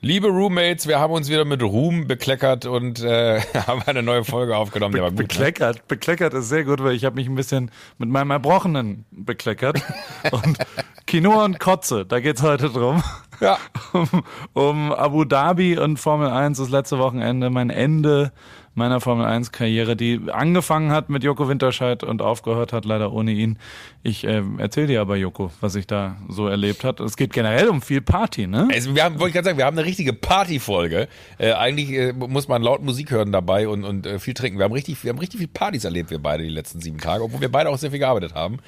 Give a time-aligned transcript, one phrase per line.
[0.00, 4.56] Liebe Roommates, wir haben uns wieder mit Ruhm bekleckert und äh, haben eine neue Folge
[4.56, 4.94] aufgenommen.
[4.94, 5.82] Be bekleckert, ne?
[5.88, 9.82] bekleckert ist sehr gut, weil ich habe mich ein bisschen mit meinem Erbrochenen bekleckert.
[10.30, 10.58] und
[11.06, 13.02] Kino und Kotze, da geht's heute drum.
[13.40, 13.58] Ja.
[13.94, 14.22] Um,
[14.52, 18.32] um Abu Dhabi und Formel 1, das letzte Wochenende, mein Ende
[18.78, 23.32] meiner Formel 1 Karriere, die angefangen hat mit Joko Winterscheid und aufgehört hat leider ohne
[23.32, 23.58] ihn.
[24.02, 27.00] Ich äh, erzähle dir aber Joko, was ich da so erlebt hat.
[27.00, 28.68] Es geht generell um viel Party, ne?
[28.72, 31.08] Also wir haben, wollte ich gerade sagen, wir haben eine richtige Partyfolge.
[31.36, 34.58] Äh, eigentlich äh, muss man laut Musik hören dabei und, und äh, viel trinken.
[34.58, 37.24] Wir haben richtig, wir haben richtig viel Partys erlebt, wir beide die letzten sieben Tage,
[37.24, 38.58] obwohl wir beide auch sehr viel gearbeitet haben.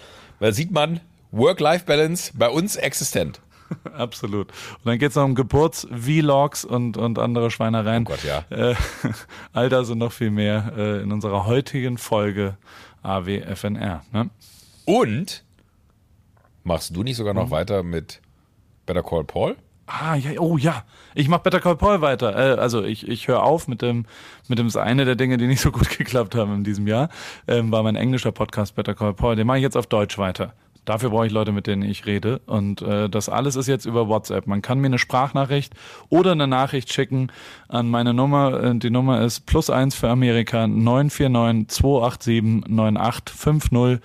[0.40, 1.00] Weil sieht man,
[1.32, 3.40] Work-Life-Balance bei uns existent.
[3.92, 4.48] Absolut.
[4.48, 8.04] Und dann geht es noch um Geburts-Vlogs und, und andere Schweinereien.
[8.06, 8.44] Oh Gott, ja.
[8.50, 8.74] Äh,
[9.52, 12.56] all das und noch viel mehr äh, in unserer heutigen Folge
[13.02, 14.02] AWFNR.
[14.12, 14.30] Ne?
[14.84, 15.44] Und
[16.64, 17.52] machst du nicht sogar noch mhm.
[17.52, 18.20] weiter mit
[18.86, 19.56] Better Call Paul?
[19.86, 20.84] Ah, ja, oh ja,
[21.14, 22.36] ich mache Better Call Paul weiter.
[22.36, 24.06] Äh, also ich, ich höre auf mit dem,
[24.46, 27.08] mit dem, ist eine der Dinge, die nicht so gut geklappt haben in diesem Jahr,
[27.48, 29.34] ähm, war mein englischer Podcast Better Call Paul.
[29.34, 30.54] Den mache ich jetzt auf Deutsch weiter.
[30.84, 32.40] Dafür brauche ich Leute, mit denen ich rede.
[32.46, 34.46] Und äh, das alles ist jetzt über WhatsApp.
[34.46, 35.74] Man kann mir eine Sprachnachricht
[36.08, 37.30] oder eine Nachricht schicken
[37.68, 38.62] an meine Nummer.
[38.62, 44.00] Äh, die Nummer ist plus eins für Amerika 949 287 9850.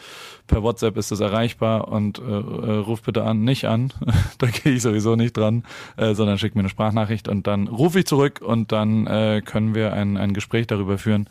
[0.47, 3.91] Per WhatsApp ist es erreichbar und äh, äh, ruf bitte an, nicht an,
[4.37, 5.63] da gehe ich sowieso nicht dran,
[5.97, 9.75] äh, sondern schick mir eine Sprachnachricht und dann rufe ich zurück und dann äh, können
[9.75, 11.27] wir ein, ein Gespräch darüber führen,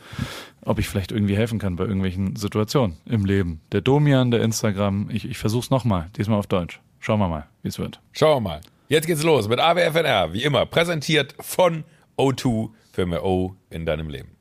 [0.64, 3.60] ob ich vielleicht irgendwie helfen kann bei irgendwelchen Situationen im Leben.
[3.72, 6.80] Der Domian, der Instagram, ich, ich versuch's nochmal, diesmal auf Deutsch.
[7.00, 8.00] Schauen wir mal, wie es wird.
[8.12, 8.60] Schauen wir mal.
[8.88, 11.84] Jetzt geht's los mit AWFNR, wie immer, präsentiert von
[12.16, 14.33] O2 für mehr O in deinem Leben.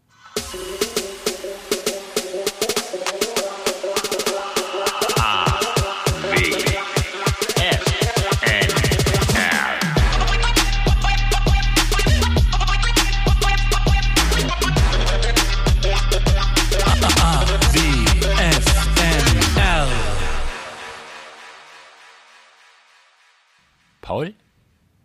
[24.03, 24.33] Paul?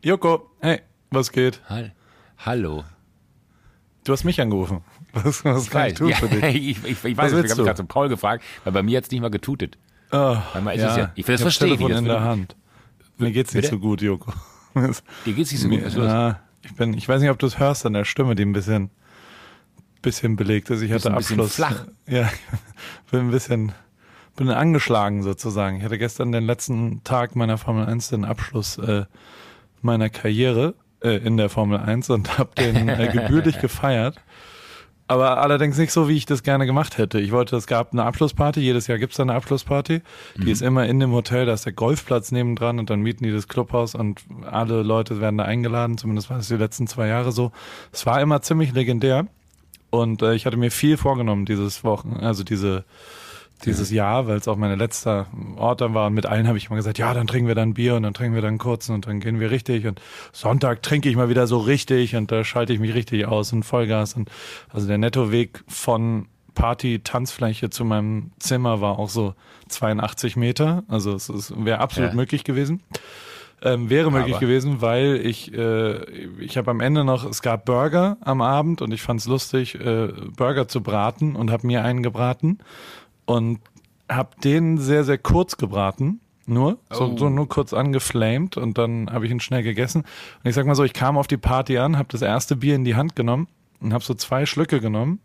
[0.02, 0.80] Joko, hey,
[1.12, 1.62] was geht?
[2.38, 2.82] Hallo.
[4.02, 4.82] Du hast mich angerufen.
[5.12, 6.44] Was, was kann ich tun ja, für dich?
[6.44, 9.20] ich, ich, ich weiß, ich habe gerade zu Paul gefragt, weil bei mir jetzt nicht
[9.20, 9.78] mal getutet.
[10.10, 10.72] Oh, ja.
[10.74, 11.12] ja.
[11.14, 11.78] ich will das verstehen.
[11.78, 12.56] Telefon in der Hand.
[13.18, 13.76] Mir geht's nicht Bitte?
[13.76, 14.32] so gut, Joko.
[15.24, 15.80] Dir geht's nicht so gut.
[15.80, 18.52] Ja, ich bin, ich weiß nicht, ob du es hörst an der Stimme, die ein
[18.52, 18.90] bisschen,
[20.02, 20.82] bisschen belegt ist.
[20.82, 21.54] Ich hatte ein Abschluss.
[21.54, 21.86] Flach.
[22.08, 22.28] Ja,
[23.06, 23.72] ich bin ein bisschen
[24.38, 25.78] bin angeschlagen sozusagen.
[25.78, 29.04] Ich hatte gestern den letzten Tag meiner Formel 1, den Abschluss äh,
[29.82, 34.16] meiner Karriere äh, in der Formel 1 und habe den äh, gebührlich gefeiert.
[35.10, 37.18] Aber allerdings nicht so, wie ich das gerne gemacht hätte.
[37.18, 40.02] Ich wollte, es gab eine Abschlussparty, jedes Jahr gibt's da eine Abschlussparty.
[40.36, 40.48] Die mhm.
[40.48, 43.48] ist immer in dem Hotel, da ist der Golfplatz nebendran und dann mieten die das
[43.48, 47.52] Clubhaus und alle Leute werden da eingeladen, zumindest war es die letzten zwei Jahre so.
[47.90, 49.26] Es war immer ziemlich legendär
[49.90, 52.84] und äh, ich hatte mir viel vorgenommen dieses Wochen, also diese
[53.64, 55.26] dieses Jahr, weil es auch mein letzter
[55.56, 56.06] Ort dann war.
[56.06, 58.14] Und mit allen habe ich immer gesagt, ja, dann trinken wir dann Bier und dann
[58.14, 59.86] trinken wir dann kurzen und dann gehen wir richtig.
[59.86, 60.00] Und
[60.32, 63.64] Sonntag trinke ich mal wieder so richtig und da schalte ich mich richtig aus und
[63.64, 64.14] Vollgas.
[64.14, 64.30] Und
[64.72, 69.34] also der Nettoweg von Party, Tanzfläche zu meinem Zimmer war auch so
[69.68, 70.84] 82 Meter.
[70.88, 72.16] Also es, es wäre absolut ja.
[72.16, 72.82] möglich gewesen.
[73.60, 74.46] Ähm, wäre möglich Aber.
[74.46, 76.04] gewesen, weil ich äh,
[76.38, 79.74] ich habe am Ende noch es gab Burger am Abend und ich fand es lustig
[79.74, 82.58] äh, Burger zu braten und habe mir einen gebraten
[83.28, 83.60] und
[84.08, 86.20] habe den sehr, sehr kurz gebraten.
[86.46, 86.94] Nur, oh.
[86.94, 90.00] so, so, nur kurz angeflamed und dann habe ich ihn schnell gegessen.
[90.42, 92.74] Und ich sag mal so, ich kam auf die Party an, habe das erste Bier
[92.74, 93.48] in die Hand genommen
[93.80, 95.20] und habe so zwei Schlücke genommen.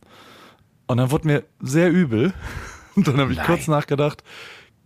[0.85, 2.33] Und dann wurde mir sehr übel.
[2.95, 3.47] Und dann habe ich Nein.
[3.47, 4.21] kurz nachgedacht,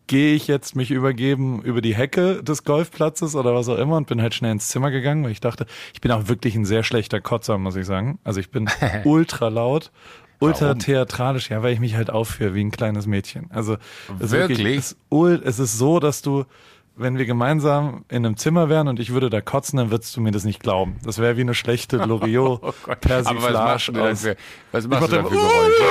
[0.06, 4.08] gehe ich jetzt mich übergeben über die Hecke des Golfplatzes oder was auch immer und
[4.08, 6.84] bin halt schnell ins Zimmer gegangen, weil ich dachte, ich bin auch wirklich ein sehr
[6.84, 8.20] schlechter Kotzer, muss ich sagen.
[8.24, 8.70] Also ich bin
[9.04, 9.92] ultra laut
[10.40, 13.50] ultra theatralisch, ja, weil ich mich halt aufführe wie ein kleines Mädchen.
[13.52, 13.78] Also
[14.20, 14.96] es wirklich, wirklich
[15.46, 16.46] es, ist so, dass du
[17.00, 20.22] wenn wir gemeinsam in einem Zimmer wären und ich würde da kotzen, dann würdest du
[20.22, 20.96] mir das nicht glauben.
[21.04, 24.36] Das wäre wie eine schlechte Loriot oh Persiflage was machst du,
[24.72, 25.84] was machst du da für Geräusche?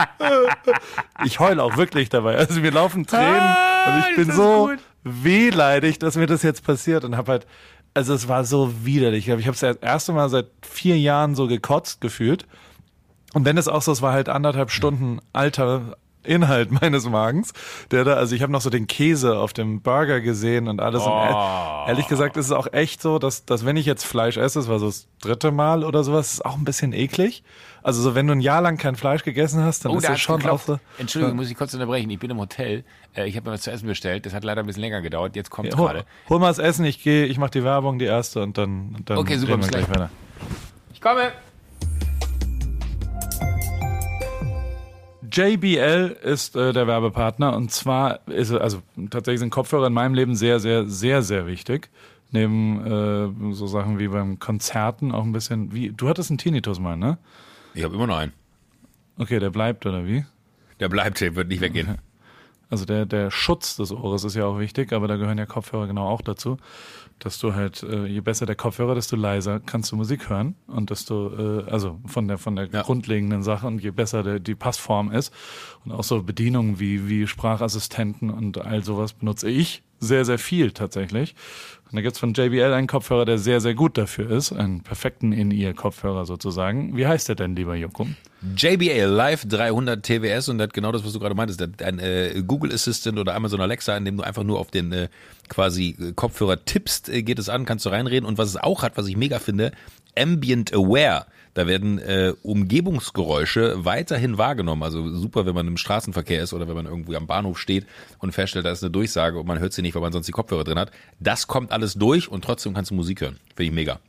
[1.24, 2.36] ich heule auch wirklich dabei.
[2.36, 4.78] Also mir laufen Tränen ah, und ich bin so gut.
[5.04, 7.46] wehleidig, dass mir das jetzt passiert und habe halt
[7.94, 9.28] also es war so widerlich.
[9.28, 12.46] Ich habe es das erste Mal seit vier Jahren so gekotzt gefühlt.
[13.32, 17.52] Und wenn es auch so, es war halt anderthalb Stunden alter Inhalt meines Magens,
[17.90, 21.02] der da, also ich habe noch so den Käse auf dem Burger gesehen und alles.
[21.02, 21.84] Und Oh.
[21.88, 24.68] ehrlich gesagt ist es auch echt so, dass, dass wenn ich jetzt Fleisch esse, das
[24.68, 27.42] war so das dritte Mal oder sowas, ist auch ein bisschen eklig.
[27.82, 30.12] Also so, wenn du ein Jahr lang kein Fleisch gegessen hast, dann Oh, ist da
[30.12, 30.78] es schon auch so.
[30.98, 32.10] Entschuldigung, muss ich kurz unterbrechen.
[32.10, 32.84] Ich bin im Hotel.
[33.16, 34.26] Äh, Ich habe mir was zu essen bestellt.
[34.26, 35.34] Das hat leider ein bisschen länger gedauert.
[35.34, 36.04] Jetzt kommt Hol, gerade.
[36.28, 39.08] hol mal das Essen, ich gehe, ich mache die Werbung, die erste und dann, und
[39.08, 39.96] dann Okay, super, bis gleich gleich.
[39.98, 40.10] weiter.
[40.92, 41.32] Ich komme.
[45.32, 50.34] JBL ist äh, der Werbepartner und zwar ist also tatsächlich sind Kopfhörer in meinem Leben
[50.34, 51.90] sehr, sehr, sehr, sehr wichtig.
[52.32, 52.86] Neben
[53.50, 55.90] äh, so Sachen wie beim Konzerten auch ein bisschen wie.
[55.90, 57.18] Du hattest einen Tinnitus mal, ne?
[57.74, 58.32] Ich habe immer noch einen.
[59.18, 60.24] Okay, der bleibt oder wie?
[60.78, 61.98] Der bleibt, der wird nicht weggehen.
[62.70, 65.86] Also der, der Schutz des Ohres ist ja auch wichtig, aber da gehören ja Kopfhörer
[65.88, 66.56] genau auch dazu,
[67.18, 70.90] dass du halt, äh, je besser der Kopfhörer, desto leiser kannst du Musik hören und
[70.90, 72.82] desto, äh, also von der, von der Ja.
[72.82, 75.34] grundlegenden Sache und je besser der, die Passform ist
[75.84, 80.70] und auch so Bedienungen wie, wie Sprachassistenten und all sowas benutze ich sehr, sehr viel
[80.70, 81.34] tatsächlich.
[81.90, 85.32] Und da gibt's von JBL einen Kopfhörer, der sehr, sehr gut dafür ist, einen perfekten
[85.32, 86.96] In-Ear-Kopfhörer sozusagen.
[86.96, 88.06] Wie heißt der denn, lieber Joko?
[88.56, 91.60] JBL Live 300 TWS und hat genau das, was du gerade meintest.
[91.82, 95.08] Ein äh, Google Assistant oder Amazon Alexa, in dem du einfach nur auf den äh,
[95.48, 98.24] quasi äh, Kopfhörer tippst, äh, geht es an, kannst du reinreden.
[98.24, 99.72] Und was es auch hat, was ich mega finde,
[100.16, 101.26] Ambient Aware.
[101.60, 104.82] Da werden äh, Umgebungsgeräusche weiterhin wahrgenommen.
[104.82, 107.84] Also super, wenn man im Straßenverkehr ist oder wenn man irgendwo am Bahnhof steht
[108.18, 110.32] und feststellt, da ist eine Durchsage und man hört sie nicht, weil man sonst die
[110.32, 110.90] Kopfhörer drin hat.
[111.18, 113.38] Das kommt alles durch und trotzdem kannst du Musik hören.
[113.54, 114.00] Finde ich mega.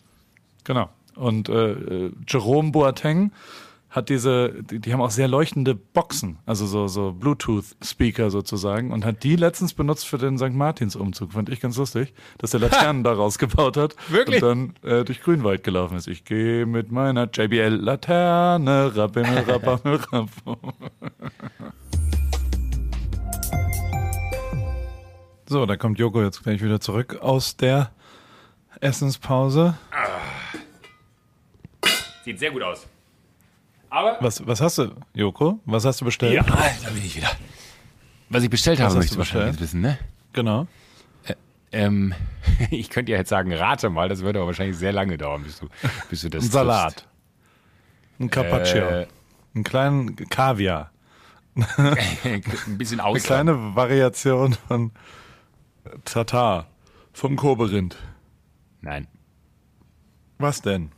[0.63, 0.87] Genau.
[1.15, 3.33] Und äh, äh, Jerome Boateng
[3.91, 9.03] hat diese, die, die haben auch sehr leuchtende Boxen, also so, so Bluetooth-Speaker sozusagen, und
[9.03, 10.53] hat die letztens benutzt für den St.
[10.53, 11.33] Martins-Umzug.
[11.33, 13.95] Fand ich ganz lustig, dass der Laternen daraus gebaut hat.
[14.07, 14.41] Wirklich?
[14.41, 16.07] Und dann äh, durch Grünwald gelaufen ist.
[16.07, 20.29] Ich gehe mit meiner JBL-Laterne, Rabimmel, Rabammel, Rab.
[25.47, 27.91] So, da kommt Joko jetzt gleich wieder zurück aus der
[28.79, 29.75] Essenspause.
[32.23, 32.87] Sieht sehr gut aus.
[33.91, 35.59] Aber Was, was hast du, Joko?
[35.65, 36.33] Was hast du bestellt?
[36.33, 37.29] Ja, da bin ich wieder.
[38.29, 39.99] Was ich bestellt habe, hast möchtest du du wahrscheinlich wissen, ne?
[40.33, 40.65] Genau.
[41.73, 42.13] Ähm,
[42.71, 45.59] ich könnte ja jetzt sagen, rate mal, das würde aber wahrscheinlich sehr lange dauern, bis
[45.59, 45.67] du,
[46.09, 47.07] bis du das Ein Salat.
[48.19, 48.87] Ein Carpaccio.
[48.87, 49.07] Äh.
[49.55, 50.91] Einen kleinen Kaviar.
[51.55, 52.25] triffst.
[52.67, 53.23] Ein bisschen Eine aus.
[53.23, 54.91] kleine Variation von
[56.05, 56.67] Tatar.
[57.13, 57.97] Vom Koberind.
[58.81, 59.07] Nein.
[60.37, 60.91] Was denn?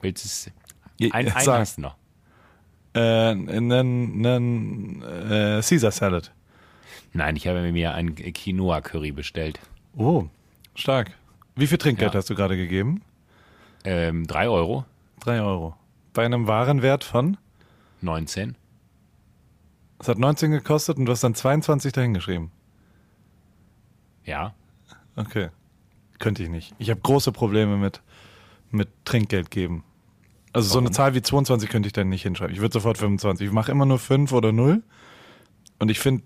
[0.00, 0.50] Willst du es?
[1.00, 1.60] Ein, ein sag.
[1.60, 1.96] hast du noch.
[2.94, 6.32] Äh, einen, einen äh, Caesar Salad.
[7.12, 9.58] Nein, ich habe mir ein Quinoa-Curry bestellt.
[9.96, 10.26] Oh,
[10.74, 11.12] stark.
[11.54, 12.18] Wie viel Trinkgeld Ja.
[12.18, 13.02] hast du gerade gegeben?
[13.84, 14.84] Ähm, drei Euro,
[15.20, 15.74] Drei Euro.
[16.12, 17.36] Bei einem Warenwert von?
[18.02, 18.56] 19.
[19.98, 22.50] Es hat 19 gekostet und du hast dann 22 dahingeschrieben.
[24.24, 24.54] Ja.
[25.16, 25.48] Okay.
[26.18, 26.74] Könnte ich nicht.
[26.78, 28.02] Ich habe große Probleme mit,
[28.70, 29.84] mit Trinkgeld geben.
[30.56, 32.54] Also so eine Zahl wie 22 könnte ich dann nicht hinschreiben.
[32.54, 33.46] Ich würde sofort 25.
[33.46, 34.82] Ich mache immer nur 5 oder 0.
[35.78, 36.22] Und ich finde,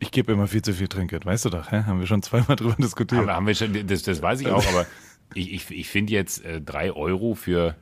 [0.00, 1.24] ich gebe immer viel zu viel Trinkgeld.
[1.24, 1.84] Weißt du doch, hä?
[1.84, 3.22] haben wir schon zweimal drüber diskutiert.
[3.22, 4.84] Aber haben wir schon, das, das weiß ich auch, aber
[5.32, 7.74] ich, ich, ich finde jetzt äh, drei Euro für.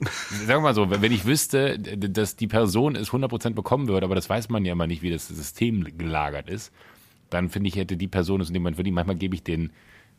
[0.00, 4.14] Sagen wir mal so, wenn ich wüsste, dass die Person es 100% bekommen würde, aber
[4.14, 6.72] das weiß man ja immer nicht, wie das System gelagert ist,
[7.28, 8.94] dann finde ich, hätte die Person es in dem Moment verdient.
[8.94, 9.70] Manchmal gebe ich den,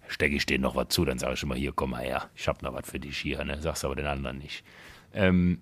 [0.07, 2.29] stecke ich denen noch was zu, dann sage ich schon mal, hier, komm mal her,
[2.35, 3.61] ich habe noch was für dich hier, ne?
[3.61, 4.63] sagst aber den anderen nicht.
[5.13, 5.61] Ähm,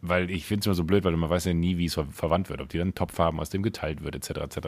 [0.00, 2.06] weil ich finde es immer so blöd, weil man weiß ja nie, wie es ver
[2.06, 4.58] verwandt wird, ob die dann einen Topf haben, aus dem geteilt wird, etc., etc.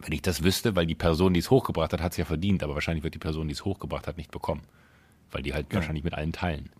[0.00, 2.62] Wenn ich das wüsste, weil die Person, die es hochgebracht hat, hat es ja verdient,
[2.62, 4.62] aber wahrscheinlich wird die Person, die es hochgebracht hat, nicht bekommen.
[5.30, 6.70] Weil die halt wahrscheinlich mit allen teilen.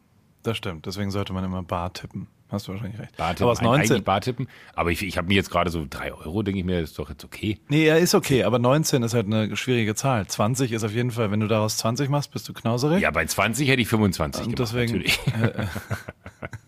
[0.43, 0.87] Das stimmt.
[0.87, 2.29] Deswegen sollte man immer bar tippen.
[2.51, 3.17] Hast du wahrscheinlich recht.
[3.17, 4.05] Bar tippen, aber aus ein- eigentlich 19.
[4.05, 4.49] Bar tippen.
[4.75, 7.11] Aber ich, ich habe mir jetzt gerade so drei Euro, denke ich mir, ist doch
[7.11, 7.59] jetzt okay.
[7.69, 10.27] Nee, er ist okay, aber 19 ist halt eine schwierige Zahl.
[10.27, 13.03] 20 ist auf jeden Fall, wenn du daraus 20 machst, bist du knauserig.
[13.03, 15.19] Ja, bei 20 hätte ich 25 Und gemacht, deswegen- natürlich.
[15.27, 15.33] Ist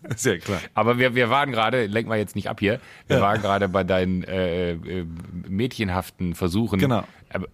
[0.17, 0.59] ja klar.
[0.73, 3.83] Aber wir, wir waren gerade, lenk mal jetzt nicht ab hier, wir waren gerade bei
[3.83, 5.05] deinen äh, äh,
[5.47, 6.79] mädchenhaften Versuchen.
[6.79, 7.03] Genau.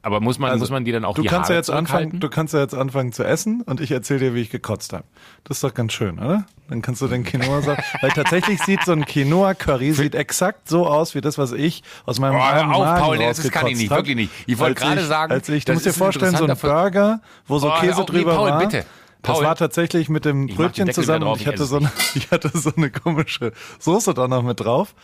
[0.02, 2.20] Aber, muss man, muss man die dann auch du die kannst Haare ja jetzt anfangen?
[2.20, 5.04] Du kannst ja jetzt anfangen zu essen und ich erzähle dir, wie ich gekotzt habe.
[5.44, 6.46] Das ist doch ganz schön, oder?
[6.68, 7.84] Dann kannst du den Quinoa sagen.
[8.02, 12.20] Weil tatsächlich sieht so ein Quinoa-Curry sieht exakt so aus wie das, was ich aus
[12.20, 14.00] meinem Oh, armen auf, Magen Paul, das kann ich nicht, hab.
[14.00, 14.32] wirklich nicht.
[14.48, 17.72] Ich wollte gerade sagen, als ich, du musst dir vorstellen, so ein Burger, wo so
[17.72, 18.60] Oh, Käse nee, drüber Paul, war.
[18.60, 18.84] bitte.
[19.28, 19.46] Das Paul.
[19.46, 22.72] war tatsächlich mit dem Brötchen zusammen und ich drauf, hatte so eine, ich hatte so
[22.76, 24.96] eine komische Soße da noch mit drauf.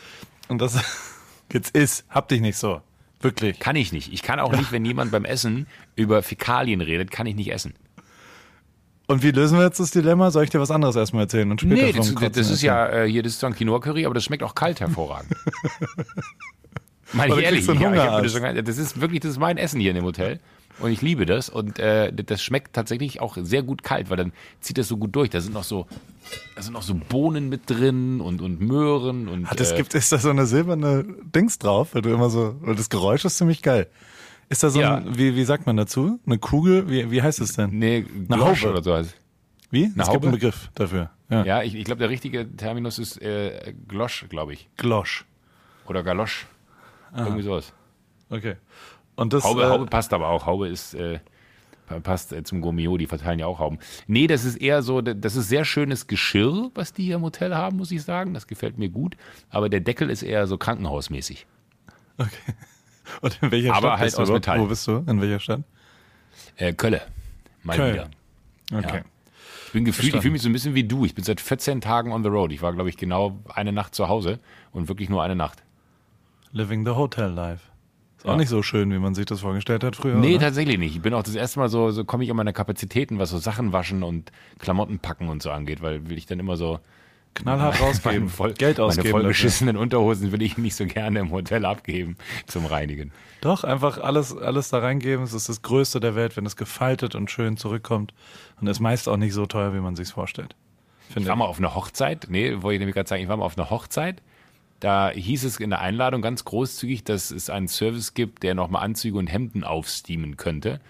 [0.47, 0.79] Und das
[1.53, 2.81] jetzt ist, hab dich nicht so.
[3.19, 3.59] Wirklich.
[3.59, 4.11] Kann ich nicht.
[4.11, 7.73] Ich kann auch nicht, wenn jemand beim Essen über Fäkalien redet, kann ich nicht essen.
[9.07, 10.31] Und wie lösen wir jetzt das Dilemma?
[10.31, 12.61] Soll ich dir was anderes erstmal erzählen und später Nee, vom das, Kotzen das ist
[12.61, 15.35] ja, äh, hier, das ist zwar ein Quinoa-Curry, aber das schmeckt auch kalt hervorragend.
[17.13, 20.05] Meine ich ehrlich, ja, das, das ist wirklich, das ist mein Essen hier in dem
[20.05, 20.39] Hotel.
[20.79, 21.49] Und ich liebe das.
[21.49, 25.15] Und äh, das schmeckt tatsächlich auch sehr gut kalt, weil dann zieht das so gut
[25.15, 25.29] durch.
[25.29, 25.85] Da sind noch so,
[26.55, 29.47] da sind noch so Bohnen mit drin und, und Möhren und.
[29.49, 32.55] Hat es äh, gibt, ist da so eine silberne Dings drauf, weil du immer so,
[32.61, 33.87] weil das Geräusch ist ziemlich geil.
[34.49, 34.95] Ist da so Ja.
[34.95, 36.19] ein, wie, wie sagt man dazu?
[36.25, 36.89] Eine Kugel?
[36.89, 37.69] Wie, wie heißt es denn?
[37.77, 38.73] Nee, Eine Glosch Haube.
[38.73, 38.93] oder so.
[38.93, 39.13] heißt-
[39.71, 39.85] Wie?
[39.85, 40.23] Eine es gibt Haube?
[40.27, 41.11] einen Begriff dafür.
[41.29, 41.45] Ja.
[41.45, 44.67] Ja, ich, ich glaube, der richtige Terminus ist äh, Glosch, glaube ich.
[44.77, 45.25] Glosch.
[45.87, 46.45] Oder Galosch.
[47.15, 47.73] Irgendwie sowas.
[48.29, 48.55] Okay.
[49.15, 50.45] Und das, Haube, äh, Haube passt aber auch.
[50.45, 51.19] Haube ist äh,
[52.01, 53.79] passt äh, zum Gourmillot, die verteilen ja auch Hauben.
[54.07, 57.55] Nee, das ist eher so, das ist sehr schönes Geschirr, was die hier im Hotel
[57.55, 58.33] haben, muss ich sagen.
[58.33, 59.15] Das gefällt mir gut.
[59.49, 61.45] Aber der Deckel ist eher so krankenhausmäßig.
[62.17, 62.29] okay.
[63.21, 64.47] Und in welcher Aber Stadt halt bist du aus überhaupt?
[64.47, 64.59] Metall.
[64.61, 65.03] Wo bist du?
[65.07, 65.61] In welcher Stadt?
[66.55, 67.01] Äh, Kölle.
[67.63, 67.93] Mal Köln.
[67.93, 68.09] wieder.
[68.73, 69.01] Okay.
[69.67, 71.03] Ich bin gefühlt, ich fühle mich so ein bisschen wie du.
[71.03, 72.51] Ich bin seit 14 Tagen on the road.
[72.51, 74.39] Ich war, glaube ich, genau eine Nacht zu Hause
[74.71, 75.63] und wirklich nur eine Nacht.
[76.51, 77.72] Living the Hotel Life.
[78.23, 78.37] Ist auch Ja.
[78.37, 80.15] nicht so schön, wie man sich das vorgestellt hat früher.
[80.15, 80.45] Nee, oder?
[80.45, 80.95] tatsächlich nicht.
[80.95, 83.37] Ich bin auch das erste Mal so, so komme ich an meine Kapazitäten, was so
[83.37, 86.79] Sachen waschen und Klamotten packen und so angeht, weil will ich dann immer so
[87.33, 88.19] knallhart rausgeben.
[88.19, 89.09] meine voll, Geld meine ausgeben.
[89.09, 89.27] voll dafür.
[89.29, 92.15] beschissenen Unterhosen will ich nicht so gerne im Hotel abgeben
[92.47, 93.11] zum Reinigen.
[93.41, 95.25] Doch, einfach alles, alles da reingeben.
[95.25, 98.13] Es ist das Größte der Welt, wenn es gefaltet und schön zurückkommt.
[98.61, 100.55] Und ist meist auch nicht so teuer, wie man sich vorstellt.
[101.09, 103.35] Ich Finde war mal auf einer Hochzeit, nee, wollte ich nämlich gerade sagen, ich war
[103.35, 104.21] mal auf einer Hochzeit.
[104.83, 108.83] Da hieß es in der Einladung ganz großzügig, dass es einen Service gibt, der nochmal
[108.83, 110.81] Anzüge und Hemden aufsteamen könnte.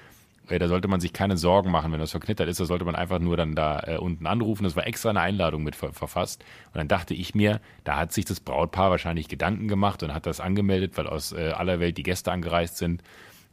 [0.50, 2.60] Äh, Da sollte man sich keine Sorgen machen, wenn das verknittert ist.
[2.60, 4.64] Da sollte man einfach nur dann da äh, unten anrufen.
[4.64, 6.44] Das war extra eine Einladung mit ver verfasst.
[6.74, 10.26] Und dann dachte ich mir, da hat sich das Brautpaar wahrscheinlich Gedanken gemacht und hat
[10.26, 13.04] das angemeldet, weil aus äh, aller Welt die Gäste angereist sind.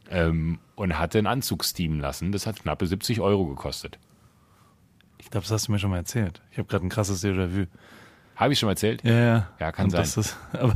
[0.09, 2.31] Ähm, und hatte einen Anzug steamen lassen.
[2.31, 3.99] Das hat knappe 70 Euro gekostet.
[5.19, 6.41] Ich glaube, das hast du mir schon mal erzählt.
[6.51, 7.67] Ich habe gerade ein krasses Déjà-vu.
[8.41, 9.03] Habe ich schon mal erzählt?
[9.03, 9.47] Ja, ja.
[9.59, 10.01] Ja, kann Und sein.
[10.01, 10.75] Das ist, aber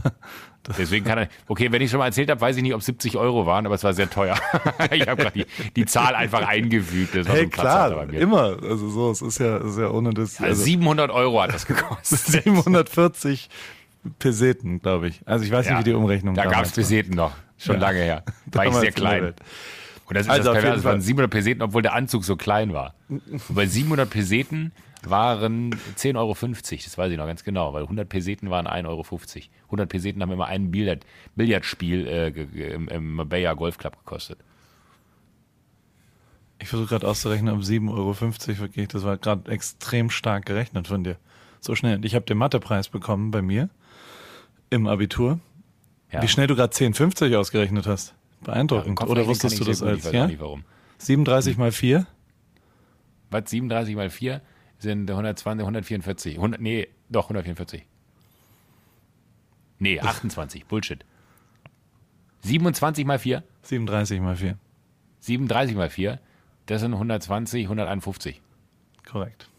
[0.62, 1.30] das, Deswegen kann er.
[1.48, 3.74] Okay, wenn ich schon mal erzählt habe, weiß ich nicht, ob 70 Euro waren, aber
[3.76, 4.36] es war sehr teuer.
[4.92, 5.46] ich habe gerade die,
[5.76, 7.16] die Zahl einfach eingefügt.
[7.16, 8.20] Das war so hey, ein Platzhalter klar, bei mir.
[8.22, 8.58] immer.
[8.64, 10.40] Also so, es ist ja, es ist ja ohne das.
[10.40, 12.20] Also 700 Euro hat das gekostet.
[12.44, 13.50] 740
[14.20, 15.22] Peseten, glaube ich.
[15.26, 17.34] Also ich weiß Ja, nicht, wie die Umrechnung Da gab es Peseten noch.
[17.58, 17.82] Schon Ja.
[17.82, 18.24] lange her.
[18.52, 19.34] War ich sehr klein.
[20.08, 20.80] Und das ist Also das Perverse.
[20.80, 21.02] Es waren Fall.
[21.02, 22.94] 700 Peseten, obwohl der Anzug so klein war.
[23.10, 24.72] Und bei 700 Peseten
[25.10, 26.36] waren 10,50 Euro.
[26.36, 29.06] Das weiß ich noch ganz genau, weil 100 Peseten waren 1,50 Euro.
[29.66, 34.40] 100 Peseten haben immer ein Billard, Billardspiel äh, im, im Marbella Golf Club gekostet.
[36.60, 41.04] Ich versuche gerade auszurechnen, ob 7,50 Euro wirklich, das war gerade extrem stark gerechnet von
[41.04, 41.18] dir.
[41.60, 42.04] So schnell.
[42.06, 43.70] Ich habe den Mathepreis bekommen bei mir
[44.70, 45.40] im Abitur.
[46.12, 46.22] Ja.
[46.22, 48.10] Wie schnell du gerade 10,50 ausgerechnet hast.
[48.42, 48.98] Ja, Beeindruckend.
[48.98, 50.28] Kopf Oder wusstest du das gut, als, Ich weiß ja?
[50.28, 50.64] nicht warum.
[51.00, 52.06] 37 mal 4?
[53.32, 53.50] Was?
[53.50, 54.42] 37 mal 4
[54.86, 56.36] sind 120, 144.
[56.36, 57.86] 100, nee, doch 144.
[59.80, 60.66] Nee, 28.
[60.66, 61.04] Bullshit.
[62.44, 64.58] 27 mal 4, 37 mal 4.
[65.20, 66.20] 37 mal 4,
[66.68, 68.42] das sind 120, 151.
[69.06, 69.50] Korrekt.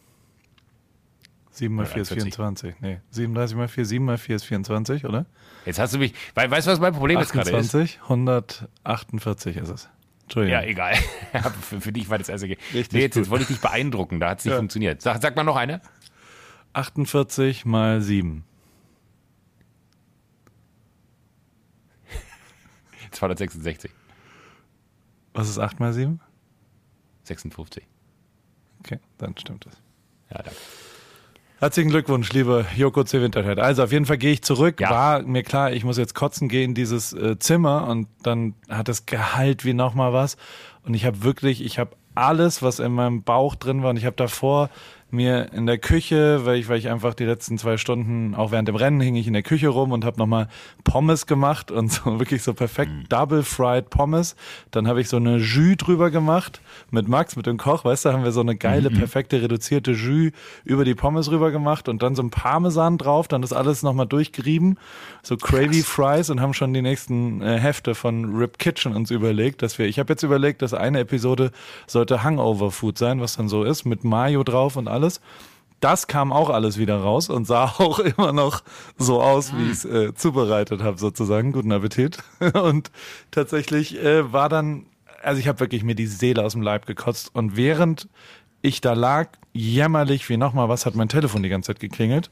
[1.51, 2.35] 7 mal 4 ist 140.
[2.35, 2.81] 24.
[2.81, 5.27] Nee, 37 mal 4, 7 mal 4 ist 24, oder?
[5.65, 6.15] Jetzt hast du mich.
[6.35, 7.75] Weißt du, was mein Problem jetzt gerade ist?
[7.75, 9.89] 28, 148 ist es.
[10.27, 10.61] Entschuldigung.
[10.61, 10.95] Ja, egal.
[11.63, 12.49] für, für dich war das erste.
[12.49, 14.59] Richtig nee, jetzt, jetzt wollte ich dich beeindrucken, da hat es nicht Ja.
[14.59, 15.01] funktioniert.
[15.01, 15.81] Sag, sag mal noch eine.
[16.73, 18.45] 48 mal 7.
[23.13, 23.91] 266.
[25.33, 26.21] Was ist 8 mal 7?
[27.25, 27.85] 56.
[28.81, 29.75] Okay, dann stimmt es.
[30.31, 30.59] Ja, danke.
[31.59, 33.23] Herzlichen Glückwunsch, liebe Joko C.
[33.23, 33.59] Winterscheid.
[33.59, 34.79] Also auf jeden Fall gehe ich zurück.
[34.79, 34.91] Ja.
[34.91, 38.91] War mir klar, ich muss jetzt kotzen gehen in dieses äh, Zimmer und dann hat
[38.91, 40.37] es Gehalt wie nochmal was.
[40.85, 43.89] Und ich habe wirklich, ich habe alles, was in meinem Bauch drin war.
[43.89, 44.69] Und ich habe davor
[45.11, 48.67] mir in der Küche, weil ich, weil ich einfach die letzten zwei Stunden, auch während
[48.67, 50.49] dem Rennen hing ich in der Küche rum und habe nochmal
[50.83, 54.35] Pommes gemacht und so wirklich so perfekt Double Fried Pommes.
[54.73, 56.61] Dann habe ich so eine Jus drüber gemacht
[56.91, 60.33] mit Max, mit dem Koch, weißt du, haben wir so eine geile, perfekte, reduzierte Jus
[60.65, 64.07] über die Pommes rüber gemacht und dann so ein Parmesan drauf, dann das alles nochmal
[64.07, 64.79] durchgerieben,
[65.23, 69.63] so Gravy Fries und haben schon die nächsten äh, Hefte von Rip Kitchen uns überlegt,
[69.63, 71.53] dass wir, ich habe jetzt überlegt, dass eine Episode
[71.87, 74.96] sollte Hangover Food sein, was dann so ist, mit Mayo drauf und alles.
[75.81, 78.63] Das kam auch alles wieder raus und sah auch immer noch
[78.97, 81.53] so aus, wie ich es äh, zubereitet habe, sozusagen.
[81.53, 82.19] Guten Appetit.
[82.55, 82.91] Und
[83.31, 84.87] tatsächlich äh, war dann,
[85.23, 87.31] also ich habe wirklich mir die Seele aus dem Leib gekotzt.
[87.35, 88.09] Und während
[88.63, 92.31] ich da lag, jämmerlich wie nochmal was, hat mein Telefon die ganze Zeit geklingelt.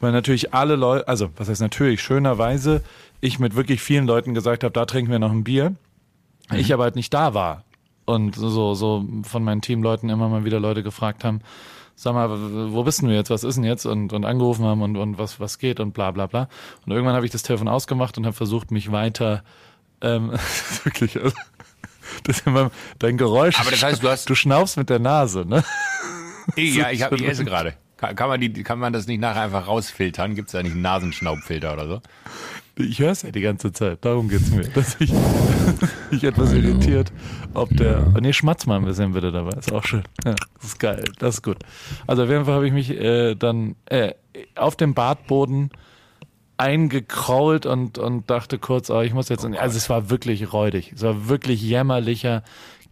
[0.00, 2.82] Weil natürlich alle Leute, also was heißt natürlich, schönerweise,
[3.20, 5.74] ich mit wirklich vielen Leuten gesagt habe, da trinken wir noch ein Bier.
[6.52, 7.64] Ich aber halt nicht da war.
[8.06, 11.40] und so, so von meinen Teamleuten immer mal wieder Leute gefragt haben,
[12.02, 12.28] sag mal,
[12.72, 15.38] wo bist du jetzt, was ist denn jetzt und, und angerufen haben und, und was,
[15.38, 16.48] was geht und bla bla bla.
[16.86, 19.44] Und irgendwann habe ich das Telefon ausgemacht und habe versucht, mich weiter
[20.00, 20.30] ähm,
[20.84, 21.36] wirklich, also,
[22.24, 23.60] das ist immer dein Geräusch.
[23.60, 25.62] Aber das heißt, du hast- Du schnaufst mit der Nase, ne?
[26.56, 27.74] Ja, ich, hab, ich esse gerade.
[28.00, 30.34] Kann, kann, man die, kann man das nicht nachher einfach rausfiltern?
[30.34, 32.00] Gibt es da nicht einen Nasenschnaubfilter oder so?
[32.76, 33.98] Ich höre es ja die ganze Zeit.
[34.06, 34.66] Darum geht's mir.
[34.74, 35.12] Dass ich,
[36.10, 37.12] ich etwas irritiert,
[37.52, 38.10] ob der.
[38.16, 39.50] Oh, nee, schmatz mal ein bisschen bitte dabei.
[39.50, 40.04] Ist auch schön.
[40.24, 41.04] Ja, das ist geil.
[41.18, 41.58] Das ist gut.
[42.06, 44.14] Also auf jeden Fall habe ich mich äh, dann äh,
[44.54, 45.70] auf dem Badboden
[46.56, 49.44] eingekrault und, und dachte kurz, oh, ich muss jetzt.
[49.44, 50.92] Also es war wirklich räudig.
[50.94, 52.44] Es war wirklich jämmerlicher.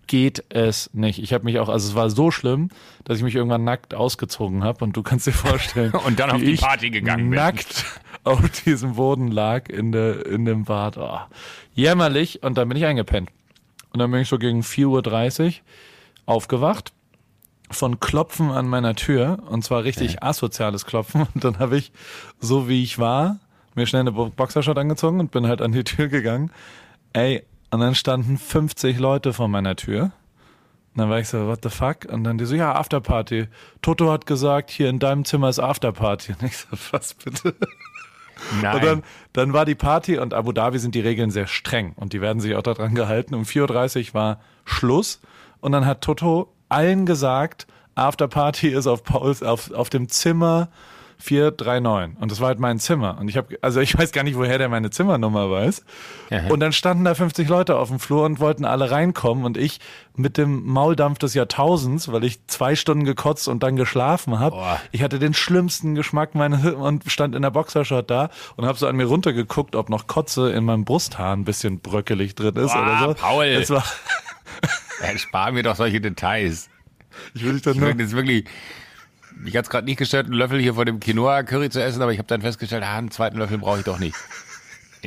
[0.08, 1.22] Geht es nicht.
[1.22, 2.70] Ich habe mich auch, also es war so schlimm,
[3.04, 6.38] dass ich mich irgendwann nackt ausgezogen habe und du kannst dir vorstellen, Und dann auf
[6.40, 7.38] die ich Party gegangen bin.
[7.38, 7.84] nackt
[8.24, 10.96] auf diesem Boden lag in, der, in dem Bad.
[10.98, 11.18] Oh,
[11.74, 13.30] jämmerlich und dann bin ich eingepennt.
[13.92, 15.52] Und dann bin ich so gegen 4.30 Uhr
[16.26, 16.92] aufgewacht
[17.70, 21.26] von Klopfen an meiner Tür und zwar richtig asoziales Klopfen.
[21.34, 21.92] Und dann habe ich,
[22.40, 23.38] so wie ich war,
[23.74, 26.50] mir schnell eine Bo- Boxershot angezogen und bin halt an die Tür gegangen.
[27.12, 30.12] Ey, und dann standen 50 Leute vor meiner Tür.
[30.94, 32.06] Und dann war ich so, what the fuck?
[32.10, 33.48] Und dann die so, ja, Afterparty.
[33.82, 36.32] Toto hat gesagt, hier in deinem Zimmer ist Afterparty.
[36.32, 37.54] Und ich so, was bitte?
[38.62, 38.74] Nein.
[38.76, 42.12] Und dann, dann war die Party und Abu Dhabi sind die Regeln sehr streng und
[42.12, 43.34] die werden sich auch daran gehalten.
[43.34, 45.20] Um 4.30 Uhr war Schluss
[45.60, 50.68] und dann hat Toto allen gesagt, Afterparty ist auf Pauls, auf, auf dem Zimmer
[51.18, 52.20] 439.
[52.20, 53.18] Und das war halt mein Zimmer.
[53.18, 55.84] Und ich habe, also ich weiß gar nicht, woher der meine Zimmernummer weiß.
[56.30, 56.48] Aha.
[56.48, 59.80] Und dann standen da 50 Leute auf dem Flur und wollten alle reinkommen und ich
[60.14, 64.78] mit dem Mauldampf des Jahrtausends, weil ich zwei Stunden gekotzt und dann geschlafen habe.
[64.92, 68.86] Ich hatte den schlimmsten Geschmack meine, und stand in der Boxershot da und habe so
[68.86, 72.82] an mir runtergeguckt, ob noch Kotze in meinem Brusthaar ein bisschen bröckelig drin ist Boah,
[72.82, 73.14] oder so.
[73.14, 73.44] Paul.
[73.44, 73.84] Es war,
[75.00, 76.68] Ja, spar mir doch solche Details.
[77.34, 78.44] ich will dich dann Ich nur, jetzt wirklich.
[79.44, 82.12] Ich hatte es gerade nicht gestört, einen Löffel hier von dem Quinoa-Curry zu essen, aber
[82.12, 84.16] ich habe dann festgestellt, ah, einen zweiten Löffel brauche ich doch nicht.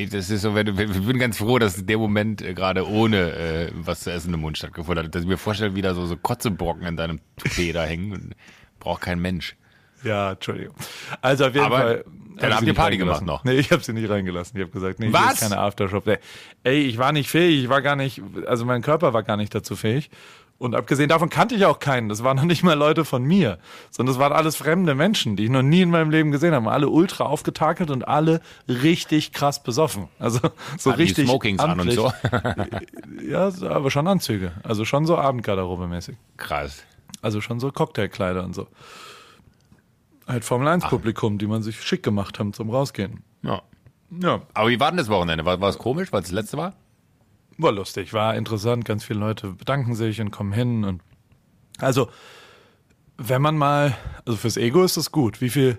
[0.09, 3.71] Das ist so, wenn ich bin ganz froh, dass der Moment äh, gerade ohne äh,
[3.73, 5.13] was zu essen im Mund stattgefunden hat.
[5.13, 8.33] Dass ich mir vorstelle, wie da so, so Kotzebrocken in deinem Toupet da hängen.
[8.79, 9.57] Braucht kein Mensch.
[10.05, 10.75] ja, Entschuldigung.
[11.21, 12.05] Also auf jeden Aber Fall.
[12.37, 13.43] dann hab habt ihr Party gemacht noch?
[13.43, 14.57] Nee, ich habe sie nicht reingelassen.
[14.57, 15.33] Ich habe gesagt, nee, Was?
[15.33, 16.07] ist keine Aftershop.
[16.07, 16.19] Ey,
[16.63, 17.61] Ey, ich war nicht fähig.
[17.63, 20.09] Ich war gar nicht, also mein Körper war gar nicht dazu fähig.
[20.61, 22.07] Und abgesehen davon kannte ich auch keinen.
[22.07, 23.57] Das waren noch nicht mal Leute von mir,
[23.89, 26.69] sondern das waren alles fremde Menschen, die ich noch nie in meinem Leben gesehen habe.
[26.69, 30.07] Alle ultra aufgetakelt und alle richtig krass besoffen.
[30.19, 30.37] Also
[30.77, 31.27] so Hatten die richtig.
[31.27, 31.95] Smokings an und amtlich.
[31.95, 32.13] so.
[33.27, 34.51] Ja, aber schon Anzüge.
[34.61, 36.15] Also schon so Abendgarderobe mäßig.
[36.37, 36.83] Krass.
[37.23, 38.67] Also schon so Cocktailkleider und so.
[40.27, 43.23] Halt Formel 1 Publikum, die man sich schick gemacht haben zum Rausgehen.
[43.41, 43.63] Ja.
[44.11, 45.43] Ja, Aber wie war denn das Wochenende?
[45.43, 46.73] War, war es komisch, weil es das letzte war?
[47.57, 48.85] War lustig, war interessant.
[48.85, 51.01] Ganz viele Leute bedanken sich und kommen hin und
[51.79, 52.09] also
[53.17, 55.41] wenn man mal, also fürs Ego ist es gut.
[55.41, 55.77] Wie viel,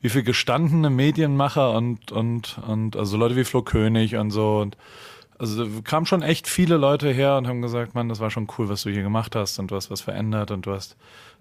[0.00, 4.76] wie viel gestandene Medienmacher und und und also Leute wie Flo König und so und
[5.38, 8.68] also kamen schon echt viele Leute her und haben gesagt, Mann, das war schon cool,
[8.68, 10.96] was du hier gemacht hast und du hast was verändert und du hast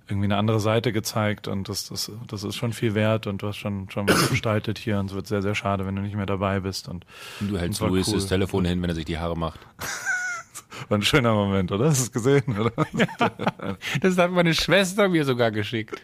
[0.08, 3.48] irgendwie eine andere Seite gezeigt und das, das, das ist schon viel wert und du
[3.48, 6.16] hast schon, schon was gestaltet hier und es wird sehr, sehr schade, wenn du nicht
[6.16, 7.06] mehr dabei bist und
[7.40, 8.16] Und du hältst Louis cool.
[8.16, 9.60] das Telefon hin, wenn er sich die Haare macht.
[10.90, 11.90] war ein schöner Moment, oder?
[11.90, 12.72] Hast du es gesehen, oder?
[14.02, 16.02] Das hat meine Schwester mir sogar geschickt.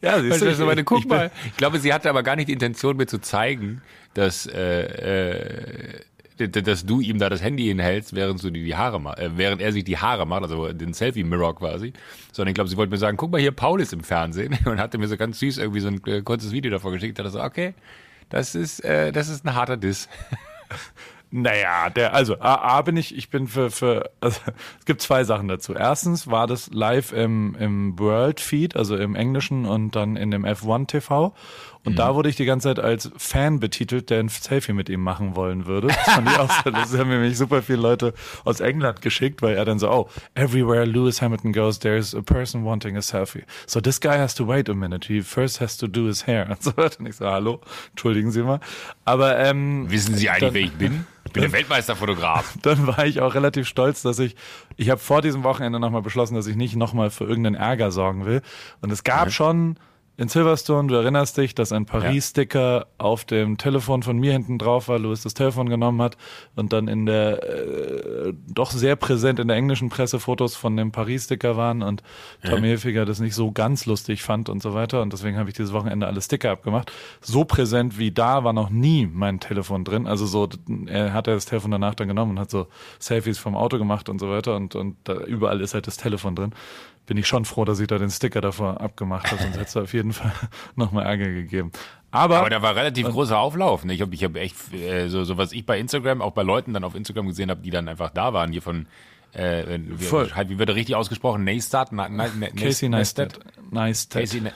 [0.00, 1.30] Ja, was ich meine, guck ich mal.
[1.46, 3.82] Ich glaube, sie hatte aber gar nicht die Intention, mir zu zeigen,
[4.14, 6.00] dass, äh, äh,
[6.48, 9.84] dass du ihm da das Handy hinhältst, während du die Haare äh, während er sich
[9.84, 11.92] die Haare macht, also den Selfie-Mirror quasi.
[12.32, 14.78] Sondern ich glaube, sie wollte mir sagen, guck mal hier, Paul ist im Fernsehen und
[14.78, 17.18] hatte mir so ganz süß irgendwie so ein äh, kurzes Video davon geschickt.
[17.18, 17.74] Da so, okay,
[18.28, 20.08] das ist, äh, das ist ein harter Diss.
[21.34, 24.38] Naja, der, also A, A bin ich, ich bin für, für also,
[24.78, 25.72] es gibt zwei Sachen dazu.
[25.72, 30.44] Erstens war das live im, im World Feed, also im Englischen und dann in dem
[30.44, 31.34] F1 TV.
[31.84, 35.00] Und da wurde ich die ganze Zeit als Fan betitelt, der ein Selfie mit ihm
[35.02, 35.88] machen wollen würde.
[35.88, 38.14] Das fand ich auch so, das haben mir nämlich super viele Leute
[38.44, 42.64] aus England geschickt, weil er dann so, oh, everywhere Lewis Hamilton goes, there's a person
[42.64, 43.42] wanting a selfie.
[43.66, 45.08] So this guy has to wait a minute.
[45.12, 46.48] He first has to do his hair.
[46.48, 47.00] Und so weiter.
[47.00, 48.60] Und ich so, hallo, entschuldigen Sie mal.
[49.04, 51.06] Aber, ähm, Wissen Sie eigentlich, dann- wer ich bin?
[51.24, 51.52] Ich bin der
[51.96, 52.58] Weltmeisterfotograf.
[52.62, 54.36] dann war ich auch relativ stolz, dass ich,
[54.76, 58.24] ich habe vor diesem Wochenende nochmal beschlossen, dass ich nicht nochmal für irgendeinen Ärger sorgen
[58.24, 58.40] will.
[58.82, 59.76] Und es gab schon
[60.18, 64.88] in Silverstone, du erinnerst dich, dass ein Paris-Sticker auf dem Telefon von mir hinten drauf
[64.88, 66.18] war, Louis das Telefon genommen hat
[66.54, 70.92] und dann in der äh, doch sehr präsent in der englischen Presse Fotos von dem
[70.92, 72.02] Paris-Sticker waren und
[72.44, 72.72] Tom Ja.
[72.72, 75.00] Hilfiger das nicht so ganz lustig fand und so weiter.
[75.00, 76.92] Und deswegen habe ich dieses Wochenende alle Sticker abgemacht.
[77.22, 80.48] So präsent wie da war noch nie mein Telefon drin, also so,
[80.86, 82.66] er hat das Telefon danach dann genommen und hat so
[82.98, 86.36] Selfies vom Auto gemacht und so weiter und, und da überall ist halt das Telefon
[86.36, 86.52] drin
[87.06, 89.76] bin ich schon froh, dass ich da den Sticker davor abgemacht habe, sonst hätte es
[89.76, 90.32] auf jeden Fall
[90.76, 91.72] nochmal Ärger gegeben.
[92.10, 93.84] Aber, Aber da war relativ großer Auflauf.
[93.84, 93.94] Ne?
[93.94, 96.74] Ich habe ich hab echt, äh, so, so was ich bei Instagram, auch bei Leuten
[96.74, 98.86] dann auf Instagram gesehen habe, die dann einfach da waren, hier von,
[99.32, 101.42] äh, wie, halt, wie wird er richtig ausgesprochen?
[101.44, 101.90] Neistat?
[101.92, 103.40] Na, na, na, Casey Neistat.
[103.70, 104.22] Neistat.
[104.22, 104.52] Casey Ne-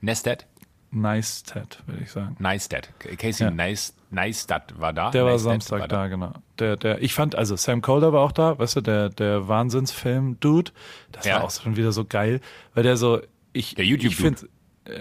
[0.00, 0.46] Neistat?
[0.90, 2.36] Neistat, würde ich sagen.
[2.38, 2.90] Neistat.
[3.18, 3.50] Casey Ja.
[3.50, 5.10] Neis- Neistat war da.
[5.10, 6.32] Der war Neistat Samstag da, genau.
[6.58, 10.72] Der, der, ich fand, also Sam Colder war auch da, weißt du, der, der Wahnsinnsfilm-Dude.
[11.12, 11.36] Das Ja.
[11.36, 12.40] war auch schon wieder so geil,
[12.74, 13.20] weil der so,
[13.52, 14.08] ich, Der YouTube-Dude.
[14.08, 14.48] ich finde,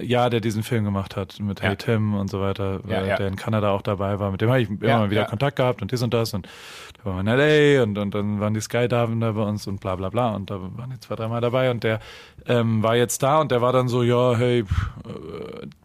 [0.01, 1.67] ja, der diesen Film gemacht hat mit Ja.
[1.69, 3.15] Hey Tim und so weiter, Ja, äh, ja.
[3.17, 4.31] der in Kanada auch dabei war.
[4.31, 5.25] Mit dem habe ich immer mal wieder.
[5.25, 6.47] Kontakt gehabt und dies und das und
[6.97, 7.83] da waren wir in L.A.
[7.83, 10.59] und, und dann waren die Skydiven da bei uns und bla bla bla und da
[10.59, 11.99] waren die zwei, dreimal dabei und der
[12.47, 14.89] ähm, war jetzt da und der war dann so, ja, hey, pff,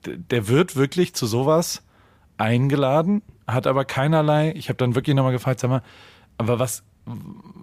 [0.09, 1.83] äh, der wird wirklich zu sowas
[2.41, 5.83] eingeladen, hat aber keinerlei, ich habe dann wirklich nochmal gefragt, sag mal,
[6.39, 6.83] aber was,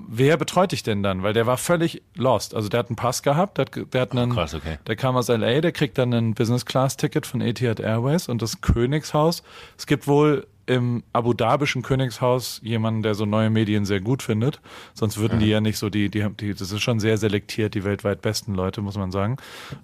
[0.07, 1.23] wer betreut dich denn dann?
[1.23, 2.53] Weil der war völlig lost.
[2.53, 4.77] Also der hat einen Pass gehabt, der hat, der hat einen, krass, okay.
[4.85, 9.43] der kam aus LA, der kriegt dann ein Business-Class-Ticket von Etihad Airways und das Königshaus.
[9.77, 14.61] Es gibt wohl im Abu Dhabischen Königshaus jemanden, der so neue Medien sehr gut findet.
[14.93, 17.73] Sonst würden die ja nicht so, die, die, haben- die, das ist schon sehr selektiert,
[17.73, 19.37] die weltweit besten Leute, muss man sagen.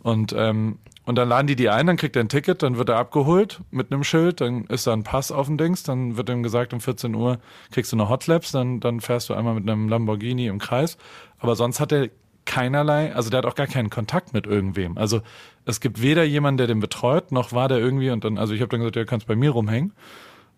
[0.04, 2.89] Und, ähm, und dann laden die die ein, dann kriegt er ein Ticket, dann wird
[2.89, 6.30] er abgeholt mit einem Schild, dann ist da ein Pass auf dem Dings, dann wird
[6.30, 7.39] ihm gesagt, um 14 Uhr
[7.72, 10.98] kriegst du eine Hotlaps, dann, dann fährst du einmal mit einem Lamborghini im Kreis.
[11.39, 12.10] Aber sonst hat er
[12.46, 14.98] keinerlei, also der hat auch gar keinen Kontakt mit irgendwem.
[14.98, 15.22] Also
[15.65, 18.60] es gibt weder jemanden, der den betreut, noch war der irgendwie und dann, also ich
[18.60, 19.93] habe dann gesagt, der kannst bei mir rumhängen.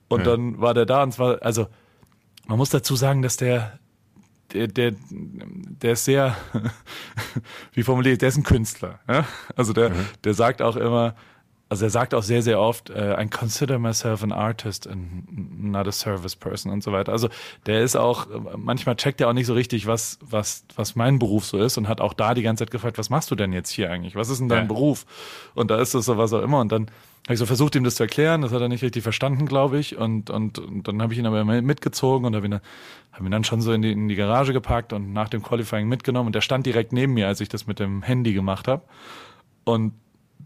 [0.08, 1.68] Und dann war der da und zwar, also
[2.48, 3.80] man muss dazu sagen, dass der,
[4.54, 6.36] der, der, der ist sehr,
[7.74, 9.00] wie formuliert, der ist ein Künstler.
[9.08, 9.26] Ja?
[9.56, 9.92] Also der,
[10.24, 11.16] der sagt auch immer,
[11.68, 15.24] also er sagt auch sehr, sehr oft, äh, I consider myself an artist and
[15.64, 17.12] not a service person und so weiter.
[17.12, 17.30] Also
[17.66, 21.46] der ist auch, manchmal checkt er auch nicht so richtig, was, was, was mein Beruf
[21.46, 23.72] so ist und hat auch da die ganze Zeit gefragt, was machst du denn jetzt
[23.72, 24.16] hier eigentlich?
[24.16, 24.66] Was ist denn dein Ja.
[24.66, 25.06] Beruf?
[25.56, 26.60] Und da ist es so was auch immer.
[26.60, 26.84] Und dann
[27.26, 28.44] habe ich so versucht, ihm das zu erklären.
[28.44, 29.98] Das hat er nicht richtig verstanden, glaube ich.
[29.98, 32.62] Und, und, und dann habe ich ihn aber immer mitgezogen und habe ihn, dann-
[33.12, 35.88] hab ihn dann schon so in die, in die Garage gepackt und nach dem Qualifying
[35.88, 36.28] mitgenommen.
[36.28, 38.84] Und der stand direkt neben mir, als ich das mit dem Handy gemacht habe.
[39.64, 39.94] Und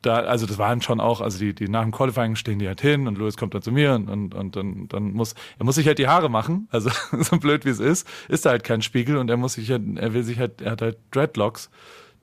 [0.02, 2.82] da, also das waren schon auch, also die, die nach dem Qualifying stehen die halt
[2.82, 5.76] hin und Louis kommt dann zu mir und, und, und dann, dann muss, er muss
[5.76, 8.82] sich halt die Haare machen, also so blöd wie es ist, ist da halt kein
[8.82, 11.70] Spiegel und er muss sich halt, er will sich halt, er hat halt Dreadlocks,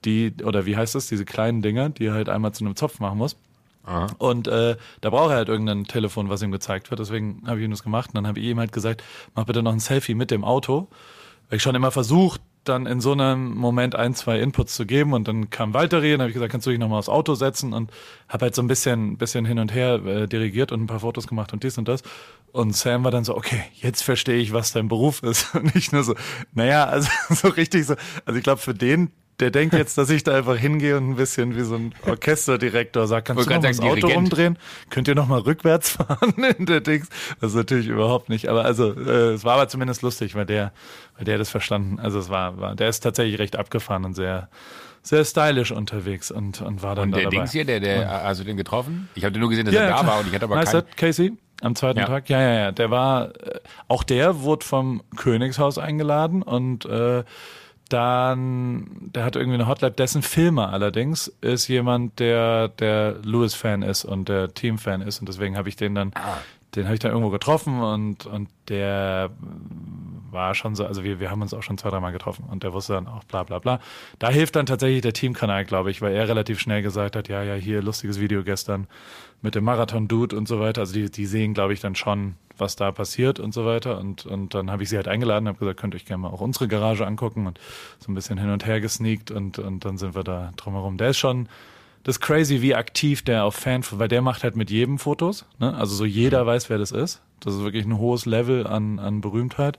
[0.05, 3.01] die, oder wie heißt das, diese kleinen Dinger, die er halt einmal zu einem Zopf
[3.01, 3.37] machen muss.
[3.85, 4.09] Aha.
[4.19, 6.99] Und äh, da braucht er halt irgendein Telefon, was ihm gezeigt wird.
[6.99, 8.11] Deswegen habe ich ihm das gemacht.
[8.11, 9.03] Und dann habe ich ihm halt gesagt,
[9.35, 10.89] mach bitte noch ein Selfie mit dem Auto.
[11.49, 15.13] Weil ich schon immer versucht, dann in so einem Moment ein, zwei Inputs zu geben.
[15.13, 17.73] Und dann kam Valtteri und habe ich gesagt, kannst du dich nochmal aufs Auto setzen?
[17.73, 17.91] Und
[18.29, 21.27] habe halt so ein bisschen, bisschen hin und her äh, dirigiert und ein paar Fotos
[21.27, 22.03] gemacht und dies und das.
[22.53, 25.55] Und Sam war dann so, okay, jetzt verstehe ich, was dein Beruf ist.
[25.55, 26.15] Und ich nur so,
[26.55, 27.97] naja, also so richtig so.
[28.25, 31.17] Also ich glaube, für den, der denkt jetzt, dass ich da einfach hingehe und ein
[31.17, 34.17] bisschen wie so ein Orchesterdirektor sage, kannst du noch das Auto Dirigent.
[34.17, 34.59] umdrehen?
[34.91, 37.09] Könnt ihr noch mal rückwärts fahren in der Dings?
[37.41, 38.49] Das ist natürlich überhaupt nicht.
[38.49, 40.73] Aber also, äh, es war aber zumindest lustig, weil der,
[41.17, 41.99] weil der das verstanden.
[42.01, 44.49] Also es war, war, der ist tatsächlich recht abgefahren und sehr,
[45.03, 47.37] sehr stylisch unterwegs und, und war dann Und da der dabei.
[47.37, 49.09] Dings hier, der, der, hast du den getroffen?
[49.15, 50.07] Ich habe nur gesehen, dass er da klar.
[50.07, 50.87] war und ich hatte aber nice keinen.
[50.97, 52.07] Casey, am zweiten Ja.
[52.07, 52.29] Tag.
[52.31, 52.73] Ja, ja, ja.
[52.73, 57.23] Der war, äh, auch der wurde vom Königshaus eingeladen und äh,
[57.89, 59.93] dann, der hat irgendwie eine Hotline.
[59.93, 65.57] Dessen Filmer allerdings ist jemand, der der Lewis-Fan ist und der Team-Fan ist und deswegen
[65.57, 66.39] habe ich den dann, Ah.
[66.75, 69.31] den habe ich dann irgendwo getroffen und und der
[70.31, 72.73] war schon so, also wir, wir haben uns auch schon zwei, dreimal getroffen und der
[72.73, 73.81] wusste dann auch bla bla bla.
[74.19, 77.43] Da hilft dann tatsächlich der Teamkanal, glaube ich, weil er relativ schnell gesagt hat, ja,
[77.43, 78.87] ja, hier lustiges Video gestern
[79.43, 80.83] mit dem Marathon-Dude und so weiter.
[80.83, 83.99] Also die, die sehen, glaube ich, dann schon, was da passiert und so weiter.
[83.99, 86.31] Und, und dann habe ich sie halt eingeladen, habe gesagt, könnt ihr euch gerne mal
[86.31, 87.61] auch unsere Garage angucken und
[87.99, 90.97] so ein bisschen hin und her gesneakt und, und dann sind wir da drumherum.
[90.97, 91.49] Der ist schon,
[92.07, 95.45] das ist crazy, wie aktiv der auf Fan, weil der macht halt mit jedem Fotos.
[95.59, 95.75] Ne?
[95.75, 97.21] Also so jeder weiß, wer das ist.
[97.41, 99.77] Das ist wirklich ein hohes Level an, an Berühmtheit.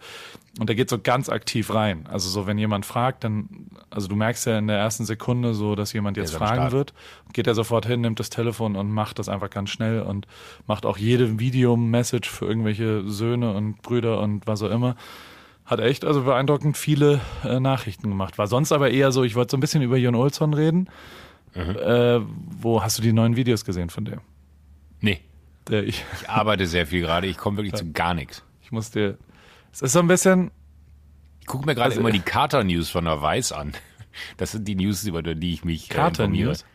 [0.59, 2.05] Und der geht so ganz aktiv rein.
[2.11, 5.75] Also so, wenn jemand fragt, dann, also du merkst ja in der ersten Sekunde so,
[5.75, 6.93] dass jemand jetzt fragen wird,
[7.31, 10.27] geht er sofort hin, nimmt das Telefon und macht das einfach ganz schnell und
[10.67, 14.97] macht auch jede Video-Message für irgendwelche Söhne und Brüder und was auch immer.
[15.65, 18.37] Hat echt also beeindruckend viele äh, Nachrichten gemacht.
[18.37, 20.89] War sonst aber eher so, ich wollte so ein bisschen über Jon Olsson reden.
[21.57, 22.21] Äh,
[22.61, 24.19] wo hast du die neuen Videos gesehen von dem?
[25.01, 25.19] Nee.
[25.69, 28.43] Der ich, Ich arbeite sehr viel gerade, ich komme wirklich zu gar nichts.
[28.61, 29.17] ich muss dir.
[29.71, 30.51] Es ist so ein bisschen.
[31.41, 33.73] Ich gucke mir gerade Also- immer die Carter-News von der Weiß an.
[34.37, 36.49] Das sind die News, über die ich mich äh, Carter informiere.
[36.49, 36.65] News?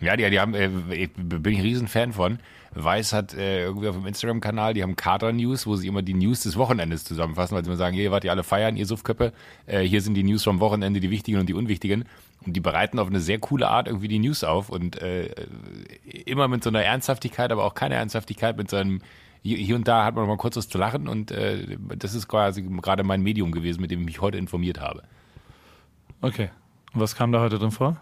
[0.00, 2.38] Ja, die, die haben, äh, ich, bin ich ein Riesenfan von.
[2.74, 6.14] Weiß hat äh, irgendwie auf dem Instagram-Kanal, die haben Carter News, wo sie immer die
[6.14, 9.32] News des Wochenendes zusammenfassen, weil sie immer sagen, hier wart ihr alle feiern, ihr Suffköppe,
[9.66, 12.04] äh, hier sind die News vom Wochenende, die wichtigen und die unwichtigen.
[12.46, 15.26] Und die bereiten auf eine sehr coole Art irgendwie die News auf und äh,
[16.24, 19.00] immer mit so einer Ernsthaftigkeit, aber auch keine Ernsthaftigkeit, mit so einem
[19.42, 22.62] hier und da hat man mal kurz was zu lachen und äh, das ist quasi
[22.62, 25.02] gerade mein Medium gewesen, mit dem ich mich heute informiert habe.
[26.20, 26.50] Okay.
[26.92, 27.96] Und was kam da heute drin vor?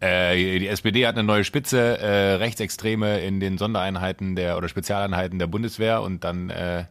[0.00, 5.38] Äh, die SPD hat eine neue Spitze, äh, Rechtsextreme in den Sondereinheiten der oder Spezialeinheiten
[5.38, 6.84] der Bundeswehr und dann äh,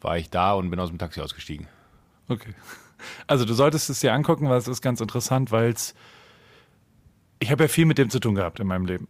[0.00, 1.66] war ich da und bin aus dem Taxi ausgestiegen.
[2.28, 2.54] Okay.
[3.26, 5.94] Also du solltest es dir angucken, weil es ist ganz interessant, weil es.
[7.38, 9.08] Ich habe ja viel mit dem zu tun gehabt in meinem Leben.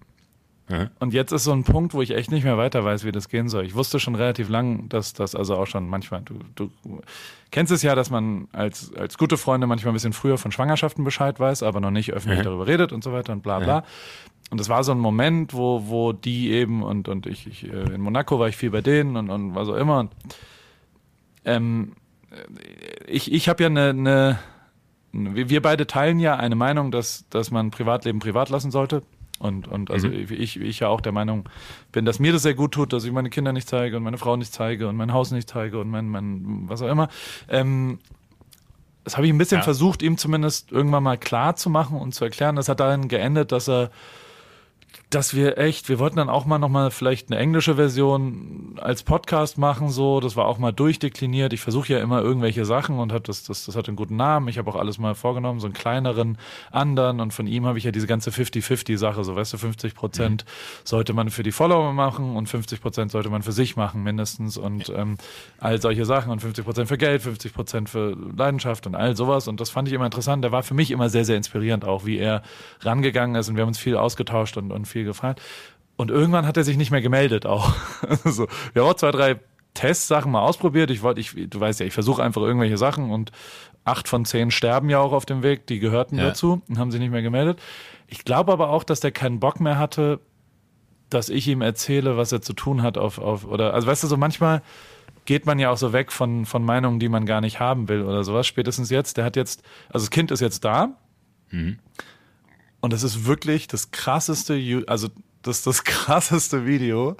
[0.68, 0.88] Mhm.
[1.00, 3.28] Und jetzt ist so ein Punkt, wo ich echt nicht mehr weiter weiß, wie das
[3.28, 3.64] gehen soll.
[3.66, 6.70] Ich wusste schon relativ lang, dass das also auch schon manchmal, du, du
[7.50, 11.04] kennst es ja, dass man als, als gute Freunde manchmal ein bisschen früher von Schwangerschaften
[11.04, 12.44] Bescheid weiß, aber noch nicht öffentlich Mhm.
[12.44, 13.84] darüber redet und so weiter und bla bla.
[14.50, 17.94] Und das war so ein Moment, wo, wo die eben und, und ich, ich äh,
[17.94, 20.00] in Monaco war ich viel bei denen und, und was auch immer.
[20.00, 20.12] Und,
[21.44, 21.92] ähm,
[23.06, 24.38] ich, ich habe ja eine, eine,
[25.12, 29.02] wir beide teilen ja eine Meinung, dass, dass man Privatleben privat lassen sollte.
[29.38, 31.48] Und, und also ich, ich ja auch der Meinung
[31.90, 34.18] bin, dass mir das sehr gut tut, dass ich meine Kinder nicht zeige und meine
[34.18, 37.08] Frau nicht zeige und mein Haus nicht zeige und mein, mein was auch immer.
[37.48, 37.98] Ähm,
[39.02, 39.64] das habe ich ein bisschen Ja.
[39.64, 42.54] versucht, ihm zumindest irgendwann mal klar zu machen und zu erklären.
[42.54, 43.90] Das hat darin geendet, dass er
[45.14, 49.58] dass wir echt, wir wollten dann auch mal nochmal vielleicht eine englische Version als Podcast
[49.58, 51.52] machen, so, das war auch mal durchdekliniert.
[51.52, 54.48] Ich versuche ja immer irgendwelche Sachen und habe das, das, das hat einen guten Namen.
[54.48, 56.38] Ich habe auch alles mal vorgenommen, so einen kleineren,
[56.70, 57.20] anderen.
[57.20, 60.46] Und von ihm habe ich ja diese ganze 50-50-Sache, so weißt du, 50 Prozent
[60.82, 64.56] sollte man für die Follower machen und 50 Prozent sollte man für sich machen mindestens.
[64.56, 65.18] Und ähm,
[65.58, 69.46] all solche Sachen und 50 Prozent für Geld, 50 Prozent für Leidenschaft und all sowas.
[69.46, 70.42] Und das fand ich immer interessant.
[70.42, 72.42] Der war für mich immer sehr, sehr inspirierend auch, wie er
[72.80, 73.50] rangegangen ist.
[73.50, 75.40] Und wir haben uns viel ausgetauscht und, und viel gefragt.
[75.96, 77.72] Und irgendwann hat er sich nicht mehr gemeldet auch.
[78.24, 79.40] so, wir haben auch zwei, drei
[79.74, 80.90] Testsachen mal ausprobiert.
[80.90, 83.30] Ich wollte, ich, du weißt ja, ich versuche einfach irgendwelche Sachen und
[83.84, 86.26] acht von zehn sterben ja auch auf dem Weg, die gehörten Ja.
[86.28, 87.60] dazu und haben sich nicht mehr gemeldet.
[88.06, 90.20] Ich glaube aber auch, dass der keinen Bock mehr hatte,
[91.10, 94.06] dass ich ihm erzähle, was er zu tun hat auf, auf oder, also weißt du,
[94.06, 94.62] so manchmal
[95.24, 98.02] geht man ja auch so weg von, von Meinungen, die man gar nicht haben will
[98.02, 98.46] oder sowas.
[98.46, 100.96] Spätestens jetzt, der hat jetzt, also das Kind ist jetzt da.
[102.82, 105.08] Und es ist wirklich das krasseste, also
[105.40, 107.16] das ist das krasseste Video,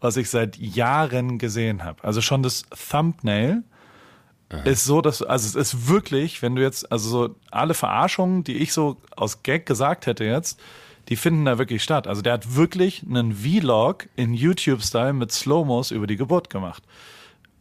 [0.00, 2.04] was ich seit Jahren gesehen habe.
[2.04, 3.64] Also schon das Thumbnail
[4.64, 8.58] ist so, dass, also es ist wirklich, wenn du jetzt, also so alle Verarschungen, die
[8.58, 10.60] ich so aus Gag gesagt hätte jetzt,
[11.08, 12.06] die finden da wirklich statt.
[12.06, 16.82] Also der hat wirklich einen Vlog in YouTube-Style mit Slow-Mos über die Geburt gemacht.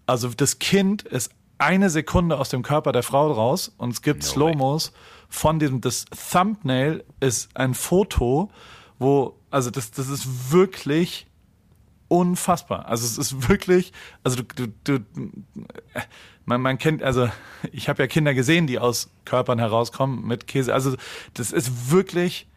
[0.06, 4.24] Also das Kind ist eine Sekunde aus dem Körper der Frau raus und es gibt
[4.24, 4.94] No Slow-Mos
[5.30, 8.50] von diesem, das Thumbnail ist ein Foto,
[9.00, 11.28] wo, also das, das ist wirklich
[12.08, 12.88] unfassbar.
[12.88, 13.92] Also es ist wirklich,
[14.24, 15.06] also du, du, du
[16.46, 17.30] man, man kennt, also
[17.72, 20.74] ich habe ja Kinder gesehen, die aus Körpern herauskommen mit Käse.
[20.74, 20.96] Also
[21.34, 22.48] das ist wirklich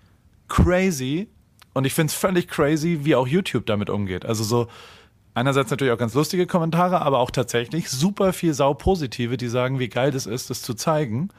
[0.49, 1.29] crazy
[1.75, 4.25] und ich finde es völlig crazy, wie auch YouTube damit umgeht.
[4.25, 4.69] Also so
[5.35, 9.89] einerseits natürlich auch ganz lustige Kommentare, aber auch tatsächlich super viel saupositive, die sagen, wie
[9.89, 11.31] geil das ist, das zu zeigen.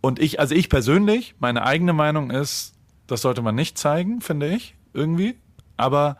[0.00, 2.74] Und ich, also ich persönlich, meine eigene Meinung ist,
[3.06, 5.36] das sollte man nicht zeigen, finde ich, irgendwie.
[5.76, 6.16] Aber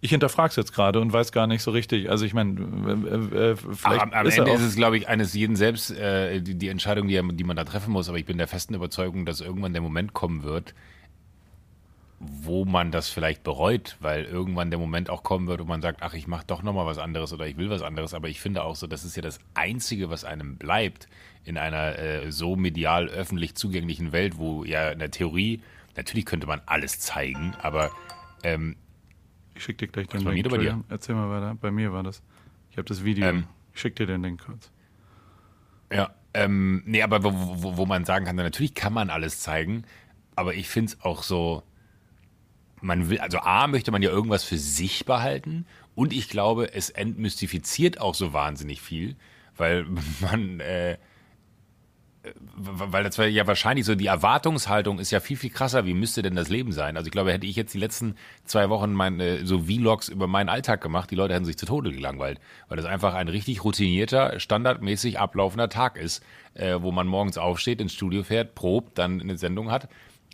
[0.00, 2.08] ich hinterfrage es jetzt gerade und weiß gar nicht so richtig.
[2.10, 5.08] Also ich meine, äh, äh, vielleicht Aber am, am ist Ende ist es, glaube ich,
[5.08, 8.08] eines jeden selbst äh, die, die Entscheidung, die, er- die man da treffen muss.
[8.08, 10.74] Aber ich bin der festen Überzeugung, dass irgendwann der Moment kommen wird,
[12.20, 16.02] wo man das vielleicht bereut, weil irgendwann der Moment auch kommen wird, wo man sagt,
[16.02, 18.14] ach, ich mache doch nochmal was anderes oder ich will was anderes.
[18.14, 21.08] Aber ich finde auch so, das ist ja das Einzige, was einem bleibt
[21.44, 25.62] in einer äh, so medial öffentlich zugänglichen Welt, wo ja in der Theorie,
[25.96, 27.90] natürlich könnte man alles zeigen, aber
[28.42, 28.76] ähm,
[29.54, 30.46] ich schicke dir gleich den bei Link.
[30.46, 30.84] mir oder bei dir?
[30.88, 31.56] Erzähl mal weiter.
[31.60, 32.22] Bei mir war das.
[32.70, 33.26] Ich habe das Video.
[33.26, 33.44] Ähm.
[33.74, 34.70] ich schicke dir den Link kurz.
[35.92, 39.40] Ja, ähm, nee, aber wo, wo, wo man sagen kann, na, natürlich kann man alles
[39.40, 39.84] zeigen,
[40.36, 41.62] aber ich finde es auch so,
[42.80, 46.90] man will, also A, möchte man ja irgendwas für sich behalten und ich glaube, es
[46.90, 49.16] entmystifiziert auch so wahnsinnig viel,
[49.56, 49.86] weil
[50.20, 50.98] man, äh,
[52.56, 56.34] weil das ja wahrscheinlich so, die Erwartungshaltung ist ja viel, viel krasser, wie müsste denn
[56.34, 56.96] das Leben sein?
[56.96, 60.48] Also ich glaube, hätte ich jetzt die letzten zwei Wochen meine, so Vlogs über meinen
[60.48, 64.40] Alltag gemacht, die Leute hätten sich zu Tode gelangweilt, weil das einfach ein richtig routinierter,
[64.40, 66.22] standardmäßig ablaufender Tag ist,
[66.54, 69.88] äh, wo man morgens aufsteht, ins Studio fährt, probt, dann eine Sendung hat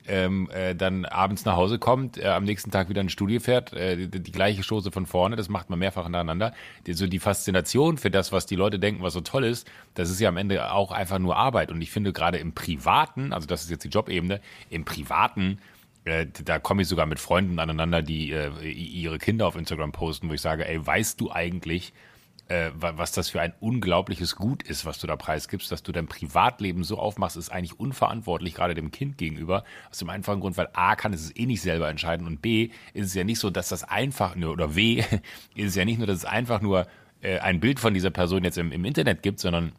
[0.06, 3.72] ähm, äh, dann abends nach Hause kommt, äh, am nächsten Tag wieder ins Studio fährt,
[3.72, 6.52] äh, die, die gleiche Chose von vorne, das macht man mehrfach nacheinander.
[6.86, 10.10] Die, so die Faszination für das, was die Leute denken, was so toll ist, das
[10.10, 11.70] ist ja am Ende auch einfach nur Arbeit.
[11.70, 14.40] Und ich finde gerade im Privaten, also das ist jetzt die Jobebene,
[14.70, 15.58] im Privaten
[16.04, 20.28] äh, da komme ich sogar mit Freunden aneinander, die äh, ihre Kinder auf Instagram posten,
[20.28, 21.94] wo ich sage, ey, weißt du eigentlich,
[22.48, 26.06] äh, was das für ein unglaubliches Gut ist, was du da preisgibst, dass du dein
[26.06, 29.64] Privatleben so aufmachst, ist eigentlich unverantwortlich, gerade dem Kind gegenüber.
[29.90, 33.06] Aus dem einfachen Grund, weil A kann es eh nicht selber entscheiden und B ist
[33.06, 34.98] es ja nicht so, dass das einfach nur, oder W
[35.54, 36.86] ist es ja nicht nur, dass es einfach nur
[37.22, 39.72] äh, ein Bild von dieser Person jetzt im, im Internet gibt, sondern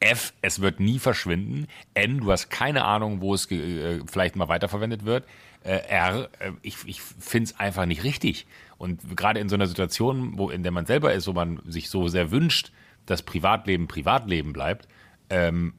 [0.00, 1.66] F, es wird nie verschwinden.
[1.94, 5.24] N, du hast keine Ahnung, wo es äh, vielleicht mal weiterverwendet wird.
[5.62, 8.46] Äh, R, äh, ich, ich finde es einfach nicht richtig.
[8.76, 11.90] Und gerade in so einer Situation, wo in der man selber ist, wo man sich
[11.90, 12.72] so sehr wünscht,
[13.06, 14.88] dass Privatleben Privatleben bleibt,
[15.30, 15.74] ähm,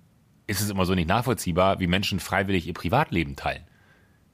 [0.48, 3.64] ist es immer so nicht nachvollziehbar, wie Menschen freiwillig ihr Privatleben teilen.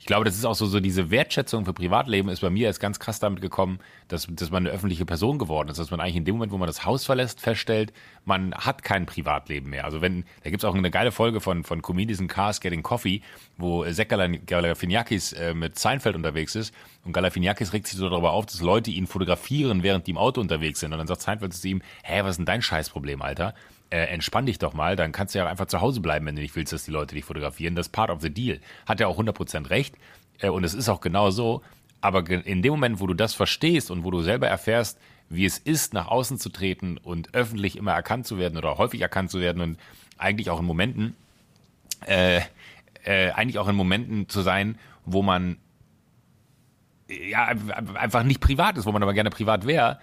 [0.01, 2.79] Ich glaube, das ist auch so, so diese Wertschätzung für Privatleben ist bei mir erst
[2.79, 6.15] ganz krass damit gekommen, dass, dass man eine öffentliche Person geworden ist, dass man eigentlich
[6.15, 7.93] in dem Moment, wo man das Haus verlässt, feststellt,
[8.25, 9.85] man hat kein Privatleben mehr.
[9.85, 13.21] Also wenn, da gibt's auch eine geile Folge von, von Comedians in Cars Getting Coffee,
[13.59, 16.73] wo Zach Galifianakis äh, mit Seinfeld unterwegs ist
[17.05, 20.41] und Galifianakis regt sich so darüber auf, dass Leute ihn fotografieren, während die im Auto
[20.41, 23.53] unterwegs sind und dann sagt Seinfeld zu ihm, hä, was ist denn dein Scheißproblem, Alter?
[23.91, 26.41] Äh, entspann dich doch mal, dann kannst du ja einfach zu Hause bleiben, wenn du
[26.41, 27.75] nicht willst, dass die Leute dich fotografieren.
[27.75, 28.59] Das ist part of the deal.
[28.85, 29.95] Hat er auch 100% recht
[30.39, 31.61] äh, und es ist auch genau so.
[31.99, 34.97] Aber in dem Moment, wo du das verstehst und wo du selber erfährst,
[35.29, 39.01] wie es ist, nach außen zu treten und öffentlich immer erkannt zu werden oder häufig
[39.01, 39.79] erkannt zu werden und
[40.17, 41.15] eigentlich auch in Momenten,
[42.07, 42.41] äh,
[43.03, 45.57] äh, eigentlich auch in Momenten zu sein, wo man
[47.07, 47.45] ja
[47.95, 49.99] einfach nicht privat ist, wo man aber gerne privat wäre,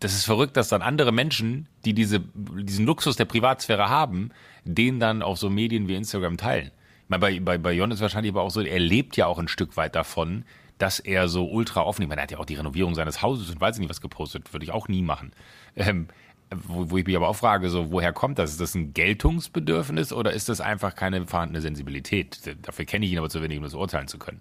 [0.00, 4.30] das ist verrückt, dass dann andere Menschen, die diese, diesen Luxus der Privatsphäre haben,
[4.64, 6.70] den dann auf so Medien wie Instagram teilen.
[7.04, 9.38] Ich meine, bei, bei, bei Jon ist wahrscheinlich aber auch so, er lebt ja auch
[9.38, 10.44] ein Stück weit davon,
[10.78, 13.48] dass er so ultra offen, ich meine, er hat ja auch die Renovierung seines Hauses
[13.48, 15.32] und weiß nicht was gepostet, würde ich auch nie machen.
[15.76, 16.08] Ähm,
[16.50, 18.52] wo, wo ich mich aber auch frage, so, woher kommt das?
[18.52, 22.40] Ist das ein Geltungsbedürfnis oder ist das einfach keine vorhandene Sensibilität?
[22.62, 24.40] Dafür kenne ich ihn aber zu wenig, um das urteilen zu können.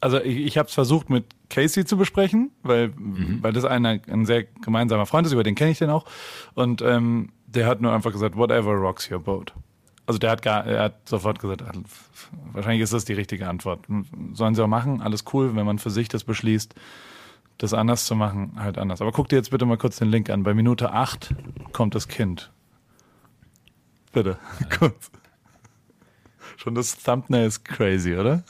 [0.00, 3.38] Also ich, ich habe es versucht mit Casey zu besprechen, weil, mhm.
[3.42, 6.06] weil das ein, ein sehr gemeinsamer Freund ist, über den kenne ich den auch.
[6.54, 9.52] Und ähm, der hat nur einfach gesagt, whatever rocks your boat.
[10.06, 11.62] Also der hat gar, er hat sofort gesagt,
[12.52, 13.86] wahrscheinlich ist das die richtige Antwort.
[14.32, 16.74] Sollen sie auch machen, alles cool, wenn man für sich das beschließt,
[17.58, 19.02] das anders zu machen, halt anders.
[19.02, 20.42] Aber guck dir jetzt bitte mal kurz den Link an.
[20.42, 21.34] Bei Minute 8
[21.72, 22.50] kommt das Kind.
[24.12, 24.38] Bitte,
[24.78, 25.10] kurz.
[26.56, 28.42] Schon das Thumbnail ist crazy, oder?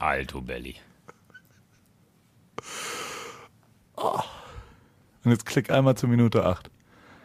[0.00, 0.76] Alto Belly.
[3.96, 4.20] Oh.
[5.22, 6.70] Und jetzt klick einmal zur Minute 8.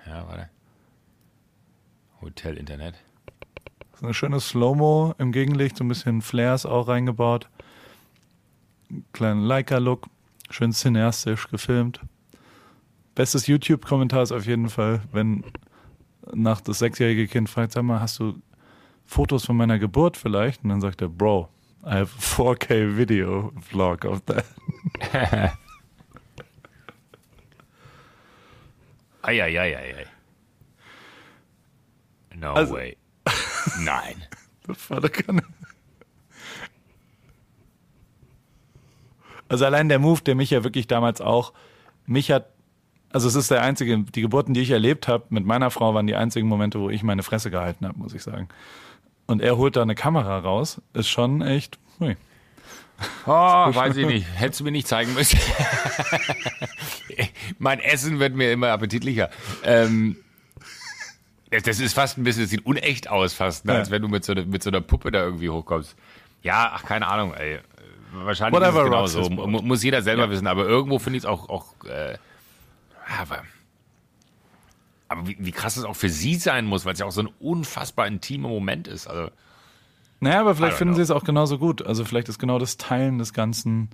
[0.06, 0.50] Ja, warte.
[2.22, 2.96] Hotel Internet.
[3.92, 7.50] Das ist eine schöne Slow-Mo im Gegenlicht, so ein bisschen Flares auch reingebaut.
[9.14, 10.08] Kleinen Leica-Look,
[10.50, 12.02] schön cineastisch gefilmt.
[13.16, 15.46] Bestes YouTube-Kommentar ist auf jeden Fall, wenn
[16.34, 18.42] nach das sechsjährige Kind fragt, sag mal, hast du
[19.06, 20.64] Fotos von meiner Geburt vielleicht?
[20.64, 21.48] Und dann sagt er, Bro,
[21.86, 24.46] I have a 4K video vlog of that.
[29.24, 30.08] Eieieiei.
[32.36, 32.98] No also, way.
[33.80, 34.24] Nein.
[34.66, 35.44] das keine.
[39.48, 41.54] Also allein der Move, der mich ja wirklich damals auch,
[42.08, 42.50] mich hat,
[43.12, 46.08] also es ist der einzige, die Geburten, die ich erlebt habe, mit meiner Frau waren
[46.08, 48.50] die einzigen Momente, wo ich meine Fresse gehalten habe, muss ich sagen
[49.28, 51.80] und er holt da eine Kamera raus, ist schon echt.
[52.00, 52.16] Hui.
[53.26, 53.30] Oh,
[53.74, 54.28] weiß ich nicht.
[54.36, 55.40] Hättest du mir nicht zeigen müssen.
[57.60, 59.30] mein Essen wird mir immer appetitlicher.
[59.64, 60.18] Ähm,
[61.50, 63.74] das ist fast ein bisschen, das sieht unecht aus fast, ne?
[63.74, 65.96] als wenn du mit so, ne, mit so einer Puppe da irgendwie hochkommst.
[66.42, 67.60] Ja, ach, keine Ahnung, ey.
[68.14, 69.48] Wahrscheinlich Whatever ist es genau so.
[69.48, 70.30] Muss jeder selber ja.
[70.30, 72.18] wissen, aber irgendwo finde ich es auch, auch äh,
[73.20, 73.44] aber
[75.08, 77.22] aber wie, wie krass es auch für sie sein muss, weil es ja auch so
[77.22, 79.08] ein unfassbar intimer Moment ist.
[79.08, 79.30] Also,
[80.20, 80.98] naja, aber vielleicht finden know.
[80.98, 81.86] sie es auch genauso gut.
[81.86, 83.90] Also vielleicht ist genau das Teilen des Ganzen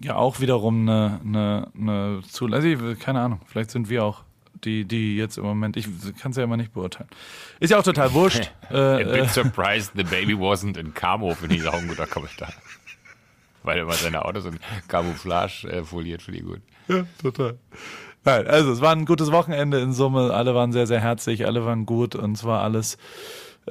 [0.00, 2.70] ja auch wiederum eine, eine, eine Zulassung.
[2.70, 4.22] Also, keine Ahnung, vielleicht sind wir auch
[4.64, 5.86] die, die jetzt im Moment, ich
[6.20, 7.08] kann es ja immer nicht beurteilen.
[7.60, 8.50] Ist ja auch total wurscht.
[8.70, 12.06] äh, A bit äh, surprised the baby wasn't in Camo, finde ich auch ein guter
[12.06, 12.52] Kommentar.
[13.62, 14.58] Weil immer seine Autos in
[14.88, 16.60] Camouflage äh, foliert, finde ich gut.
[16.88, 17.58] Ja, total.
[18.24, 20.32] Nein, also es war ein gutes Wochenende in Summe.
[20.32, 22.96] Alle waren sehr, sehr herzlich, alle waren gut und zwar alles,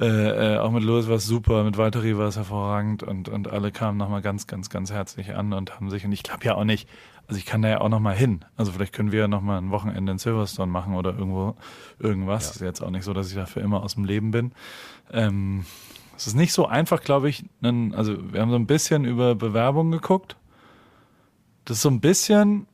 [0.00, 3.48] äh, äh, auch mit Louis war es super, mit Valtteri war es hervorragend und, und
[3.48, 6.54] alle kamen nochmal ganz, ganz, ganz herzlich an und haben sich, und ich glaube ja
[6.54, 6.88] auch nicht,
[7.26, 8.44] also ich kann da ja auch nochmal hin.
[8.56, 11.56] Also vielleicht können wir ja nochmal ein Wochenende in Silverstone machen oder irgendwo
[11.98, 12.46] irgendwas.
[12.46, 12.50] Ja.
[12.52, 14.52] Ist jetzt auch nicht so, dass ich dafür immer aus dem Leben bin.
[15.12, 15.64] Ähm,
[16.16, 17.44] es ist nicht so einfach, glaube ich.
[17.62, 20.36] Einen, also wir haben so ein bisschen über Bewerbung geguckt.
[21.64, 22.66] Das ist so ein bisschen,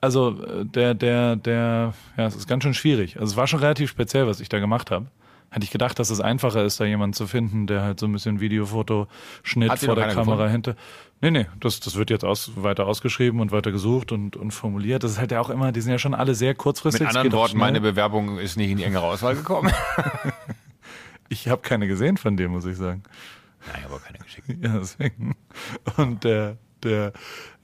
[0.00, 3.18] also äh, der, der, der, ja, es ist ganz schön schwierig.
[3.18, 5.06] Also es war schon relativ speziell, was ich da gemacht habe.
[5.50, 8.12] Hätte ich gedacht, dass es einfacher ist, da jemanden zu finden, der halt so ein
[8.12, 9.06] bisschen Videofoto,
[9.42, 10.76] Schnitt Hat sie vor der Kamera hinter.
[11.22, 15.02] Nee, nee, das, das wird jetzt aus, weiter ausgeschrieben und weiter gesucht und, und formuliert.
[15.02, 17.00] Das ist halt ja auch immer, die sind ja schon alle sehr kurzfristig.
[17.00, 19.72] Mit anderen auch Worten, meine Bewerbung ist nicht in die engere Auswahl gekommen.
[21.28, 23.02] Ich habe keine gesehen von dir, muss ich sagen.
[23.72, 24.48] Nein, aber keine geschickt.
[24.48, 25.36] Ja, deswegen.
[25.96, 27.12] Und der, der,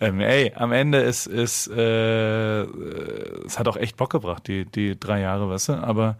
[0.00, 2.66] ähm, ey, am Ende ist, ist, äh, äh,
[3.46, 6.16] es hat auch echt Bock gebracht, die, die drei Jahre, weißt du, aber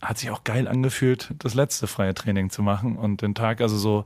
[0.00, 3.76] hat sich auch geil angefühlt, das letzte freie Training zu machen und den Tag, also
[3.76, 4.04] so,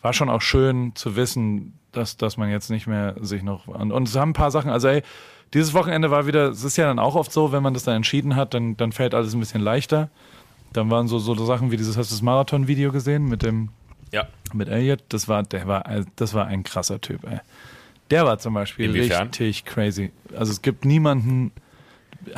[0.00, 3.92] war schon auch schön zu wissen, dass, dass man jetzt nicht mehr sich noch, und,
[3.92, 5.02] und es haben ein paar Sachen, also ey,
[5.54, 7.96] dieses Wochenende war wieder, es ist ja dann auch oft so, wenn man das dann
[7.96, 10.08] entschieden hat, dann, dann fällt alles ein bisschen leichter.
[10.72, 13.68] Dann waren so, so Sachen wie dieses, hast du das Marathon-Video gesehen mit dem,
[14.12, 14.28] Ja.
[14.52, 15.84] mit Elliot, das war, der war,
[16.16, 17.40] das war ein krasser Typ, ey.
[18.10, 19.28] Der war zum Beispiel Inwiefern?
[19.28, 20.10] richtig crazy.
[20.36, 21.50] Also es gibt niemanden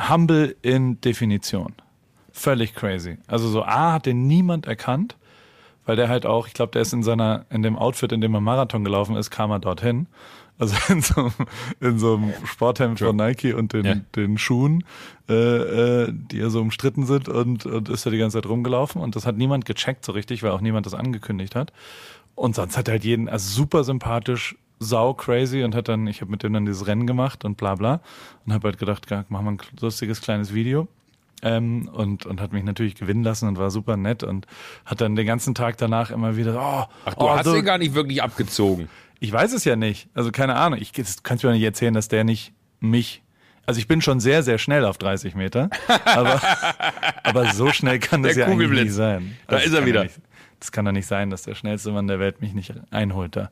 [0.09, 1.73] humble in Definition.
[2.31, 3.17] Völlig crazy.
[3.27, 5.15] Also so A hat den niemand erkannt,
[5.85, 8.33] weil der halt auch, ich glaube, der ist in seiner, in dem Outfit, in dem
[8.33, 10.07] er Marathon gelaufen ist, kam er dorthin.
[10.57, 11.33] Also in so, einem-
[11.81, 13.95] in so einem Sporthemd von Nike und den, Ja.
[14.15, 14.85] den Schuhen,
[15.27, 19.01] äh, äh, die ja so umstritten sind und, und ist da die ganze Zeit rumgelaufen
[19.01, 21.73] und das hat niemand gecheckt so richtig, weil auch niemand das angekündigt hat.
[22.35, 26.21] Und sonst hat er halt jeden, also super sympathisch, sau crazy und hat dann, ich
[26.21, 28.01] habe mit dem dann dieses Rennen gemacht und bla bla
[28.45, 30.87] und habe halt gedacht, machen wir ein lustiges kleines Video.
[31.41, 34.47] Ähm, und, und hat mich natürlich gewinnen lassen und war super nett und
[34.85, 37.65] hat dann den ganzen Tag danach immer wieder, oh, Ach, du oh, hast so, ihn
[37.65, 38.87] gar nicht wirklich abgezogen.
[39.25, 40.07] Ich weiß es ja nicht.
[40.13, 40.79] Also keine Ahnung.
[40.79, 40.91] Ich
[41.23, 43.23] kannst mir nicht erzählen, dass der nicht mich.
[43.65, 45.71] Also ich bin schon sehr, sehr schnell auf 30 Meter.
[46.05, 46.39] Aber,
[47.23, 49.35] aber so schnell kann das Der ja eigentlich nicht sein.
[49.47, 50.03] Da Also ist das er wieder.
[50.03, 50.19] Nicht,
[50.59, 53.49] das kann doch nicht sein, dass der schnellste Mann der Welt mich nicht einholt da.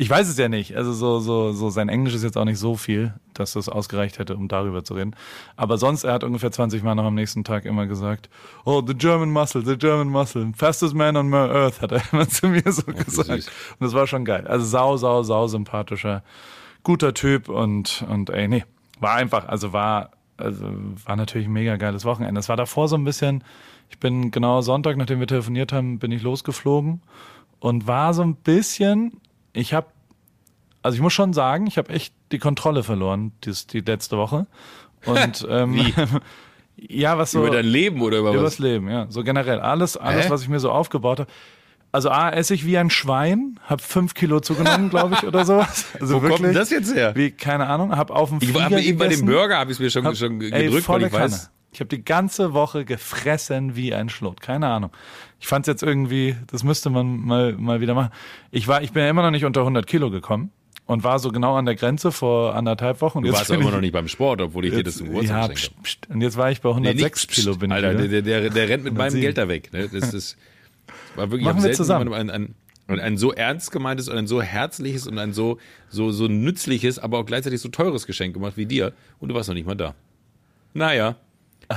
[0.00, 0.76] Ich weiß es ja nicht.
[0.76, 4.20] Also so, so, so sein Englisch ist jetzt auch nicht so viel, dass das ausgereicht
[4.20, 5.16] hätte, um darüber zu reden.
[5.56, 8.30] Aber sonst, er hat ungefähr 20 Mal noch am nächsten Tag immer gesagt,
[8.64, 12.28] oh, the German muscle, the German muscle, fastest man on my earth, hat er immer
[12.28, 13.28] zu mir so gesagt.
[13.28, 13.46] süß.
[13.48, 14.46] Und das war schon geil.
[14.46, 16.22] Also sau, sau, sau sympathischer,
[16.84, 18.64] guter Typ und, und ey, nee,
[19.00, 20.64] war einfach, also war, also
[21.04, 22.38] war natürlich ein mega geiles Wochenende.
[22.38, 23.42] Es war davor so ein bisschen,
[23.90, 27.02] ich bin genau Sonntag, nachdem wir telefoniert haben, bin ich losgeflogen
[27.58, 29.20] und war so ein bisschen,
[29.58, 29.88] ich habe,
[30.82, 34.46] also ich muss schon sagen, ich habe echt die Kontrolle verloren, dies, die letzte Woche.
[35.04, 35.94] Und ähm, Wie?
[36.76, 38.58] ja, was so Über dein Leben oder über Übers was?
[38.58, 39.06] Leben, ja.
[39.10, 39.60] So generell.
[39.60, 40.30] Alles, alles, Hä?
[40.30, 41.30] was ich mir so aufgebaut habe.
[41.90, 45.86] Also A, esse ich wie ein Schwein, hab fünf Kilo zugenommen, glaube ich, oder sowas.
[45.98, 47.14] Also Wo wirklich, kommt das jetzt her?
[47.16, 49.76] Wie, keine Ahnung, hab auf dem Ich Flieger habe eben bei dem Burger habe ich
[49.76, 51.32] es mir schon, hab, schon ey, gedrückt, weil volle ich weiß.
[51.32, 51.52] Kanne.
[51.72, 54.40] Ich habe die ganze Woche gefressen wie ein Schlot.
[54.40, 54.90] Keine Ahnung.
[55.40, 58.10] Ich fand es jetzt irgendwie, das müsste man mal, mal wieder machen.
[58.50, 60.50] Ich war, ich bin ja immer noch nicht unter 100 Kilo gekommen
[60.86, 63.22] und war so genau an der Grenze vor anderthalb Wochen.
[63.22, 65.12] Du jetzt warst ja immer noch nicht beim Sport, obwohl ich dir das zum ja,
[65.12, 65.82] Geburtstag pst, geschenkt habe.
[65.82, 66.10] pst.
[66.10, 68.84] Und jetzt war ich bei 106 nicht, Kilo bin Alter, ich der, der, der rennt
[68.84, 69.20] mit meinem 107.
[69.20, 69.72] Geld da weg.
[69.72, 69.88] Ne?
[69.88, 70.36] Das ist
[71.14, 72.12] war wirklich ich Machen wir zusammen.
[72.12, 72.54] Ein, ein,
[72.86, 75.58] ein, ein so ernst gemeintes und ein so herzliches und ein so,
[75.88, 78.92] so, so nützliches, aber auch gleichzeitig so teures Geschenk gemacht wie dir.
[79.18, 79.94] Und du warst noch nicht mal da.
[80.74, 81.16] Naja.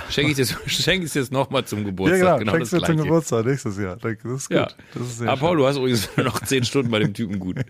[0.09, 2.39] Schenke ich ich dir jetzt nochmal zum Ja, Geburtstag.
[2.39, 2.51] genau.
[2.53, 3.03] Schenkst du das zum.
[3.03, 3.97] Geburtstag nächstes Jahr.
[3.97, 4.57] Das ist gut.
[4.57, 4.67] Ja.
[4.93, 5.39] Das ist Aber schön.
[5.39, 7.57] Paul, du hast übrigens noch zehn Stunden bei dem Typen gut.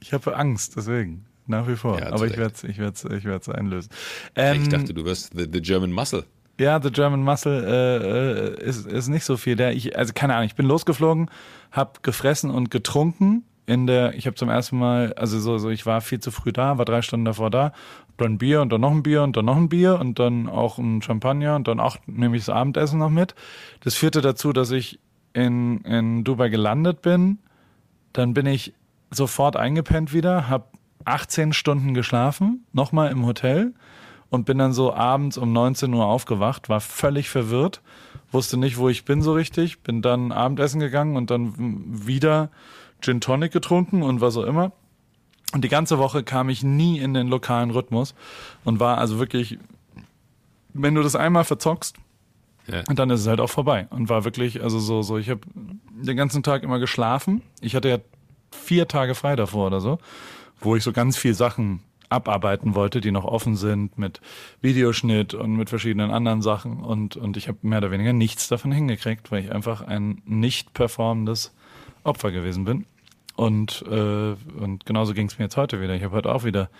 [0.00, 1.24] Ich habe Angst, deswegen.
[1.46, 1.98] Nach wie vor.
[1.98, 3.90] Ja, Aber ich werde es ich werd's, ich werd's einlösen.
[4.34, 6.24] Ähm, Ich dachte, du wirst the, the German Muscle.
[6.58, 9.56] Ja, The German Muscle äh, äh, ist, ist nicht so viel.
[9.56, 11.30] Der, ich, also keine Ahnung, ich bin losgeflogen,
[11.70, 13.44] hab gefressen und getrunken.
[13.66, 16.52] In der, ich habe zum ersten Mal, also so, so, ich war viel zu früh
[16.52, 17.72] da, war drei Stunden davor da,
[18.16, 20.78] dann Bier und dann noch ein Bier und dann noch ein Bier und dann auch
[20.78, 23.34] ein Champagner und dann auch nehme ich das Abendessen noch mit.
[23.80, 24.98] Das führte dazu, dass ich
[25.32, 27.38] in, in Dubai gelandet bin.
[28.12, 28.72] Dann bin ich
[29.10, 30.72] sofort eingepennt wieder, hab
[31.04, 33.74] 18 Stunden geschlafen, nochmal im Hotel
[34.30, 37.80] und bin dann so abends um 19 Uhr aufgewacht, war völlig verwirrt,
[38.32, 41.54] wusste nicht, wo ich bin so richtig, bin dann Abendessen gegangen und dann
[42.06, 42.50] wieder
[43.00, 44.72] Gin Tonic getrunken und was auch immer.
[45.52, 48.14] Und die ganze Woche kam ich nie in den lokalen Rhythmus
[48.64, 49.58] und war also wirklich,
[50.74, 51.96] wenn du das einmal verzockst,
[52.66, 52.82] Ja.
[52.88, 53.86] und dann ist es halt auch vorbei.
[53.90, 57.42] Und war wirklich, also so, so, ich habe den ganzen Tag immer geschlafen.
[57.60, 57.98] Ich hatte ja
[58.50, 59.98] vier Tage frei davor oder so,
[60.60, 64.20] wo ich so ganz viel Sachen abarbeiten wollte, die noch offen sind mit
[64.62, 66.82] Videoschnitt und mit verschiedenen anderen Sachen.
[66.82, 70.72] Und, und ich habe mehr oder weniger nichts davon hingekriegt, weil ich einfach ein nicht
[70.72, 71.52] performendes
[72.04, 72.84] Opfer gewesen bin.
[73.36, 75.94] Und, äh, und genauso ging es mir jetzt heute wieder.
[75.94, 76.70] Ich habe heute auch wieder,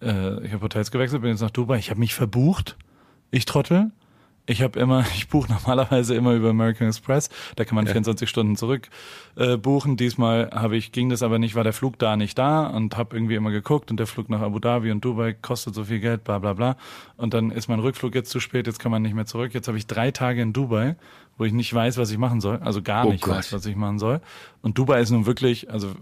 [0.00, 1.78] äh, ich habe Hotels gewechselt, bin jetzt nach Dubai.
[1.78, 2.76] Ich habe mich verbucht.
[3.30, 3.90] Ich Trottel.
[4.46, 7.30] Ich habe immer, ich buche normalerweise immer über American Express.
[7.56, 8.88] Da kann man 24 Stunden zurück
[9.36, 9.96] äh, buchen.
[9.96, 13.16] Diesmal habe ich, ging das aber nicht, war der Flug da nicht da und habe
[13.16, 16.24] irgendwie immer geguckt und der Flug nach Abu Dhabi und Dubai kostet so viel Geld,
[16.24, 16.76] bla bla bla.
[17.16, 19.54] Und dann ist mein Rückflug jetzt zu spät, jetzt kann man nicht mehr zurück.
[19.54, 20.96] Jetzt habe ich drei Tage in Dubai,
[21.38, 23.36] wo ich nicht weiß, was ich machen soll, also gar Oh nicht Gott.
[23.36, 24.20] weiß, was ich machen soll.
[24.62, 25.92] Und Dubai ist nun wirklich, also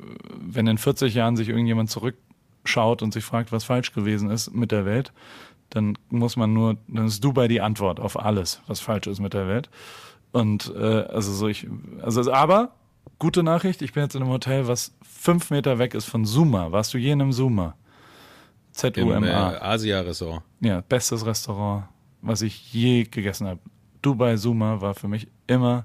[0.40, 4.72] wenn in 40 Jahren sich irgendjemand zurückschaut und sich fragt, was falsch gewesen ist mit
[4.72, 5.12] der Welt,
[5.72, 9.32] dann muss man nur, dann ist Dubai die Antwort auf alles, was falsch ist mit
[9.34, 9.70] der Welt.
[10.32, 11.66] Und äh, also so ich,
[12.02, 12.72] also aber
[13.18, 16.72] gute Nachricht, ich bin jetzt in einem Hotel, was fünf Meter weg ist von Zuma.
[16.72, 17.74] Warst du je in einem Zuma?
[18.68, 19.52] Im Z-U-M-A.
[19.54, 20.42] äh, Asia-Ressort.
[20.60, 21.84] Ja, bestes Restaurant,
[22.22, 23.60] was ich je gegessen habe.
[24.00, 25.84] Dubai Zuma war für mich immer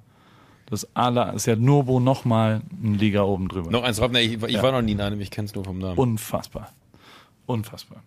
[0.69, 3.71] das aller, ist ja Nurbo nochmal ein Liga oben drüber.
[3.71, 4.63] Noch eins drauf, ne, ich, ich Ja.
[4.63, 5.97] war noch nie in einem, ich kenn's nur vom Namen.
[5.97, 6.71] Unfassbar.
[7.45, 8.01] Unfassbar.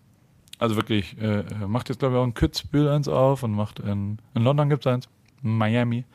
[0.61, 3.79] Also wirklich, äh, äh, macht jetzt glaube ich auch in Kitzbühel eins auf und macht
[3.79, 5.09] in, in London gibt's eins,
[5.41, 6.05] in Miami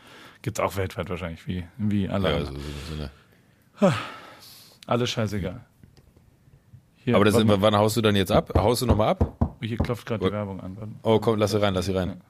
[0.41, 2.31] gibt's auch weltweit wahrscheinlich, wie, wie alle.
[2.31, 2.61] ja, so, so,
[3.81, 3.93] so eine.
[4.87, 5.65] Alles scheißegal.
[6.95, 8.53] Hier, Aber das wann haust du dann jetzt ab?
[8.57, 9.37] Haust du nochmal ab?
[9.41, 10.95] mal, hier klopft gerade die Werbung an.
[11.03, 12.21] Oh, komm, lass sie rein, lass sie rein.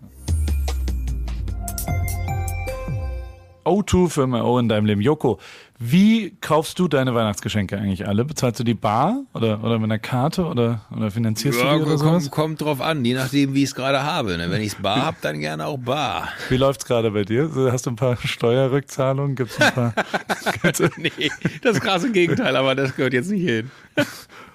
[3.67, 5.03] O2 für immer O in deinem Leben.
[5.03, 5.39] Joko,
[5.79, 8.25] wie kaufst du deine Weihnachtsgeschenke eigentlich alle?
[8.25, 11.85] Bezahlst du die bar oder, oder mit einer Karte oder, oder finanzierst Ja, du die
[11.85, 12.31] oder sowas?
[12.31, 14.37] kommt, drauf an, je nachdem, wie ich es gerade habe.
[14.39, 14.51] Ne?
[14.51, 16.29] Wenn ich es bar hab, dann gerne auch bar.
[16.49, 17.51] Wie läuft's gerade bei dir?
[17.71, 19.37] Hast du ein paar Steuerrückzahlungen?
[19.37, 19.93] Gibt's ein paar?
[20.97, 21.31] Nee,
[21.63, 23.71] das krasse Gegenteil, aber das gehört jetzt nicht hin.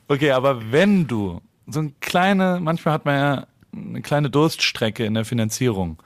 [0.08, 5.14] Okay, aber wenn du so ein kleine, manchmal hat man ja eine kleine Durststrecke in
[5.14, 6.02] der Finanzierung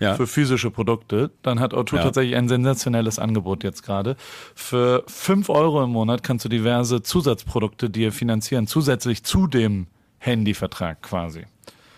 [0.00, 0.14] Ja.
[0.14, 2.02] für physische Produkte, dann hat O2 Ja.
[2.02, 4.16] tatsächlich ein sensationelles Angebot jetzt gerade.
[4.54, 9.86] Für 5 Euro im Monat kannst du diverse Zusatzprodukte dir finanzieren, zusätzlich zu dem
[10.18, 11.42] Handyvertrag quasi.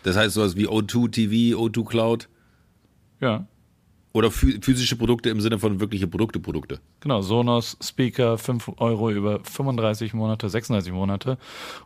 [0.03, 2.29] Das heißt sowas wie O2 TV, O2 Cloud
[3.21, 3.47] Ja,
[4.13, 6.81] oder phys- physische Produkte im Sinne von wirkliche Produkte, Produkte.
[7.01, 11.39] Genau, Sonos Speaker 5 Euro über 35 Monate, 36 Monate.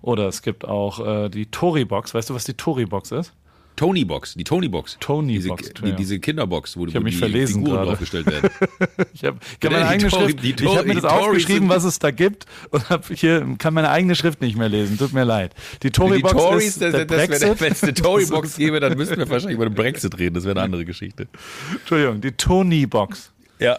[0.03, 2.15] Oder es gibt auch äh, die Tori Box.
[2.15, 3.33] Weißt du, was die Tori Box ist?
[3.81, 4.99] Tony Box, die Tony Box.
[5.01, 5.97] Tony diese, Box, die, Entschuldigung.
[5.97, 7.87] diese Kinderbox, wo, hab wo mich die verlesen Figuren gerade.
[7.89, 8.51] draufgestellt werden.
[9.15, 11.03] Ich habe Ja, hab meine die eigene Tori- Schrift, die ich habe mir Tori- das
[11.03, 14.69] die aufgeschrieben, was es da gibt und hab hier kann meine eigene Schrift nicht mehr
[14.69, 14.99] lesen.
[14.99, 15.55] Tut mir leid.
[15.83, 17.61] Die Tori die Box Tories, ist das, der das Brexit.
[17.63, 20.35] wenn es eine Tory Box gäbe, dann müssten wir wahrscheinlich über den Brexit reden.
[20.35, 21.27] Das wäre eine andere Geschichte.
[21.73, 23.33] Entschuldigung, die Tony Box.
[23.59, 23.79] Ja.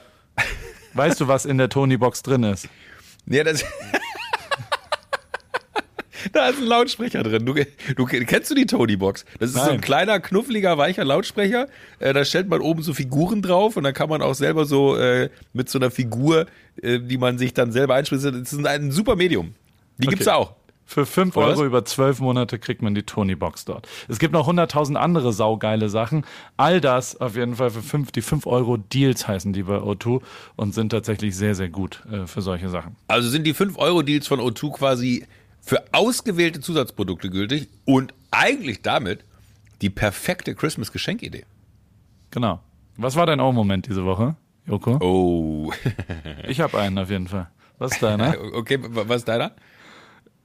[0.95, 2.68] Weißt du, was in der Tony Box drin ist?
[3.28, 3.64] Ja, das.
[6.34, 7.45] Da ist ein Lautsprecher drin.
[7.45, 7.53] Du,
[7.95, 9.26] du kennst du die Tony Box?
[9.39, 9.82] Das ist so ein Nein.
[9.82, 11.67] kleiner, knuffliger, weicher Lautsprecher.
[11.99, 14.95] Äh, da stellt man oben so Figuren drauf und dann kann man auch selber so
[14.97, 16.45] äh, mit so einer Figur,
[16.82, 18.24] äh, die man sich dann selber einspricht.
[18.26, 19.55] Das ist ein, super Medium.
[19.97, 20.36] Die gibt's Okay.
[20.38, 20.53] auch.
[20.84, 21.65] Für 5 Oder Euro was?
[21.67, 23.88] über 12 Monate kriegt man die Tony Box dort.
[24.09, 26.26] Es gibt noch 100.000 andere saugeile Sachen.
[26.57, 30.22] All das auf jeden Fall für 5, die 5 Euro Deals heißen die bei O2
[30.57, 32.97] und sind tatsächlich sehr, sehr gut äh, für solche Sachen.
[33.07, 35.26] Also sind die 5-Euro-Deals von O2 quasi
[35.62, 39.24] für ausgewählte Zusatzprodukte gültig und eigentlich damit
[39.82, 41.45] die perfekte Christmas-Geschenkidee.
[42.32, 42.59] Genau.
[42.97, 44.36] Was war dein O-Moment diese Woche,
[44.68, 44.97] Joko?
[45.01, 45.72] Oh.
[46.47, 47.47] Ich habe einen auf jeden Fall.
[47.78, 48.36] Was ist deiner?
[48.53, 49.51] Okay, was ist deiner?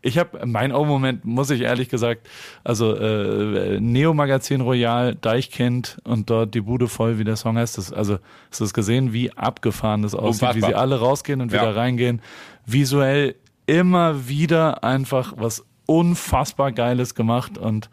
[0.03, 2.29] Ich habe mein O-Moment, muss ich ehrlich gesagt,
[2.63, 7.77] also äh, Neo Magazin Royal, Deichkind und dort die Bude voll, wie der Song heißt.
[7.77, 8.19] Das, also
[8.51, 10.71] hast du es gesehen, wie abgefahren das aussieht, wie Unfassbar.
[10.71, 11.63] sie alle rausgehen und Ja.
[11.63, 12.23] wieder reingehen.
[12.67, 13.35] Visuell
[13.67, 17.89] immer wieder einfach was unfassbar Geiles gemacht und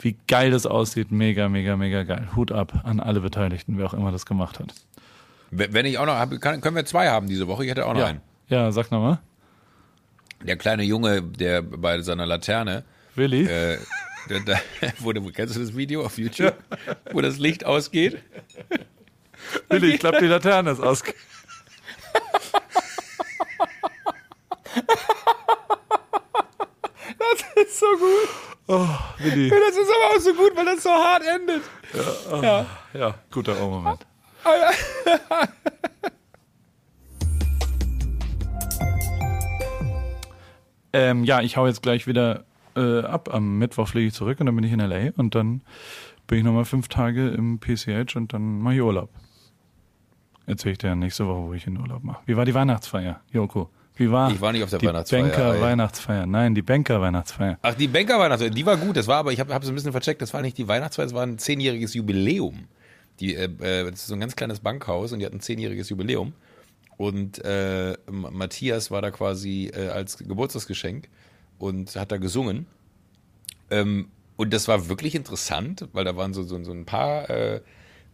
[0.00, 2.28] wie geil das aussieht, mega, mega, mega geil.
[2.36, 4.74] Hut ab an alle Beteiligten, wer auch immer das gemacht hat.
[5.50, 7.64] Wenn ich auch noch habe, können wir zwei haben diese Woche.
[7.64, 8.20] Ich hätte auch noch einen.
[8.48, 9.18] ja sag nochmal.
[10.42, 13.44] Der kleine Junge, der bei seiner Laterne, Willi?
[13.46, 13.78] äh,
[14.28, 14.60] der, der,
[15.32, 16.54] kennst du das Video auf YouTube,
[17.12, 18.18] wo das Licht ausgeht?
[19.70, 21.02] Willi, ich glaube, die Laterne ist aus.
[27.58, 28.28] Das ist so gut.
[28.68, 28.86] Oh,
[29.18, 29.48] Willi.
[29.48, 31.62] Das ist aber auch so gut, weil das so hart endet.
[32.94, 34.06] Ja, guter O-Moment.
[40.92, 42.44] ähm, ja, ich hau jetzt gleich wieder
[42.76, 43.32] äh, ab.
[43.32, 45.10] Am Mittwoch fliege ich zurück und dann bin ich in L.A.
[45.16, 45.62] und dann
[46.26, 49.10] bin ich nochmal fünf Tage im PCH und dann mache ich Urlaub.
[50.46, 52.22] Erzähl ich dir nächste Woche, wo ich in Urlaub mache.
[52.26, 53.70] Wie war die Weihnachtsfeier, Joko?
[53.98, 55.60] Wie war, Ich war nicht auf der die Weihnachtsfeier, Banker ey.
[55.60, 56.26] Weihnachtsfeier?
[56.26, 57.58] Nein, die Banker Weihnachtsfeier.
[57.62, 58.96] Ach, die Banker Weihnachtsfeier, die war gut.
[58.96, 61.14] Das war aber, ich habe es ein bisschen vercheckt, das war nicht die Weihnachtsfeier, das
[61.14, 62.68] war ein zehnjähriges Jubiläum.
[63.18, 65.88] Die, äh, äh, das ist so ein ganz kleines Bankhaus und die hatten ein zehnjähriges
[65.88, 66.32] Jubiläum.
[66.96, 71.08] Und äh, Matthias war da quasi äh, als Geburtstagsgeschenk
[71.58, 72.66] und hat da gesungen.
[73.70, 77.60] Ähm, und das war wirklich interessant, weil da waren so, so, so ein paar äh,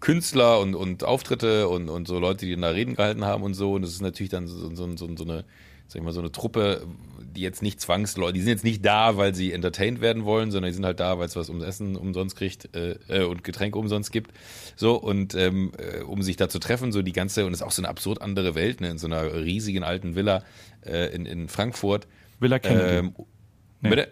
[0.01, 3.73] Künstler und, und Auftritte und, und so Leute, die da Reden gehalten haben und so.
[3.73, 5.45] Und es ist natürlich dann so, so, so, so eine,
[5.87, 6.87] sag ich mal, so eine Truppe,
[7.21, 10.71] die jetzt nicht zwangsläufig, die sind jetzt nicht da, weil sie entertained werden wollen, sondern
[10.71, 13.79] die sind halt da, weil es was ums Essen umsonst kriegt äh, äh, und Getränke
[13.79, 14.33] umsonst gibt.
[14.77, 17.67] So, und ähm, äh, um sich da zu treffen, so die ganze, und es ist
[17.67, 20.43] auch so eine absurd andere Welt, ne, in so einer riesigen alten Villa
[20.87, 22.07] äh, in, in Frankfurt.
[22.41, 22.97] Villa Kennedy.
[22.97, 23.15] Ähm,
[23.81, 23.91] Nee.
[23.91, 24.09] Bitte?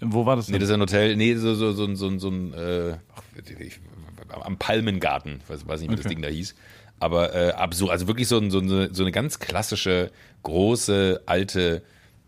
[0.00, 0.60] Wo war das Nee, denn?
[0.60, 3.22] das ist ein Hotel, nee, so, so, so, so, so ein, äh, ach,
[3.58, 3.80] ich,
[4.28, 6.14] am Palmengarten, weiß, weiß nicht, wie das Okay.
[6.14, 6.54] Ding da hieß.
[7.00, 10.10] Aber äh, absurd, also wirklich so, ein- so, eine, so eine ganz klassische,
[10.42, 11.82] große, alte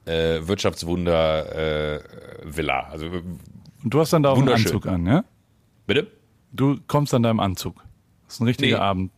[0.06, 2.88] äh, Wirtschaftswunder-Villa.
[2.90, 3.40] also, äh, Und
[3.84, 4.48] du hast dann da auch einen.
[4.48, 5.24] Anzug an, ja?
[5.86, 6.06] bitte?
[6.52, 7.76] Du kommst dann da im Anzug.
[8.26, 8.82] Das ist ein richtiger Nee.
[8.82, 9.10] Abend.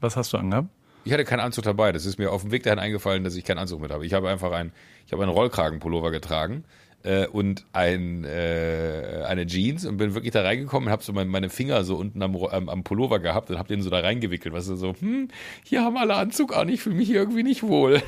[0.00, 0.68] Was hast du angehabt?
[1.04, 1.92] Ich hatte keinen Anzug dabei.
[1.92, 4.04] Das ist mir auf dem Weg dahin eingefallen, dass ich keinen Anzug mit habe.
[4.06, 4.72] Ich habe einfach ein,
[5.06, 6.64] ich habe einen Rollkragenpullover getragen
[7.04, 11.28] äh, und ein, äh, eine Jeans und bin wirklich da reingekommen und habe so mein,
[11.28, 14.54] meine Finger so unten am, am, am Pullover gehabt und habe den so da reingewickelt.
[14.54, 15.28] Was so, hm,
[15.64, 18.02] hier haben alle Anzug an, ich fühle mich hier irgendwie nicht wohl.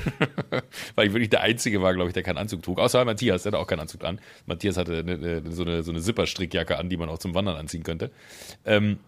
[0.94, 2.78] Weil ich wirklich der Einzige war, glaube ich, der keinen Anzug trug.
[2.78, 4.20] Außer Matthias, der hatte auch keinen Anzug an.
[4.46, 7.56] Matthias hatte eine, eine, so eine, so eine Zipperstrickjacke an, die man auch zum Wandern
[7.56, 8.10] anziehen könnte.
[8.64, 8.98] Ähm,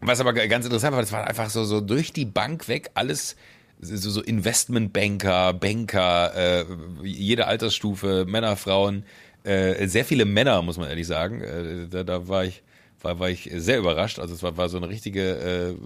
[0.00, 3.36] was aber ganz interessant war, das war einfach so, so durch die Bank weg alles
[3.80, 6.64] so, so Investmentbanker, Banker, äh,
[7.02, 9.04] jede Altersstufe, Männer, Frauen,
[9.44, 11.40] äh, sehr viele Männer, muss man ehrlich sagen.
[11.42, 12.62] Äh, da, da war ich,
[13.00, 14.18] war, war ich sehr überrascht.
[14.18, 15.76] Also es war, war so eine richtige,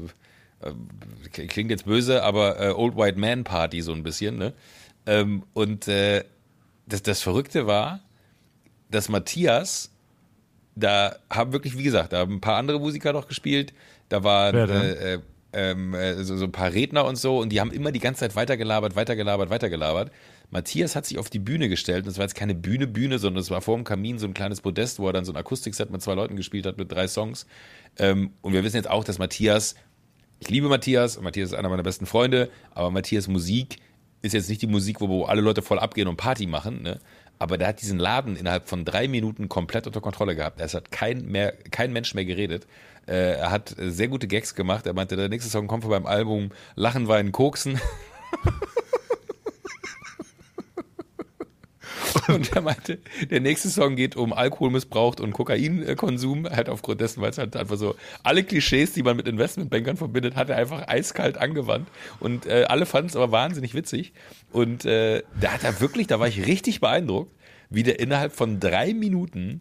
[0.63, 4.39] äh, äh, klingt jetzt böse, aber äh, Old White Man Party so ein bisschen.
[4.39, 4.53] Ne?
[5.07, 6.25] Ähm, und äh,
[6.87, 8.01] das, das Verrückte war,
[8.91, 9.93] dass Matthias
[10.75, 13.73] da haben wirklich, wie gesagt, da haben ein paar andere Musiker noch gespielt.
[14.09, 14.25] Da
[14.67, 14.83] denn?
[14.83, 15.19] äh, äh,
[15.53, 18.21] ähm, äh, so, so ein paar Redner und so und die haben immer die ganze
[18.21, 20.11] Zeit weitergelabert, weitergelabert, weitergelabert.
[20.51, 23.41] Matthias hat sich auf die Bühne gestellt und das war jetzt keine Bühne, Bühne, sondern
[23.41, 25.91] es war vor dem Kamin so ein kleines Podest, wo er dann so ein Akustikset
[25.91, 27.47] mit zwei Leuten gespielt hat, mit drei Songs.
[27.99, 29.75] Ähm, und wir wissen jetzt auch, dass Matthias,
[30.41, 33.79] ich liebe Matthias und Matthias ist einer meiner besten Freunde, aber Matthias Musik
[34.21, 37.01] ist jetzt nicht die Musik, wo, wo alle Leute voll abgehen und Party machen, ne?
[37.39, 40.61] Aber der hat diesen Laden innerhalb von drei Minuten komplett unter Kontrolle gehabt.
[40.61, 42.69] Es hat kein, mehr, kein Mensch mehr geredet.
[43.07, 44.87] Äh, er hat äh, sehr gute Gags gemacht.
[44.87, 47.79] Er meinte, der nächste Song kommt von beim Album Lachen, Weinen, Koksen.
[52.29, 52.99] Und er meinte,
[53.31, 57.77] der nächste Song geht um Alkoholmissbrauch und Kokainkonsum, halt aufgrund dessen, weil es halt einfach
[57.77, 61.89] so alle Klischees, die man mit Investmentbankern verbindet, hat er einfach eiskalt angewandt.
[62.21, 64.13] Und äh, alle fanden es aber wahnsinnig witzig.
[64.53, 67.35] Und äh, da hat er wirklich, da war ich richtig beeindruckt,
[67.71, 69.61] wie der innerhalb von drei Minuten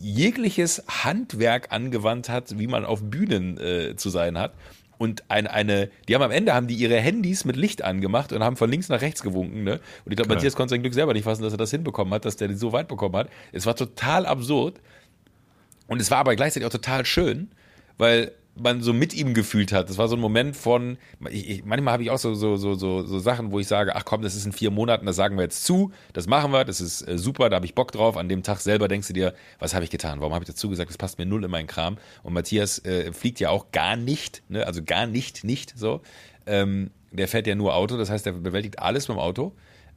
[0.00, 4.54] jegliches Handwerk angewandt hat, wie man auf Bühnen äh, zu sein hat.
[4.98, 8.42] Und eine, eine, die haben am Ende haben die ihre Handys mit Licht angemacht und
[8.44, 9.80] haben von links nach rechts gewunken, ne?
[10.04, 10.34] Und ich glaube.
[10.34, 12.54] Matthias konnte sein Glück selber nicht fassen, dass er das hinbekommen hat, dass der die
[12.54, 13.30] so weit bekommen hat.
[13.52, 14.80] Es war total absurd.
[15.86, 17.50] Und es war aber gleichzeitig auch total schön,
[17.96, 18.32] weil
[18.62, 19.88] man so mit ihm gefühlt hat.
[19.90, 20.98] Das war so ein Moment von,
[21.30, 24.04] ich, manchmal habe ich auch so, so, so, so, so Sachen, wo ich sage, ach
[24.04, 26.80] komm, das ist in vier Monaten, das sagen wir jetzt zu, das machen wir, das
[26.80, 28.16] ist äh, super, da habe ich Bock drauf.
[28.16, 30.20] An dem Tag selber denkst du dir, was habe ich getan?
[30.20, 30.90] Warum habe ich dazu gesagt?
[30.90, 31.98] Das passt mir null in meinen Kram.
[32.22, 34.66] Und Matthias äh, fliegt ja auch gar nicht, ne?
[34.66, 36.00] also gar nicht, nicht so.
[36.46, 39.52] Ähm, der fährt ja nur Auto, das heißt, der bewältigt alles mit dem Auto.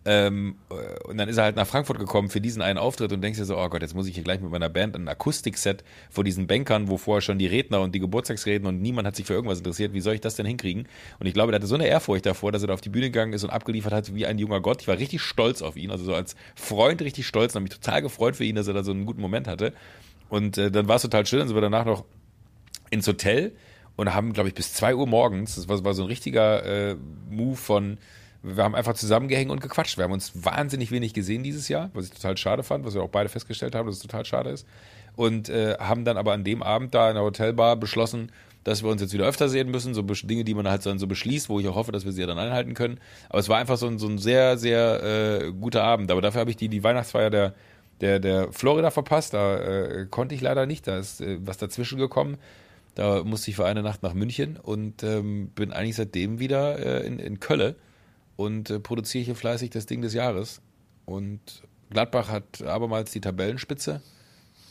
[0.06, 3.22] Ähm, äh, und dann ist er halt nach Frankfurt gekommen für diesen einen Auftritt und
[3.22, 5.84] denkst dir so, oh Gott, jetzt muss ich hier gleich mit meiner Band ein Akustikset
[6.10, 9.26] vor diesen Bankern, wo vorher schon die Redner und die Geburtstagsreden und niemand hat sich
[9.26, 9.94] für irgendwas interessiert.
[9.94, 10.88] Wie soll ich das denn hinkriegen?
[11.20, 13.06] Und ich glaube, der hatte so eine Ehrfurcht davor, dass er da auf die Bühne
[13.06, 14.82] gegangen ist und abgeliefert hat wie ein junger Gott.
[14.82, 17.80] Ich war richtig stolz auf ihn, also so als Freund richtig stolz und habe mich
[17.80, 19.74] total gefreut für ihn, dass er da so einen guten Moment hatte.
[20.28, 22.04] Und äh, dann war es total schön, dann sind wir danach noch
[22.90, 23.54] ins Hotel
[23.96, 26.96] und haben, glaube ich, bis 2 Uhr morgens, das war, war so ein richtiger äh,
[27.30, 27.98] Move von,
[28.44, 29.98] wir haben einfach zusammengehängt und gequatscht.
[29.98, 33.02] Wir haben uns wahnsinnig wenig gesehen dieses Jahr, was ich total schade fand, was wir
[33.02, 34.68] auch beide festgestellt haben, dass es total schade ist.
[35.16, 38.32] Und äh, haben dann aber an dem Abend da in der Hotelbar beschlossen,
[38.66, 41.08] dass wir uns jetzt wieder öfter sehen müssen, so Dinge, die man halt dann so
[41.08, 43.00] beschließt, wo ich auch hoffe, dass wir sie ja dann einhalten können.
[43.30, 46.12] Aber es war einfach so ein, so ein sehr, sehr äh, guter Abend.
[46.12, 47.54] Aber dafür habe ich die, die Weihnachtsfeier der,
[48.02, 49.34] der, der Florida verpasst.
[49.34, 50.88] Da äh, konnte ich leider nicht.
[50.88, 52.38] Da ist äh, was dazwischen gekommen.
[52.96, 57.08] Da musste ich für eine Nacht nach München und ähm, bin eigentlich seitdem wieder äh,
[57.08, 57.76] in, in Kölle
[58.36, 60.62] und äh, produziere hier fleißig das Ding des Jahres.
[61.06, 61.40] Und
[61.90, 64.02] Gladbach hat abermals die Tabellenspitze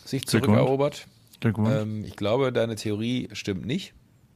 [0.05, 1.07] sich zurückerobert.
[1.45, 3.95] Ähm, ich glaube, deine Theorie stimmt nicht.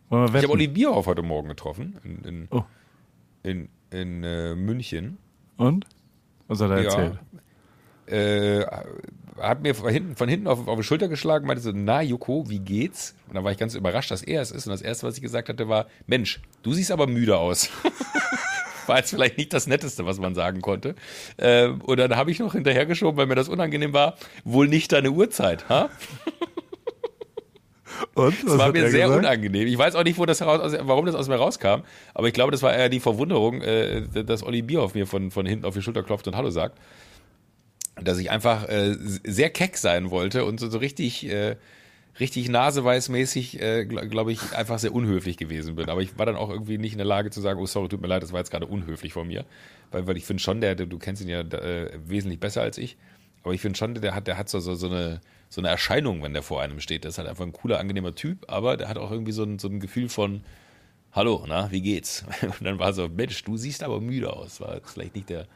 [0.08, 2.64] Ich habe Olli Bierhoff heute Morgen getroffen in, in, Oh.
[3.42, 5.18] in, in äh, München.
[5.56, 5.86] Und?
[6.48, 7.18] Was hat er erzählt?
[8.06, 8.64] Äh,
[9.40, 12.48] hat mir von hinten, von hinten auf, auf die Schulter geschlagen, meinte so, na Joko,
[12.48, 13.16] wie geht's?
[13.28, 14.66] Und dann war ich ganz überrascht, dass er es ist.
[14.66, 17.68] Und das Erste, was ich gesagt hatte, war, Mensch, du siehst aber müde aus.
[18.88, 20.94] war jetzt vielleicht nicht das Netteste, was man sagen konnte.
[21.38, 25.10] Ähm, und dann habe ich noch hinterhergeschoben, weil mir das unangenehm war, wohl nicht deine
[25.10, 25.88] Uhrzeit, ha?
[28.14, 28.46] Und?
[28.46, 29.24] Was war mir sehr gesagt?
[29.24, 29.66] unangenehm.
[29.66, 31.82] Ich weiß auch nicht, wo das heraus, aus- warum das aus mir rauskam,
[32.14, 35.46] aber ich glaube, das war eher die Verwunderung, äh, dass Olli Bierhoff mir von, von
[35.46, 36.78] hinten auf die Schulter klopft und Hallo sagt.
[37.98, 41.56] Dass ich einfach äh, sehr keck sein wollte und so, so richtig, äh,
[42.20, 45.88] richtig naseweißmäßig, äh, glaube glaub ich, einfach sehr unhöflich gewesen bin.
[45.90, 48.00] Aber ich war dann auch irgendwie nicht in der Lage zu sagen, oh sorry, tut
[48.00, 49.44] mir leid, das war jetzt gerade unhöflich von mir.
[49.90, 52.96] Weil, weil ich finde schon, der, du kennst ihn ja äh, wesentlich besser als ich,
[53.42, 56.22] aber ich finde schon, der hat, der hat so, so, so, eine, so eine Erscheinung,
[56.22, 57.04] wenn der vor einem steht.
[57.04, 59.58] Der ist halt einfach ein cooler, angenehmer Typ, aber der hat auch irgendwie so ein,
[59.58, 60.42] so ein Gefühl von,
[61.12, 62.24] hallo, na, wie geht's?
[62.42, 64.60] Und dann war so, Mensch, du siehst aber müde aus.
[64.60, 65.46] War vielleicht nicht der,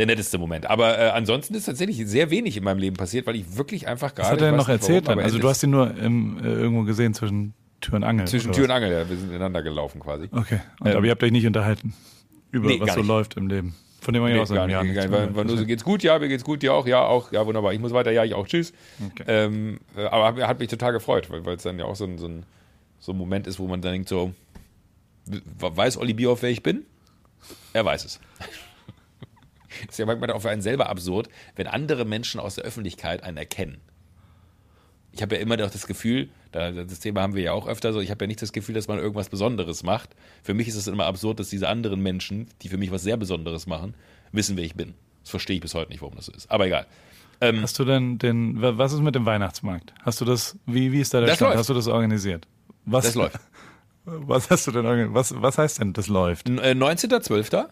[0.00, 0.68] der netteste Moment.
[0.68, 4.14] Aber äh, ansonsten ist tatsächlich sehr wenig in meinem Leben passiert, weil ich wirklich einfach
[4.14, 4.26] gerade.
[4.28, 5.06] Was hat er denn noch nicht erzählt?
[5.06, 5.24] warum, dann?
[5.24, 8.26] Also du hast ihn nur im, äh, irgendwo gesehen zwischen Tür und Angel.
[8.26, 8.70] zwischen Tür und?
[8.72, 10.28] Angel, ja, wir sind ineinander gelaufen quasi.
[10.32, 10.60] Okay.
[10.80, 11.94] Und, Ähm, aber ihr habt euch nicht unterhalten
[12.50, 13.08] über nee, was so nicht.
[13.08, 13.74] läuft im Leben.
[14.00, 15.58] Von dem man ja Nee, auch gar sagen, nicht, ja, gar nicht, war, war nur
[15.58, 17.74] so, geht's gut, ja, mir geht's gut, dir auch, ja, auch, ja, wunderbar.
[17.74, 18.72] Ich muss weiter, ja, ich auch, tschüss.
[19.10, 19.24] Okay.
[19.26, 22.16] Ähm, äh, aber hat, hat mich total gefreut, weil es dann ja auch so ein,
[22.16, 22.44] so, ein,
[22.98, 24.32] so ein Moment ist, wo man dann denkt so,
[25.58, 26.86] weiß Olli Bierhoff, wer ich bin?
[27.74, 28.20] Er weiß es.
[29.88, 33.36] Ist ja manchmal auch für einen selber absurd, wenn andere Menschen aus der Öffentlichkeit einen
[33.36, 33.78] erkennen.
[35.12, 37.92] Ich habe ja immer noch das Gefühl, da, das Thema haben wir ja auch öfter
[37.92, 40.10] so, ich habe ja nicht das Gefühl, dass man irgendwas Besonderes macht.
[40.42, 43.16] Für mich ist es immer absurd, dass diese anderen Menschen, die für mich was sehr
[43.16, 43.94] Besonderes machen,
[44.30, 44.94] wissen, wer ich bin.
[45.22, 46.48] Das verstehe ich bis heute nicht, warum das so ist.
[46.50, 46.86] Aber egal.
[47.40, 49.92] Ähm, Hast du denn den, wa- was ist mit dem Weihnachtsmarkt?
[50.02, 51.56] Hast du das, wie, wie ist da der Stand?
[51.56, 52.46] Hast du das organisiert?
[52.84, 53.36] Was, das läuft.
[54.04, 55.12] Was hast du denn?
[55.14, 56.48] Was, was heißt denn, das läuft?
[56.48, 57.68] N- äh, 19.12.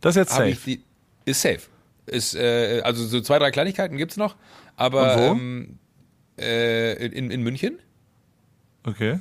[0.00, 0.56] Das ist jetzt safe.
[0.64, 0.82] die.
[1.24, 1.60] Ist safe.
[2.06, 4.36] Ist, äh, also so zwei, drei Kleinigkeiten gibt's noch.
[4.76, 5.16] Aber?
[5.16, 5.78] Ähm,
[6.38, 7.78] äh, in, in München.
[8.86, 9.20] Okay.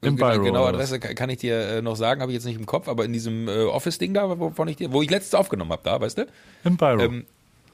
[0.00, 0.92] Im genau, Biro, Genaue oder was?
[0.92, 3.12] Adresse kann ich dir äh, noch sagen, habe ich jetzt nicht im Kopf, aber in
[3.12, 6.26] diesem äh, Office-Ding da, wovon ich dir, wo ich letztes aufgenommen habe, da, weißt du?
[6.64, 7.00] Im Biro.
[7.00, 7.26] Ähm,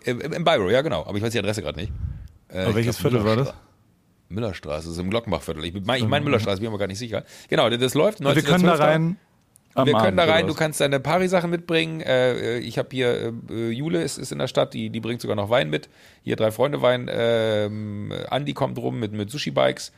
[0.05, 1.05] im, im Biro, ja genau.
[1.05, 1.93] Aber ich weiß die Adresse gerade nicht.
[2.49, 3.49] Äh, Aber welches Viertel war das?
[3.49, 3.55] Müllerstra-
[4.29, 5.65] Müllerstraße, das ist im Glockenbachviertel.
[5.65, 7.25] Ich meine ich mein Müllerstraße, bin mir aber gar nicht sicher.
[7.49, 8.21] Genau, das läuft.
[8.21, 8.79] Und wir können da 19.12..
[8.79, 9.17] rein.
[9.75, 12.01] Am wir können Abend, da rein, du kannst deine Pari-Sachen mitbringen.
[12.01, 15.37] Äh, ich habe hier, äh, Jule ist, ist in der Stadt, die, die bringt sogar
[15.37, 15.89] noch Wein mit.
[16.23, 17.09] Hier drei Freunde Wein.
[17.11, 19.93] Ähm, Andi kommt rum mit, mit Sushi-Bikes.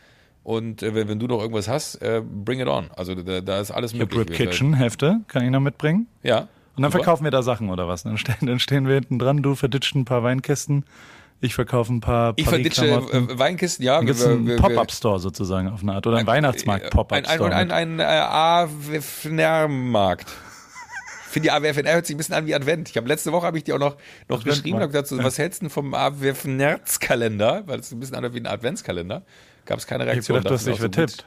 [0.44, 2.90] Und äh, wenn, wenn du noch irgendwas hast, äh, bring it on.
[2.96, 4.20] Also da, da ist alles Ich möglich.
[4.20, 6.06] Rip Kitchen, Hefte, kann ich noch mitbringen.
[6.22, 6.48] Ja.
[6.74, 7.04] Und dann super.
[7.04, 8.02] verkaufen wir da Sachen oder was?
[8.02, 10.84] Dann stehen, dann stehen wir hinten dran, du verditscht ein paar Weinkästen,
[11.42, 14.00] ich verkaufe ein paar Ich verditsche äh, Weinkisten, ja.
[14.00, 17.52] Es einen Pop-Up-Store sozusagen auf eine Art oder einen Ein, Weihnachtsmarkt-Pop-Up-Store.
[17.54, 20.28] ein, ein, ein, äh, AWFNR-Markt.
[21.26, 22.90] Ich finde, die AWFNR hört sich ein bisschen an wie Advent.
[22.90, 23.96] Ich habe letzte Woche habe ich dir auch noch,
[24.28, 27.62] noch geschrieben, gesagt, so, was hältst du denn vom AWFNERZ-Kalender?
[27.66, 29.22] Weil es ein bisschen an wie ein Adventskalender.
[29.64, 30.36] Gab es keine ich Reaktion.
[30.38, 31.24] gedacht, du hast dich Dachte vertippt.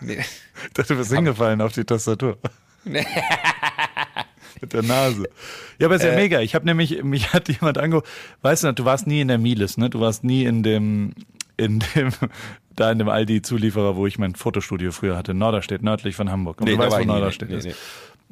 [0.00, 0.24] Nee.
[0.66, 2.38] Ich dachte, du bist hingefallen auf die Tastatur.
[4.64, 5.28] Mit der Nase.
[5.78, 6.16] Ja, aber ist ja Äh.
[6.16, 6.40] mega.
[6.40, 8.06] Ich habe nämlich, mich hat jemand angerufen,
[8.42, 9.90] weißt du du warst nie in der Miles, ne?
[9.90, 11.12] Du warst nie in dem,
[11.56, 12.10] in dem,
[12.76, 16.60] da in dem Aldi-Zulieferer, wo ich mein Fotostudio früher hatte, Norderstedt, nördlich von Hamburg.
[16.60, 17.04] Und Nee, du weißt, wo.
[17.04, 17.64] Norderstedt Nee, ist.
[17.66, 17.74] nee.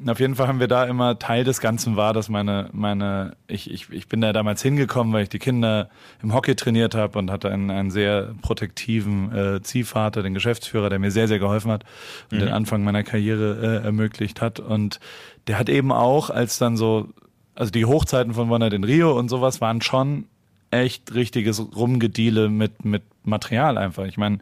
[0.07, 3.71] Auf jeden Fall haben wir da immer Teil des Ganzen war, dass meine, meine, ich,
[3.71, 5.89] ich, ich bin da damals hingekommen, weil ich die Kinder
[6.21, 10.99] im Hockey trainiert habe und hatte einen, einen sehr protektiven äh, Ziehvater, den Geschäftsführer, der
[10.99, 11.85] mir sehr, sehr geholfen hat
[12.31, 14.59] und den Anfang meiner Karriere äh, ermöglicht hat.
[14.59, 14.99] Und
[15.47, 17.09] der hat eben auch, als dann so,
[17.55, 20.25] also die Hochzeiten von Wonder in Rio und sowas waren schon
[20.71, 24.05] echt richtiges Rumgediele mit, mit Material einfach.
[24.05, 24.39] Ich meine,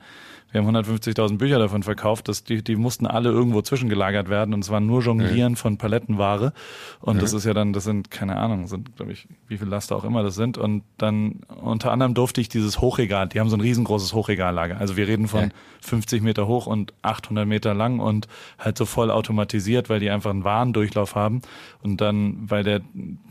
[0.51, 4.61] wir haben 150.000 Bücher davon verkauft, dass die, die mussten alle irgendwo zwischengelagert werden und
[4.63, 6.53] es war nur Jonglieren von Palettenware.
[6.99, 9.95] Und das ist ja dann, das sind, keine Ahnung, sind, glaube ich, wie viel Laster
[9.95, 10.57] auch immer das sind.
[10.57, 14.77] Und dann unter anderem durfte ich dieses Hochregal, die haben so ein riesengroßes Hochregallager.
[14.77, 15.49] Also wir reden von Ja.
[15.81, 18.27] 50 Meter hoch und 800 Meter lang und
[18.59, 21.41] halt so voll automatisiert, weil die einfach einen Warendurchlauf haben.
[21.81, 22.81] Und dann, weil der,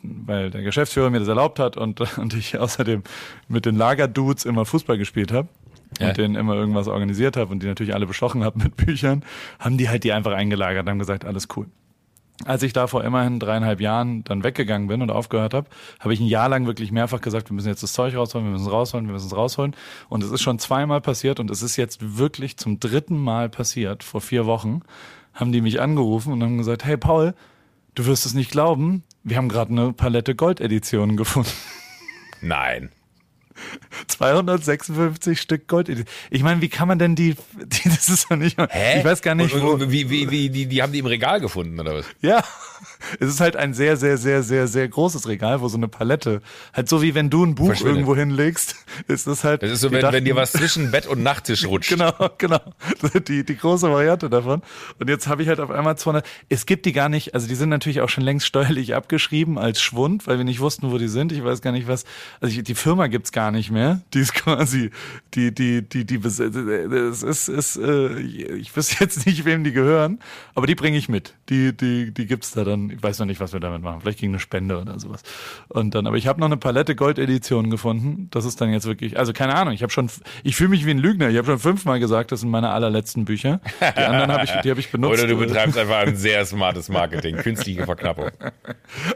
[0.02, 3.02] weil der Geschäftsführer mir das erlaubt hat und, und ich außerdem
[3.48, 5.48] mit den Lagerdudes immer Fußball gespielt habe
[6.00, 6.08] Ja.
[6.08, 9.24] und denen immer irgendwas organisiert habe und die natürlich alle bestochen habe mit Büchern,
[9.58, 11.66] haben die halt die einfach eingelagert und haben gesagt, alles cool.
[12.46, 16.20] Als ich da vor immerhin dreieinhalb Jahren dann weggegangen bin und aufgehört habe, habe ich
[16.20, 18.72] ein Jahr lang wirklich mehrfach gesagt, wir müssen jetzt das Zeug rausholen, wir müssen es
[18.72, 19.76] rausholen, wir müssen es rausholen.
[20.08, 24.02] Und es ist schon zweimal passiert und es ist jetzt wirklich zum dritten Mal passiert.
[24.02, 24.80] Vor vier Wochen
[25.34, 27.34] haben die mich angerufen und haben gesagt, hey Paul,
[27.94, 31.50] du wirst es nicht glauben, wir haben gerade eine Palette Goldeditionen gefunden.
[32.40, 32.90] Nein.
[34.06, 35.88] 256 Stück Gold.
[36.30, 38.98] Ich meine, wie kann man denn die, die das ist doch nicht, Hä?
[38.98, 41.06] ich weiß gar nicht, und, wo, und, wie, wie, wie, die, die haben die im
[41.06, 42.06] Regal gefunden, oder was?
[42.20, 42.42] ja,
[43.18, 46.42] es ist halt ein sehr, sehr, sehr, sehr, sehr großes Regal, wo so eine Palette,
[46.72, 48.76] halt so wie wenn du ein Buch irgendwo hinlegst,
[49.08, 49.62] ist das halt.
[49.62, 51.90] Das ist so, wenn, dachten, wenn dir was zwischen Bett und Nachttisch rutscht.
[51.90, 52.60] genau, genau.
[53.28, 54.62] Die, die große Variante davon.
[54.98, 57.54] Und jetzt habe ich halt auf einmal 200, es gibt die gar nicht, also die
[57.54, 61.08] sind natürlich auch schon längst steuerlich abgeschrieben als Schwund, weil wir nicht wussten, wo die
[61.08, 61.32] sind.
[61.32, 62.04] Ich weiß gar nicht was,
[62.40, 64.00] also ich, die Firma gibt's gar nicht mehr.
[64.14, 64.90] Die ist quasi,
[65.34, 70.20] die, die, die, die, es ist, ist, äh, ich wüsste jetzt nicht, wem die gehören,
[70.54, 71.34] aber die bringe ich mit.
[71.48, 72.89] Die, die, die gibt's da dann.
[72.92, 74.00] Ich weiß noch nicht, was wir damit machen.
[74.00, 75.22] Vielleicht gegen eine Spende oder sowas.
[75.68, 78.28] Und dann, aber ich habe noch eine Palette Gold-Editionen gefunden.
[78.30, 79.74] Das ist dann jetzt wirklich, also keine Ahnung.
[79.74, 80.10] Ich habe schon,
[80.42, 81.28] ich fühle mich wie ein Lügner.
[81.30, 83.60] Ich habe schon fünfmal gesagt, das sind meine allerletzten Bücher.
[83.80, 85.22] Die anderen habe ich, die habe ich benutzt.
[85.22, 88.30] Oder du betreibst einfach ein sehr smartes Marketing, künstliche Verknappung.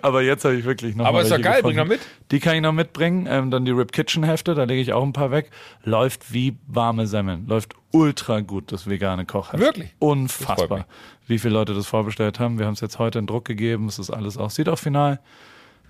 [0.03, 1.07] Aber jetzt habe ich wirklich noch.
[1.07, 1.77] Aber ist doch geil, gefunden.
[1.77, 2.01] bring noch mit.
[2.31, 3.27] Die kann ich noch mitbringen.
[3.29, 5.51] Ähm, dann die Rip Kitchen Hefte, da lege ich auch ein paar weg.
[5.83, 7.47] Läuft wie warme Semmeln.
[7.47, 9.63] Läuft ultra gut, das vegane Kochheft.
[9.63, 9.95] Wirklich?
[10.01, 10.87] Unfassbar.
[11.27, 12.59] Wie viele Leute das vorbestellt haben.
[12.59, 13.87] Wir haben es jetzt heute in Druck gegeben.
[13.87, 14.51] Es ist alles auch.
[14.51, 15.21] Sieht auch final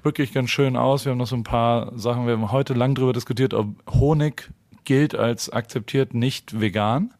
[0.02, 1.06] wirklich ganz schön aus.
[1.06, 2.26] Wir haben noch so ein paar Sachen.
[2.26, 4.50] Wir haben heute lang darüber diskutiert, ob Honig
[4.84, 7.14] gilt als akzeptiert nicht vegan.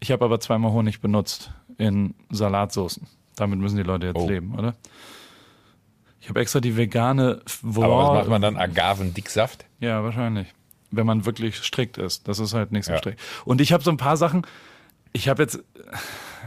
[0.00, 3.06] Ich habe aber zweimal Honig benutzt in Salatsoßen.
[3.36, 4.28] Damit müssen die Leute jetzt oh.
[4.28, 4.74] leben, oder?
[6.20, 7.40] Ich habe extra die vegane.
[7.62, 8.56] Wow, aber was macht man dann?
[8.56, 9.64] Agavendicksaft?
[9.78, 10.48] Ja, wahrscheinlich
[10.90, 12.28] wenn man wirklich strikt ist.
[12.28, 12.98] Das ist halt nicht so ja.
[12.98, 13.20] strikt.
[13.44, 14.46] Und ich habe so ein paar Sachen,
[15.12, 15.62] ich habe jetzt,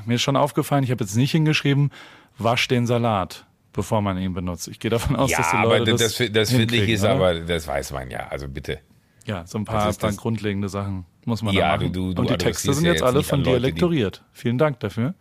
[0.05, 1.91] mir ist schon aufgefallen, ich habe jetzt nicht hingeschrieben,
[2.37, 4.67] wasch den Salat, bevor man ihn benutzt.
[4.67, 7.03] Ich gehe davon aus, ja, dass die Leute aber das, das, das finde ich ist
[7.03, 7.11] oder?
[7.11, 8.79] aber, das weiß man ja, also bitte.
[9.25, 11.93] Ja, so ein paar das das, grundlegende Sachen muss man ja, da machen.
[11.93, 14.23] Du, du, Und die Texte sind jetzt, alle von dir lektoriert.
[14.33, 15.13] Vielen Dank dafür.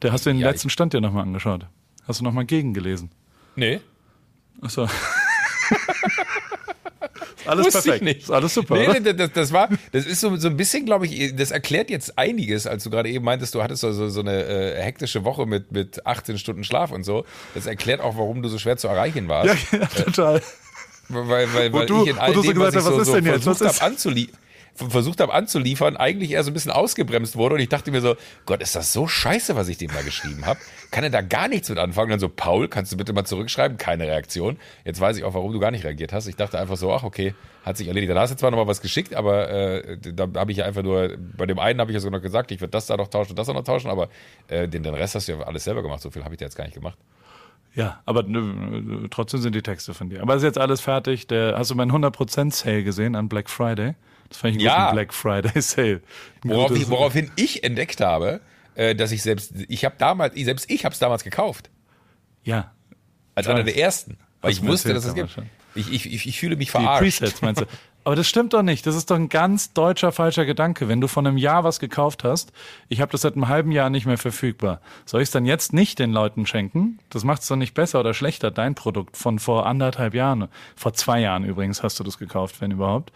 [0.00, 1.66] Der hast du den ja, letzten Stand dir nochmal angeschaut.
[2.06, 3.10] Hast du nochmal gegengelesen?
[3.56, 3.80] Nee.
[4.60, 4.88] Achso.
[7.46, 7.96] Alles Wusste perfekt.
[7.96, 8.22] Ich nicht.
[8.22, 8.74] Ist alles super.
[8.74, 11.90] Nee, nee, das, das, war, das ist so, so ein bisschen, glaube ich, das erklärt
[11.90, 15.24] jetzt einiges, als du gerade eben meintest, du hattest so, so, so eine äh, hektische
[15.24, 17.24] Woche mit, mit 18 Stunden Schlaf und so.
[17.54, 19.72] Das erklärt auch, warum du so schwer zu erreichen warst.
[19.72, 20.36] Ja, ja total.
[20.36, 20.40] Äh,
[21.08, 23.82] weil, weil, weil du, ich in all dem, so was ich so, so versucht habe
[23.82, 24.38] anzuliefern,
[24.74, 27.56] versucht habe anzuliefern, eigentlich eher so ein bisschen ausgebremst wurde.
[27.56, 28.16] Und ich dachte mir so,
[28.46, 30.58] Gott, ist das so scheiße, was ich dem da geschrieben habe?
[30.90, 32.06] Kann er da gar nichts mit anfangen?
[32.06, 33.76] Und dann so, Paul, kannst du bitte mal zurückschreiben?
[33.76, 34.58] Keine Reaktion.
[34.84, 36.26] Jetzt weiß ich auch, warum du gar nicht reagiert hast.
[36.26, 38.10] Ich dachte einfach so, ach okay, hat sich erledigt.
[38.10, 40.82] Dann hast du zwar noch mal was geschickt, aber äh, da habe ich ja einfach
[40.82, 43.08] nur, bei dem einen habe ich ja sogar noch gesagt, ich würde das da noch
[43.08, 44.08] tauschen das da noch tauschen, aber
[44.48, 46.00] äh, den, den Rest hast du ja alles selber gemacht.
[46.00, 46.98] So viel habe ich dir jetzt gar nicht gemacht.
[47.74, 50.20] Ja, aber nö, trotzdem sind die Texte von dir.
[50.20, 51.26] Aber ist jetzt alles fertig.
[51.26, 53.94] Der, hast du meinen 100% Sale gesehen an Black Friday?
[54.32, 54.92] Das fand ich einen ja.
[54.92, 56.00] Black Friday Sale.
[56.42, 58.40] Worauf ich, woraufhin ich entdeckt habe,
[58.74, 61.68] äh, dass ich selbst, ich habe damals, selbst ich habe es damals gekauft.
[62.42, 62.72] Ja.
[63.34, 64.16] Als einer der ersten.
[64.40, 65.36] Weil ich wusste, dass es gibt.
[65.74, 67.02] Ich, ich, ich, ich fühle mich verarscht.
[67.02, 67.66] Die Presets meinst du?
[68.04, 68.86] Aber das stimmt doch nicht.
[68.86, 70.88] Das ist doch ein ganz deutscher falscher Gedanke.
[70.88, 72.52] Wenn du von einem Jahr was gekauft hast,
[72.88, 74.80] ich habe das seit einem halben Jahr nicht mehr verfügbar.
[75.04, 76.98] Soll ich es dann jetzt nicht den Leuten schenken?
[77.10, 80.48] Das macht es doch nicht besser oder schlechter, dein Produkt von vor anderthalb Jahren.
[80.74, 83.12] Vor zwei Jahren übrigens hast du das gekauft, wenn überhaupt.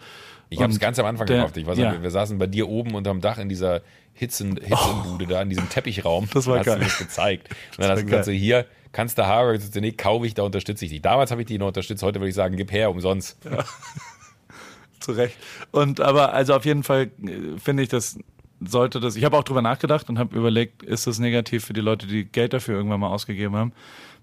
[0.49, 1.57] Ich habe es ganz am Anfang der, gekauft.
[1.57, 1.93] Ich weiß, ja.
[1.93, 3.81] wir, wir saßen bei dir oben unterm Dach in dieser
[4.13, 6.27] Hitzen, Hitzenbude oh, da, in diesem Teppichraum.
[6.33, 6.79] Das war hast geil.
[6.79, 7.49] Du das gezeigt.
[7.77, 9.53] Und dann hast du gesagt, so, hier, kannst du.
[9.53, 11.01] Ich nee, kaufe ich, da unterstütze ich dich.
[11.01, 12.01] Damals habe ich die noch unterstützt.
[12.03, 13.37] Heute würde ich sagen, gib her, umsonst.
[13.45, 13.63] Ja.
[14.99, 15.37] Zu Recht.
[15.71, 18.17] Und aber, also auf jeden Fall äh, finde ich, das
[18.59, 21.81] sollte das, ich habe auch drüber nachgedacht und habe überlegt, ist das negativ für die
[21.81, 23.73] Leute, die Geld dafür irgendwann mal ausgegeben haben?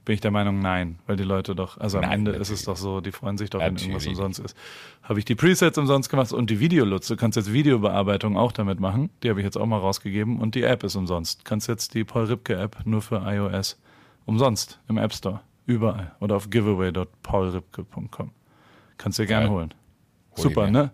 [0.04, 2.50] Bin ich der Meinung, nein, weil die Leute doch, also am nein, Ende natürlich.
[2.50, 3.88] ist es doch so, die freuen sich doch, wenn natürlich.
[3.88, 4.56] irgendwas umsonst ist.
[5.02, 7.08] Habe ich die Presets umsonst gemacht und die Videolutz.
[7.08, 9.10] Du kannst jetzt Videobearbeitung auch damit machen.
[9.22, 11.44] Die habe ich jetzt auch mal rausgegeben und die App ist umsonst.
[11.44, 13.80] Kannst jetzt die Paul Ripke App nur für iOS
[14.26, 15.40] umsonst im App Store.
[15.66, 16.14] Überall.
[16.20, 18.30] Oder auf giveaway.paulripke.com.
[18.98, 19.74] Kannst du dir gerne holen.
[20.36, 20.90] Hol Super, ne?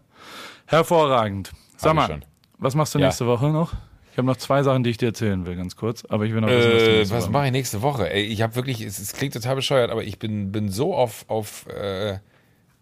[0.66, 1.52] Hervorragend.
[1.76, 2.20] Sag mal,
[2.58, 3.06] was machst du ja.
[3.06, 3.72] nächste Woche noch?
[4.12, 6.04] Ich habe noch zwei Sachen, die ich dir erzählen will, ganz kurz.
[6.06, 8.11] Aber ich will noch wissen, äh, was, was mache ich nächste Woche?
[8.11, 11.24] Ey, ich habe wirklich, es, es, klingt total bescheuert, aber ich bin, bin so auf,
[11.28, 12.18] auf, äh,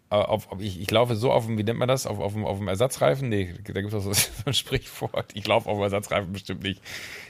[0.09, 2.07] auf, auf ich, ich laufe so auf dem, wie nennt man das?
[2.07, 3.29] Auf, auf, dem, auf dem Ersatzreifen?
[3.29, 5.31] Nee, da gibt es so, so ein Sprichwort.
[5.35, 6.81] Ich laufe auf dem Ersatzreifen bestimmt nicht.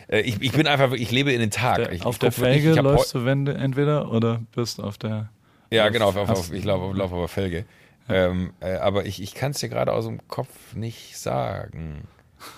[0.07, 1.75] Äh, ich, ich bin einfach, ich lebe in den Tag.
[1.75, 5.29] Der, ich, auf der Felge wirklich, läufst du Wände entweder oder bist auf der.
[5.71, 7.65] Ja, genau, auf, auf, auf, ich laufe lauf auf der Felge.
[8.07, 12.07] Ähm, äh, aber ich, ich kann es dir gerade aus dem Kopf nicht sagen.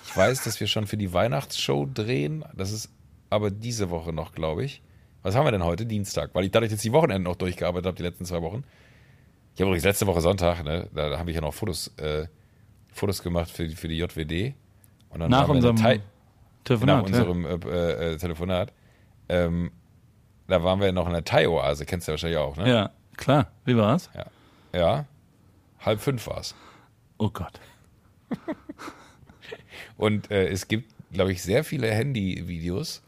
[0.06, 2.46] Ich weiß, dass wir schon für die Weihnachtsshow drehen.
[2.54, 2.90] Das ist
[3.30, 4.82] aber diese Woche noch, glaube ich.
[5.24, 5.86] Was haben wir denn heute?
[5.86, 6.32] Dienstag.
[6.34, 8.64] Weil ich dadurch jetzt die Wochenende noch durchgearbeitet habe, die letzten zwei Wochen.
[9.54, 12.28] Ich habe übrigens letzte Woche Sonntag, ne, da habe ich ja noch Fotos, äh,
[12.92, 14.56] Fotos gemacht für, für die JWD.
[15.10, 15.76] Und dann nach unserem
[16.64, 16.88] Telefonat.
[16.88, 17.70] Nach unserem ja.
[17.70, 18.74] äh, äh, Telefonat.
[19.30, 19.72] Ähm,
[20.48, 22.70] da waren wir noch in der Thai-Oase, kennst du ja wahrscheinlich auch, ne?
[22.70, 23.52] Ja, klar.
[23.66, 24.10] Wie war's?
[24.14, 24.26] Ja.
[24.74, 25.06] Ja.
[25.80, 26.56] Halb fünf war's.
[27.18, 27.60] Oh Gott.
[29.98, 33.02] Und äh, es gibt, glaube ich, sehr viele Handyvideos,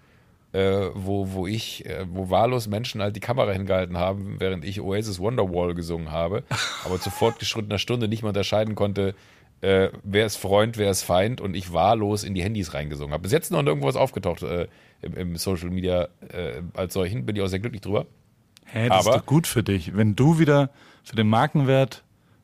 [0.54, 4.82] äh, wo, wo ich, äh, wo wahllos Menschen halt die Kamera hingehalten haben, während ich
[4.82, 6.44] Oasis Wonderwall gesungen habe,
[6.86, 9.16] aber zu fortgeschrittener Stunde nicht mehr unterscheiden konnte,
[9.62, 13.24] äh, wer ist Freund, wer ist Feind und ich wahllos in die Handys reingesungen habe.
[13.24, 14.68] Bis jetzt noch irgendwas aufgetaucht äh,
[15.02, 18.06] im, im, Social Media äh, als solchen, bin ich auch sehr glücklich drüber.
[18.66, 19.96] Hä, das aber, ist doch gut für dich.
[19.96, 20.70] Wenn du wieder
[21.04, 22.04] für den Markenwert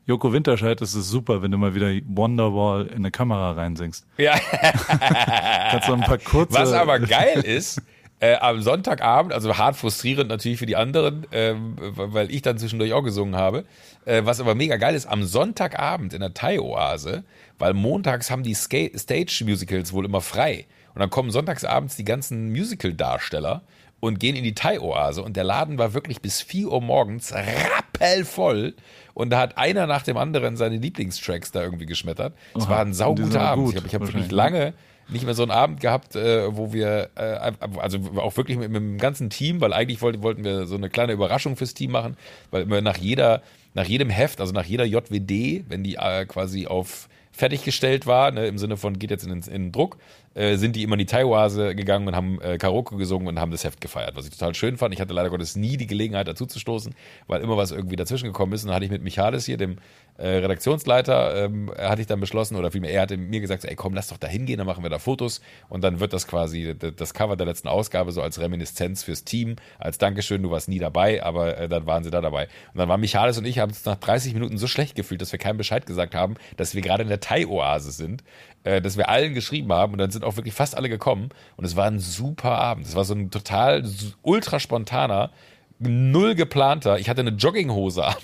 [0.09, 4.07] Joko Winterscheid ist es super, wenn du mal wieder Wonderwall in eine Kamera reinsingst.
[4.17, 4.39] Ja.
[5.69, 6.55] Kannst du ein paar kurze.
[6.55, 7.79] Was aber geil ist,
[8.19, 12.91] äh, am Sonntagabend, also hart frustrierend natürlich für die anderen, ähm, weil ich dann zwischendurch
[12.93, 13.65] auch gesungen habe.
[14.05, 17.23] Äh, was aber mega geil ist, am Sonntagabend in der Thai-Oase,
[17.59, 20.65] weil montags haben die Stage-Musicals wohl immer frei.
[20.95, 23.61] Und dann kommen sonntagsabends die ganzen Musical-Darsteller
[23.99, 25.21] und gehen in die Thai-Oase.
[25.21, 28.75] Und der Laden war wirklich bis 4 Uhr morgens rappelvoll.
[29.13, 32.33] Und da hat einer nach dem anderen seine Lieblingstracks da irgendwie geschmettert.
[32.55, 33.65] Es war ein sauguter Abend.
[33.65, 34.73] Gut, ich habe hab wirklich lange
[35.11, 38.81] nicht mehr so einen Abend gehabt, äh, wo wir, äh, also auch wirklich mit, mit,
[38.81, 42.15] dem ganzen Team, weil eigentlich wollt, wollten wir so eine kleine Überraschung fürs Team machen,
[42.51, 43.41] weil immer nach jeder,
[43.73, 48.47] nach jedem Heft, also nach jeder JWD, wenn die äh, quasi auf fertiggestellt war, ne,
[48.47, 49.97] im Sinne von geht jetzt in, in den Druck,
[50.35, 53.51] äh, sind die immer in die Taiwase gegangen und haben äh, Karaoke gesungen und haben
[53.51, 54.93] das Heft gefeiert, was ich total schön fand.
[54.93, 56.93] Ich hatte leider Gottes nie die Gelegenheit dazu zu stoßen,
[57.27, 58.63] weil immer was irgendwie dazwischen gekommen ist.
[58.63, 59.77] Und dann hatte ich mit Michalis hier, dem
[60.19, 63.93] äh, Redaktionsleiter, ähm, hatte ich dann beschlossen, oder vielmehr er hatte mir gesagt, ey komm,
[63.93, 67.13] lass doch da hingehen, dann machen wir da Fotos und dann wird das quasi das
[67.13, 71.23] Cover der letzten Ausgabe so als Reminiszenz fürs Team, als Dankeschön, du warst nie dabei,
[71.23, 72.49] aber äh, dann waren sie da dabei.
[72.73, 75.31] Und dann waren Michalis und ich haben uns nach 30 Minuten so schlecht gefühlt, dass
[75.31, 78.23] wir keinen Bescheid gesagt haben, dass wir gerade in der Thai-Oase sind,
[78.63, 81.65] äh, dass wir allen geschrieben haben und dann sind auch wirklich fast alle gekommen und
[81.65, 82.85] es war ein super Abend.
[82.85, 83.83] Es war so ein total
[84.21, 85.31] ultra spontaner,
[85.79, 86.99] null geplanter.
[86.99, 88.15] Ich hatte eine Jogginghose an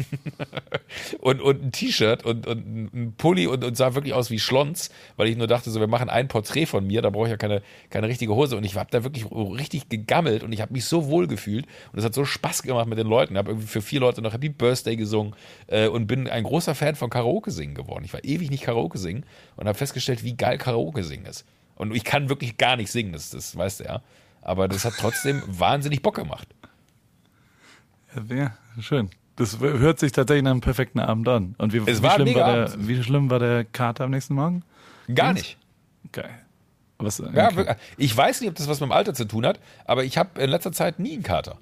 [1.22, 4.90] und, und ein T-Shirt und, und ein Pulli und, und sah wirklich aus wie Schlons,
[5.16, 7.38] weil ich nur dachte, so wir machen ein Porträt von mir, da brauche ich ja
[7.38, 8.58] keine, keine richtige Hose.
[8.58, 12.00] Und ich habe da wirklich richtig gegammelt und ich habe mich so wohl gefühlt und
[12.00, 13.34] es hat so Spaß gemacht mit den Leuten.
[13.34, 15.34] Ich habe irgendwie für vier Leute noch Happy Birthday gesungen
[15.68, 18.04] äh, und bin ein großer Fan von Karaoke singen geworden.
[18.04, 19.26] Ich war ewig nicht Karaoke singen
[19.56, 21.46] und habe festgestellt, wie geil Karaoke singen ist.
[21.76, 24.02] Und ich kann wirklich gar nicht singen, das, das weißt du ja.
[24.42, 26.48] Aber das hat trotzdem wahnsinnig Bock gemacht.
[28.30, 29.10] Ja, schön.
[29.36, 31.56] Das hört sich tatsächlich nach einem perfekten Abend an.
[31.58, 34.64] Und wie, wie, war schlimm, war der, wie schlimm war der Kater am nächsten Morgen?
[35.14, 35.58] Gar nicht.
[36.12, 36.30] Geil.
[36.98, 37.36] Was, okay.
[37.36, 40.18] ja, ich weiß nicht, ob das was mit dem Alter zu tun hat, aber ich
[40.18, 41.58] habe in letzter Zeit nie einen Kater.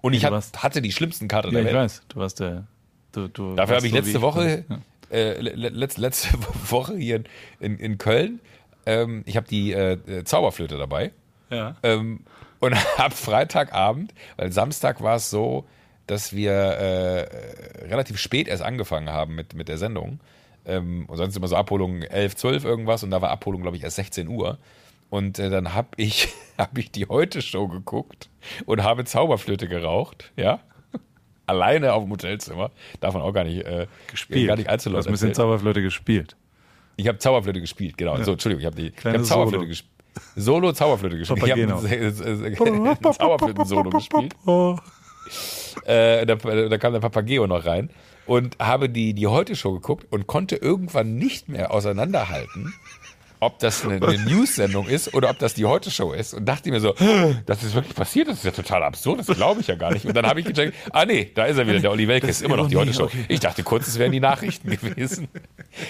[0.00, 1.74] Und ich hat, hatte die schlimmsten Kater ja, der Welt.
[1.74, 2.66] Ich weiß, du warst der.
[3.10, 4.78] Du, du Dafür habe ich letzte Woche, ja.
[5.10, 6.28] äh, letzte, letzte
[6.70, 7.24] Woche hier
[7.58, 8.40] in, in Köln,
[8.86, 11.12] ähm, ich habe die äh, Zauberflöte dabei.
[11.54, 11.76] Ja.
[11.82, 12.20] Ähm,
[12.60, 15.66] und ab Freitagabend, weil Samstag war es so,
[16.06, 20.20] dass wir äh, relativ spät erst angefangen haben mit, mit der Sendung.
[20.66, 23.82] Ähm, und sonst immer so Abholung 11, 12 irgendwas und da war Abholung, glaube ich,
[23.82, 24.58] erst 16 Uhr.
[25.10, 26.28] Und äh, dann habe ich,
[26.58, 28.28] hab ich die Heute-Show geguckt
[28.66, 30.60] und habe Zauberflöte geraucht, ja.
[31.46, 32.70] Alleine auf dem Hotelzimmer.
[33.00, 34.48] Man auch gar nicht, äh, gespielt.
[34.48, 36.36] gar nicht allzu Du hast ein bisschen Zauberflöte gespielt.
[36.96, 38.16] Ich habe Zauberflöte gespielt, genau.
[38.16, 38.24] Ja.
[38.24, 39.93] So, Entschuldigung, ich habe die Kleine ich hab Zauberflöte gespielt.
[40.36, 41.40] Solo Zauberflöte gespielt.
[41.40, 41.82] Papageno.
[41.84, 44.34] Ich habe Zauberflöten-Solo gespielt.
[45.86, 47.90] Äh, da, da, kam der Papageo noch rein
[48.26, 52.72] und habe die, die Heute-Show geguckt und konnte irgendwann nicht mehr auseinanderhalten,
[53.40, 56.80] ob das eine, eine News-Sendung ist oder ob das die Heute-Show ist und dachte mir
[56.80, 56.94] so,
[57.46, 60.06] das ist wirklich passiert, das ist ja total absurd, das glaube ich ja gar nicht.
[60.06, 62.42] Und dann habe ich gecheckt, ah nee, da ist er wieder, der Olli Welke ist
[62.42, 63.10] immer noch die Heute-Show.
[63.28, 65.28] Ich dachte kurz, es wären die Nachrichten gewesen.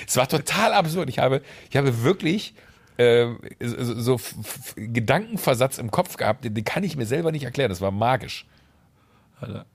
[0.06, 1.08] Es war total absurd.
[1.08, 2.54] Ich habe, ich habe wirklich
[2.96, 4.20] äh, so,
[4.76, 7.68] Gedankenversatz im Kopf gehabt, den, den kann ich mir selber nicht erklären.
[7.68, 8.46] Das war magisch.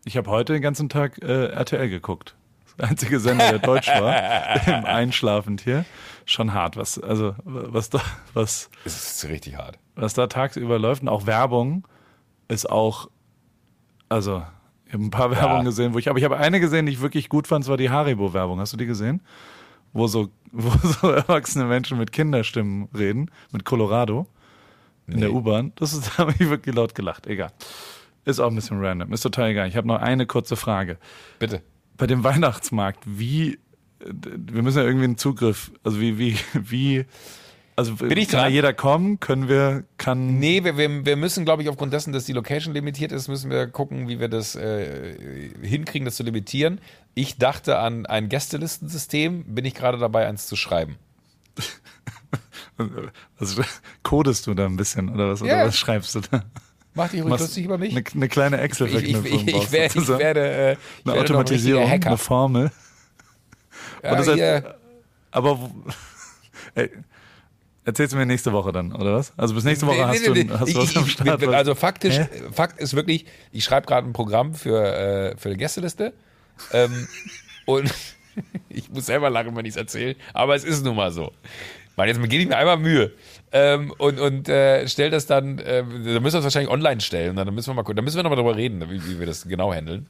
[0.05, 2.35] Ich habe heute den ganzen Tag äh, RTL geguckt.
[2.77, 5.85] Das einzige Sender, der deutsch war, im Einschlafend hier.
[6.25, 8.01] Schon hart, was, also, was da,
[8.33, 8.69] was.
[8.85, 9.77] Es ist richtig hart.
[9.95, 11.87] Was da tagsüber läuft und auch Werbung
[12.47, 13.09] ist auch,
[14.07, 14.43] also,
[14.85, 15.63] ich habe ein paar Werbungen ja.
[15.63, 17.77] gesehen, wo ich, aber ich habe eine gesehen, die ich wirklich gut fand, das war
[17.77, 18.59] die Haribo-Werbung.
[18.59, 19.21] Hast du die gesehen?
[19.93, 24.27] Wo so, wo so erwachsene Menschen mit Kinderstimmen reden, mit Colorado
[25.07, 25.21] in nee.
[25.21, 25.71] der U-Bahn.
[25.75, 27.27] Das ist, da habe ich wirklich laut gelacht.
[27.27, 27.51] Egal.
[28.25, 29.11] Ist auch ein bisschen random.
[29.13, 29.67] Ist total egal.
[29.67, 30.97] Ich habe noch eine kurze Frage.
[31.39, 31.61] Bitte.
[31.97, 33.59] Bei dem Weihnachtsmarkt, wie,
[33.99, 37.05] wir müssen ja irgendwie einen Zugriff, also wie, wie, wie,
[37.79, 38.53] also Bin ich kann dran?
[38.53, 39.19] jeder kommen?
[39.21, 40.37] Können wir, kann.
[40.37, 43.49] Nee, wir, wir, wir müssen, glaube ich, aufgrund dessen, dass die Location limitiert ist, müssen
[43.49, 45.15] wir gucken, wie wir das äh,
[45.61, 46.81] hinkriegen, das zu limitieren.
[47.19, 50.97] Ich dachte an ein Gästelistensystem, bin ich gerade dabei, eins zu schreiben.
[53.37, 53.61] Also
[54.03, 55.41] codest du da ein bisschen oder was?
[55.41, 56.45] Oder was schreibst du da?
[56.93, 57.91] Mach dich ruhig lustig über mich.
[57.91, 59.25] Eine, eine kleine Excel-Verknüpfung.
[59.25, 62.71] Ich, ich, ich, ich, werde, ich werde äh, eine werde Automatisierung, ein eine Formel.
[64.01, 64.63] Ja, das heißt,
[65.31, 65.71] aber
[66.75, 66.89] ey,
[67.83, 69.33] Erzählst du mir nächste Woche dann, oder was?
[69.35, 71.43] Also bis nächste Woche hast, Nee, nee, du, hast ich- du was am Start.
[71.47, 72.27] Also faktisch, Hä?
[72.53, 76.13] Fakt ist wirklich, ich schreibe gerade ein Programm für, äh, für eine Gästeliste.
[76.73, 77.07] Ähm,
[77.65, 77.93] und
[78.69, 81.31] ich muss selber lachen, wenn ich es erzähle, aber es ist nun mal so.
[81.95, 83.11] Mann, jetzt gebe ich mir einmal Mühe.
[83.51, 87.35] Ähm, und und äh, stell das dann, äh, da müssen wir es wahrscheinlich online stellen.
[87.35, 89.47] Dann müssen wir mal gucken, da müssen wir nochmal drüber reden, wie, wie wir das
[89.47, 90.07] genau handeln.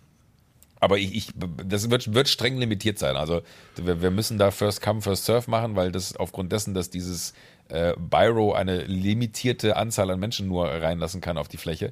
[0.80, 1.34] Aber ich, ich
[1.66, 3.16] das wird, wird streng limitiert sein.
[3.16, 3.42] Also
[3.76, 7.34] wir, wir müssen da First Come, First Serve machen, weil das aufgrund dessen, dass dieses
[7.70, 11.92] äh, Byro eine limitierte Anzahl an Menschen nur reinlassen kann auf die Fläche,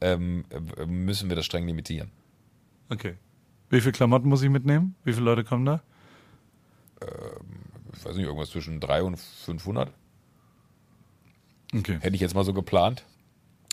[0.00, 2.10] ähm, äh, müssen wir das streng limitieren.
[2.88, 3.14] Okay.
[3.70, 4.94] Wie viel Klamotten muss ich mitnehmen?
[5.04, 5.80] Wie viele Leute kommen da?
[7.96, 9.90] Ich weiß nicht, irgendwas zwischen 300 und 500.
[11.74, 11.98] Okay.
[12.00, 13.04] Hätte ich jetzt mal so geplant.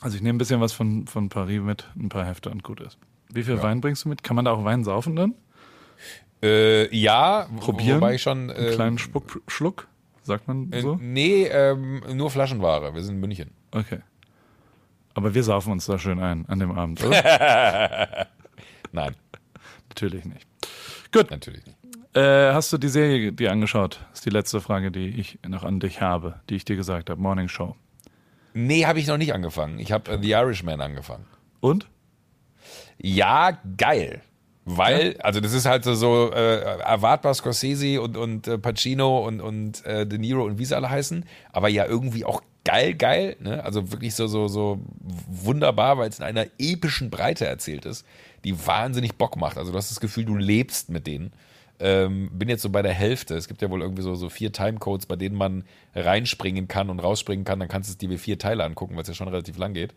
[0.02, 2.80] Also ich nehme ein bisschen was von, von Paris mit, ein paar Hefte und gut
[2.80, 2.98] ist.
[3.34, 3.64] Wie viel Ja.
[3.64, 4.24] Wein bringst du mit?
[4.24, 5.34] Kann man da auch Wein saufen dann?
[6.44, 7.98] Äh, ja, Probieren?
[8.00, 8.52] wobei ich schon.
[8.52, 9.88] Einen Äh, kleinen Spuck, Schluck?
[10.22, 10.98] Sagt man äh, so?
[11.02, 12.94] Nee, ähm, nur Flaschenware.
[12.94, 13.52] Wir sind in München.
[13.72, 14.00] Okay.
[15.16, 18.28] Aber wir saufen uns da schön ein an dem Abend, oder?
[18.92, 19.16] Nein,
[19.98, 20.48] Natürlich nicht.
[21.12, 21.32] Gut.
[21.32, 21.78] natürlich nicht.
[22.16, 24.00] Äh, hast du die Serie dir angeschaut?
[24.10, 27.10] Das ist die letzte Frage, die ich noch an dich habe, die ich dir gesagt
[27.10, 27.20] habe.
[27.20, 27.76] Morning Show.
[28.54, 29.80] Nee, habe ich noch nicht angefangen.
[29.80, 31.26] Ich habe äh, The Irishman angefangen.
[31.60, 31.88] Und?
[33.00, 34.22] Ja, geil.
[34.66, 39.40] Weil, also das ist halt so, so äh, erwartbar Scorsese und, und äh, Pacino und,
[39.40, 43.38] und äh, De Niro und wie sie alle heißen, aber ja irgendwie auch geil, geil,
[43.40, 43.64] ne?
[43.64, 48.06] Also wirklich so, so, so wunderbar, weil es in einer epischen Breite erzählt ist,
[48.44, 49.58] die wahnsinnig Bock macht.
[49.58, 51.32] Also du hast das Gefühl, du lebst mit denen.
[51.80, 53.36] Ähm, bin jetzt so bei der Hälfte.
[53.36, 55.64] Es gibt ja wohl irgendwie so, so vier Timecodes, bei denen man
[55.94, 57.60] reinspringen kann und rausspringen kann.
[57.60, 59.74] Dann kannst du es dir wie vier Teile angucken, weil es ja schon relativ lang
[59.74, 59.94] geht.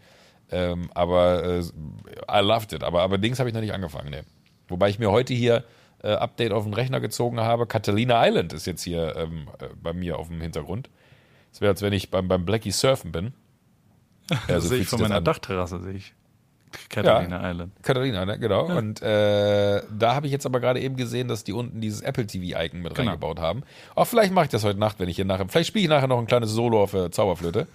[0.51, 2.83] Ähm, aber äh, I loved it.
[2.83, 4.11] Aber, aber Dings habe ich noch nicht angefangen.
[4.11, 4.23] Nee.
[4.69, 5.65] Wobei ich mir heute hier
[6.03, 7.67] äh, Update auf den Rechner gezogen habe.
[7.67, 10.91] Catalina Island ist jetzt hier ähm, äh, bei mir auf dem Hintergrund.
[11.53, 13.33] Es wäre, als wenn ich beim, beim Blackie surfen bin.
[14.47, 15.21] Das Ja, so sehe ich von das meiner.
[15.21, 16.15] Dachterrasse, sehe ich.
[16.89, 17.73] Catalina Island.
[17.83, 18.39] Catalina, ne?
[18.39, 18.67] genau.
[18.67, 22.27] Und äh, da habe ich jetzt aber gerade eben gesehen, dass die unten dieses Apple
[22.27, 23.11] TV-Icon mit Genau.
[23.11, 23.63] reingebaut haben.
[23.95, 25.49] Auch vielleicht mache ich das heute Nacht, wenn ich hier nachher.
[25.49, 27.67] Vielleicht spiele ich nachher noch ein kleines Solo auf der Zauberflöte.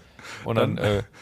[0.43, 1.04] Und dann, äh,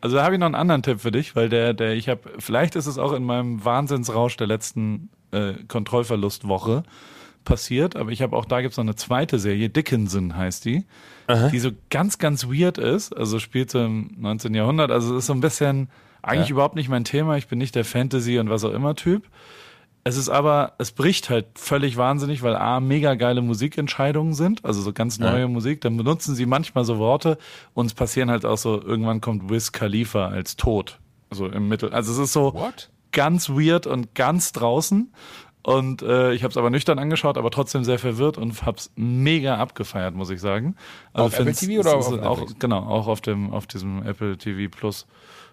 [0.00, 2.20] Also da habe ich noch einen anderen Tipp für dich, weil der, der, ich habe,
[2.38, 6.84] vielleicht ist es auch in meinem Wahnsinnsrausch der letzten äh, Kontrollverlustwoche
[7.44, 10.84] passiert, aber ich habe auch da gibt's noch eine zweite Serie, Dickinson heißt die,
[11.50, 14.54] die so ganz, ganz weird ist, also spielt so im 19.
[14.54, 15.88] Jahrhundert, also es ist so ein bisschen
[16.22, 16.52] eigentlich Ja.
[16.54, 19.28] überhaupt nicht mein Thema, ich bin nicht der Fantasy und was auch immer Typ.
[20.04, 24.80] Es ist aber, es bricht halt völlig wahnsinnig, weil A, mega geile Musikentscheidungen sind, also
[24.80, 25.82] so ganz neue Musik.
[25.82, 27.36] Dann benutzen sie manchmal so Worte
[27.74, 30.98] und es passieren halt auch so, irgendwann kommt Wiz Khalifa als tot.
[31.30, 31.92] So im Mittel.
[31.92, 32.88] Also es ist so What?
[33.12, 35.12] ganz weird und ganz draußen.
[35.62, 39.56] Und äh, ich habe es aber nüchtern angeschaut, aber trotzdem sehr verwirrt und hab's mega
[39.58, 40.76] abgefeiert, muss ich sagen.
[41.12, 42.46] Also Auf Apple TV oder auf auch?
[42.58, 45.06] Genau, auch auf dem auf diesem Apple TV Plus,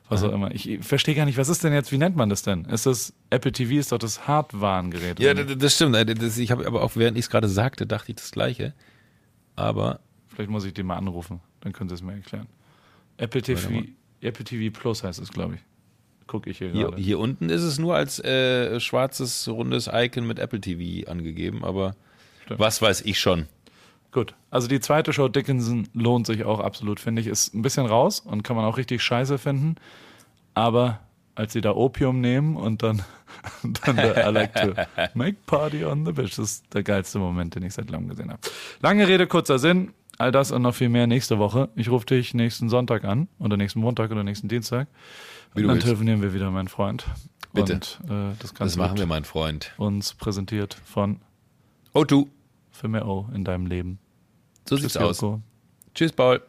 [0.10, 0.52] was auch immer.
[0.54, 2.66] Ich verstehe gar nicht, was ist denn jetzt, wie nennt man das denn?
[2.66, 5.20] Ist das Apple TV ist doch das Hardwarengerät.
[5.20, 5.96] ja, das, das stimmt.
[5.96, 8.74] Äh, Das, ich habe aber auch, während ich es gerade sagte, dachte ich das Gleiche.
[9.56, 12.48] Aber Vielleicht muss ich die mal anrufen, dann können sie es mir erklären.
[13.18, 13.84] Apple TV,
[14.22, 15.62] Apple TV Plus heißt es, glaube ich.
[16.28, 17.02] Gucke ich hier, hier, gerade.
[17.02, 21.64] hier unten ist es nur als äh, schwarzes, rundes Icon mit Apple TV angegeben.
[21.64, 21.96] Aber
[22.44, 22.60] Stimmt.
[22.60, 23.48] was weiß ich schon.
[24.16, 24.34] Gut.
[24.50, 27.28] Also die zweite Show Dickinson lohnt sich auch absolut, finde ich.
[27.28, 29.76] Ist ein bisschen raus und kann man auch richtig scheiße finden.
[30.54, 31.02] Aber
[31.36, 33.02] als sie da Opium nehmen und dann,
[33.86, 34.74] dann der I like to
[35.16, 38.32] make party on the beach, das ist der geilste Moment, den ich seit langem gesehen
[38.32, 38.40] habe.
[38.82, 39.92] Lange Rede, kurzer Sinn.
[40.18, 41.68] All das und noch viel mehr nächste Woche.
[41.76, 44.88] Ich rufe dich nächsten Sonntag an oder nächsten Montag oder nächsten Dienstag.
[45.54, 45.88] Wie Und dann willst.
[45.88, 47.06] telefonieren wir wieder, mein Freund.
[47.52, 47.74] Bitte.
[47.74, 49.74] Und äh, das Das machen wir, mein Freund.
[49.76, 51.20] uns präsentiert von
[51.94, 52.30] Oh, du.
[52.72, 54.00] Für mehr O in deinem Leben.
[54.68, 55.22] So sieht's Tschüss, aus.
[55.22, 55.42] Joko.
[55.94, 56.42] Tschüss, Paul.